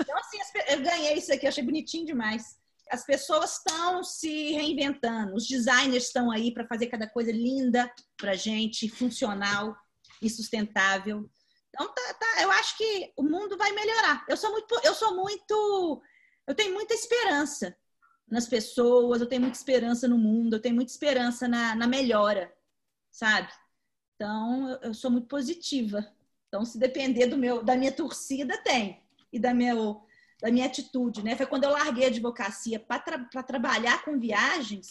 Então, 0.01 0.19
assim, 0.19 0.39
eu 0.69 0.83
ganhei 0.83 1.15
isso 1.15 1.33
aqui, 1.33 1.47
achei 1.47 1.63
bonitinho 1.63 2.07
demais. 2.07 2.57
As 2.91 3.05
pessoas 3.05 3.59
estão 3.59 4.03
se 4.03 4.53
reinventando, 4.53 5.35
os 5.35 5.47
designers 5.47 6.05
estão 6.05 6.31
aí 6.31 6.53
para 6.53 6.67
fazer 6.67 6.87
cada 6.87 7.09
coisa 7.09 7.33
linda 7.33 7.91
para 8.17 8.35
gente, 8.35 8.89
funcional 8.89 9.77
e 10.23 10.31
sustentável. 10.31 11.29
Então, 11.69 11.93
tá, 11.93 12.15
tá, 12.15 12.43
eu 12.43 12.51
acho 12.53 12.77
que 12.77 13.13
o 13.17 13.23
mundo 13.23 13.57
vai 13.57 13.73
melhorar. 13.73 14.25
Eu 14.29 14.37
sou 14.37 14.51
muito, 14.51 14.81
eu 14.83 14.95
sou 14.95 15.15
muito, 15.15 16.03
eu 16.47 16.55
tenho 16.55 16.73
muita 16.73 16.95
esperança 16.95 17.77
nas 18.29 18.49
pessoas, 18.49 19.21
eu 19.21 19.29
tenho 19.29 19.43
muita 19.43 19.59
esperança 19.59 20.09
no 20.09 20.19
mundo, 20.19 20.57
eu 20.57 20.61
tenho 20.61 20.75
muita 20.75 20.91
esperança 20.91 21.47
na, 21.47 21.75
na 21.75 21.87
melhora, 21.87 22.53
sabe? 23.11 23.53
Então, 24.17 24.79
eu, 24.83 24.95
sou 24.95 25.11
muito 25.11 25.29
positiva. 25.29 26.07
Então, 26.49 26.65
se 26.65 26.79
depender 26.79 27.27
do 27.27 27.37
meu, 27.37 27.63
da 27.63 27.77
minha 27.77 27.93
torcida, 27.93 28.57
tem. 28.63 29.03
E 29.33 29.39
da, 29.39 29.53
meu, 29.53 30.03
da 30.41 30.51
minha 30.51 30.67
atitude, 30.67 31.23
né? 31.23 31.37
Foi 31.37 31.47
quando 31.47 31.65
eu 31.65 31.71
larguei 31.71 32.05
a 32.05 32.09
advocacia 32.09 32.81
para 32.81 33.01
tra 33.01 33.43
trabalhar 33.43 34.05
com 34.05 34.19
viagens. 34.19 34.89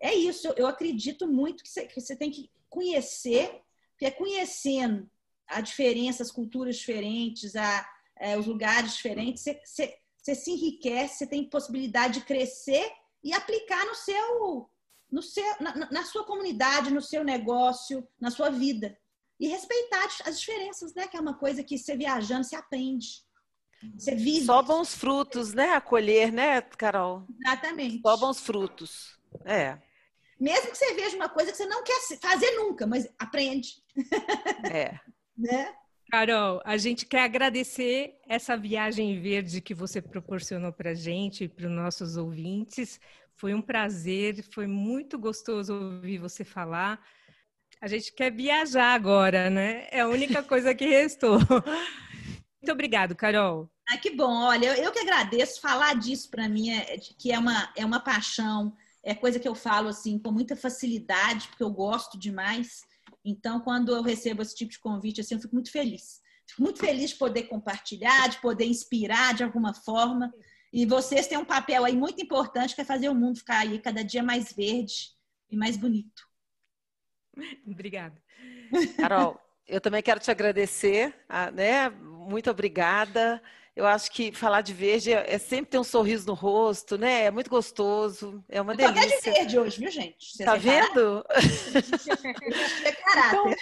É 0.00 0.14
isso, 0.14 0.52
eu, 0.56 0.66
acredito 0.66 1.26
muito 1.26 1.62
que 1.62 1.68
você, 1.68 1.86
que 1.86 2.16
tem 2.16 2.30
que 2.30 2.50
conhecer, 2.68 3.62
porque 3.90 4.06
é 4.06 4.10
conhecendo 4.10 5.10
a 5.46 5.60
diferença, 5.60 6.22
as 6.22 6.30
culturas 6.30 6.76
diferentes, 6.76 7.56
a, 7.56 7.88
é, 8.16 8.38
os 8.38 8.46
lugares 8.46 8.94
diferentes, 8.94 9.44
você 9.64 10.34
se 10.34 10.50
enriquece, 10.50 11.18
você 11.18 11.26
tem 11.26 11.48
possibilidade 11.48 12.20
de 12.20 12.26
crescer 12.26 12.90
e 13.24 13.32
aplicar 13.32 13.84
no 13.86 13.94
seu, 13.94 14.70
no 15.10 15.22
seu, 15.22 15.44
na, 15.60 15.90
na, 15.90 16.04
sua 16.04 16.24
comunidade, 16.24 16.92
no 16.92 17.00
seu 17.00 17.24
negócio, 17.24 18.06
na 18.20 18.30
sua 18.30 18.50
vida. 18.50 18.98
E 19.40 19.48
respeitar 19.48 20.06
as 20.26 20.40
diferenças, 20.40 20.94
né? 20.94 21.06
Que 21.06 21.16
é 21.16 21.20
uma 21.20 21.34
coisa 21.34 21.62
que 21.62 21.78
você 21.78 21.96
viajando, 21.96 22.44
você 22.44 22.56
aprende. 22.56 23.24
Você 23.96 24.14
vive. 24.14 24.44
Só 24.44 24.60
bons 24.62 24.94
frutos, 24.94 25.54
né? 25.54 25.70
Acolher, 25.74 26.32
né, 26.32 26.60
Carol? 26.60 27.24
Exatamente. 27.40 28.00
Só 28.00 28.16
bons 28.16 28.40
frutos. 28.40 29.16
É. 29.44 29.78
Mesmo 30.38 30.70
que 30.70 30.76
você 30.76 30.94
veja 30.94 31.16
uma 31.16 31.28
coisa 31.28 31.50
que 31.50 31.56
você 31.56 31.66
não 31.66 31.82
quer 31.82 32.00
fazer 32.20 32.50
nunca, 32.52 32.86
mas 32.86 33.08
aprende. 33.18 33.82
É. 34.70 34.98
né? 35.36 35.74
Carol, 36.10 36.60
a 36.64 36.76
gente 36.76 37.04
quer 37.04 37.22
agradecer 37.22 38.18
essa 38.26 38.56
viagem 38.56 39.20
verde 39.20 39.60
que 39.60 39.74
você 39.74 40.00
proporcionou 40.00 40.72
para 40.72 40.90
a 40.90 40.94
gente 40.94 41.44
e 41.44 41.48
para 41.48 41.66
os 41.66 41.72
nossos 41.72 42.16
ouvintes. 42.16 42.98
Foi 43.38 43.54
um 43.54 43.62
prazer, 43.62 44.44
foi 44.52 44.66
muito 44.66 45.16
gostoso 45.16 45.72
ouvir 45.72 46.18
você 46.18 46.44
falar. 46.44 47.00
A 47.80 47.86
gente 47.86 48.12
quer 48.12 48.32
viajar 48.32 48.92
agora, 48.94 49.48
né? 49.48 49.86
É 49.92 50.00
a 50.00 50.08
única 50.08 50.42
coisa 50.44 50.74
que 50.74 50.86
restou. 50.86 51.38
Muito 51.38 52.72
obrigado, 52.72 53.14
Carol. 53.14 53.70
Ah, 53.88 53.96
que 53.96 54.10
bom. 54.10 54.42
Olha, 54.42 54.66
eu, 54.66 54.84
eu 54.84 54.92
que 54.92 54.98
agradeço. 54.98 55.60
Falar 55.60 55.94
disso 55.94 56.28
para 56.28 56.48
mim 56.48 56.70
é 56.70 56.98
que 56.98 57.30
é 57.30 57.38
uma, 57.38 57.72
é 57.76 57.84
uma 57.84 58.00
paixão, 58.00 58.76
é 59.04 59.14
coisa 59.14 59.38
que 59.38 59.46
eu 59.46 59.54
falo 59.54 59.88
assim 59.88 60.18
com 60.18 60.32
muita 60.32 60.56
facilidade, 60.56 61.46
porque 61.46 61.62
eu 61.62 61.70
gosto 61.70 62.18
demais. 62.18 62.82
Então, 63.24 63.60
quando 63.60 63.94
eu 63.94 64.02
recebo 64.02 64.42
esse 64.42 64.56
tipo 64.56 64.72
de 64.72 64.80
convite, 64.80 65.20
assim, 65.20 65.36
eu 65.36 65.40
fico 65.40 65.54
muito 65.54 65.70
feliz. 65.70 66.20
Fico 66.44 66.62
muito 66.62 66.80
feliz 66.80 67.10
de 67.10 67.16
poder 67.16 67.44
compartilhar, 67.44 68.28
de 68.28 68.40
poder 68.40 68.64
inspirar 68.64 69.32
de 69.32 69.44
alguma 69.44 69.72
forma. 69.72 70.32
E 70.72 70.84
vocês 70.84 71.26
têm 71.26 71.38
um 71.38 71.44
papel 71.44 71.84
aí 71.84 71.96
muito 71.96 72.22
importante 72.22 72.74
que 72.74 72.80
é 72.80 72.84
fazer 72.84 73.08
o 73.08 73.14
mundo 73.14 73.38
ficar 73.38 73.60
aí 73.60 73.78
cada 73.78 74.04
dia 74.04 74.22
mais 74.22 74.52
verde 74.52 75.10
e 75.50 75.56
mais 75.56 75.76
bonito. 75.76 76.22
Obrigada. 77.66 78.20
Carol, 78.98 79.40
eu 79.66 79.80
também 79.80 80.02
quero 80.02 80.20
te 80.20 80.30
agradecer, 80.30 81.14
né? 81.52 81.88
Muito 81.90 82.50
obrigada. 82.50 83.42
Eu 83.78 83.86
acho 83.86 84.10
que 84.10 84.32
falar 84.32 84.60
de 84.60 84.74
verde 84.74 85.12
é, 85.12 85.34
é 85.34 85.38
sempre 85.38 85.70
ter 85.70 85.78
um 85.78 85.84
sorriso 85.84 86.26
no 86.26 86.34
rosto, 86.34 86.98
né? 86.98 87.26
É 87.26 87.30
muito 87.30 87.48
gostoso, 87.48 88.44
é 88.48 88.60
uma 88.60 88.72
eu 88.72 88.76
delícia. 88.76 89.00
Tô 89.02 89.06
até 89.06 89.16
de 89.16 89.38
verde 89.38 89.58
hoje, 89.58 89.78
viu, 89.78 89.90
gente? 89.90 90.36
Você 90.36 90.44
tá 90.44 90.56
vendo? 90.56 91.24
então, 92.84 93.54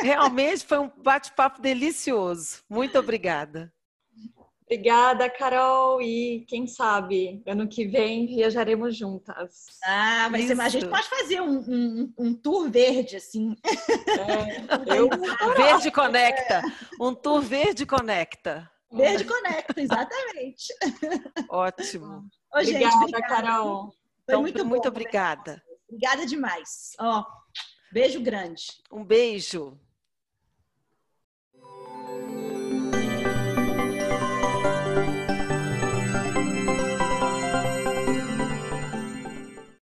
realmente 0.00 0.64
foi 0.64 0.78
um 0.78 0.88
bate-papo 0.96 1.60
delicioso. 1.60 2.62
Muito 2.70 2.96
obrigada. 2.96 3.72
Obrigada, 4.72 5.28
Carol. 5.28 6.00
E 6.00 6.46
quem 6.48 6.66
sabe, 6.66 7.42
ano 7.46 7.68
que 7.68 7.86
vem 7.86 8.26
viajaremos 8.26 8.96
juntas. 8.96 9.66
Ah, 9.84 10.28
vai 10.30 10.42
ser, 10.42 10.58
a 10.58 10.68
gente 10.70 10.88
pode 10.88 11.06
fazer 11.10 11.42
um, 11.42 11.58
um, 11.58 12.14
um 12.18 12.34
tour 12.34 12.70
verde, 12.70 13.16
assim. 13.16 13.54
É, 13.66 14.98
eu... 14.98 15.10
Verde 15.54 15.90
Conecta. 15.90 16.62
Um 16.98 17.14
tour 17.14 17.42
Verde 17.42 17.84
Conecta. 17.84 18.70
Verde 18.90 19.24
Conecta, 19.24 19.78
exatamente. 19.78 20.74
Ótimo. 21.50 22.24
Ô, 22.54 22.58
obrigada, 22.58 22.84
gente, 22.84 22.94
obrigada, 22.96 23.26
Carol. 23.26 23.84
Foi 23.84 23.94
então, 24.24 24.40
muito, 24.40 24.64
muito 24.64 24.88
obrigada. 24.88 25.62
Obrigada 25.86 26.24
demais. 26.24 26.92
Ó, 26.98 27.22
beijo 27.92 28.22
grande. 28.22 28.64
Um 28.90 29.04
beijo. 29.04 29.78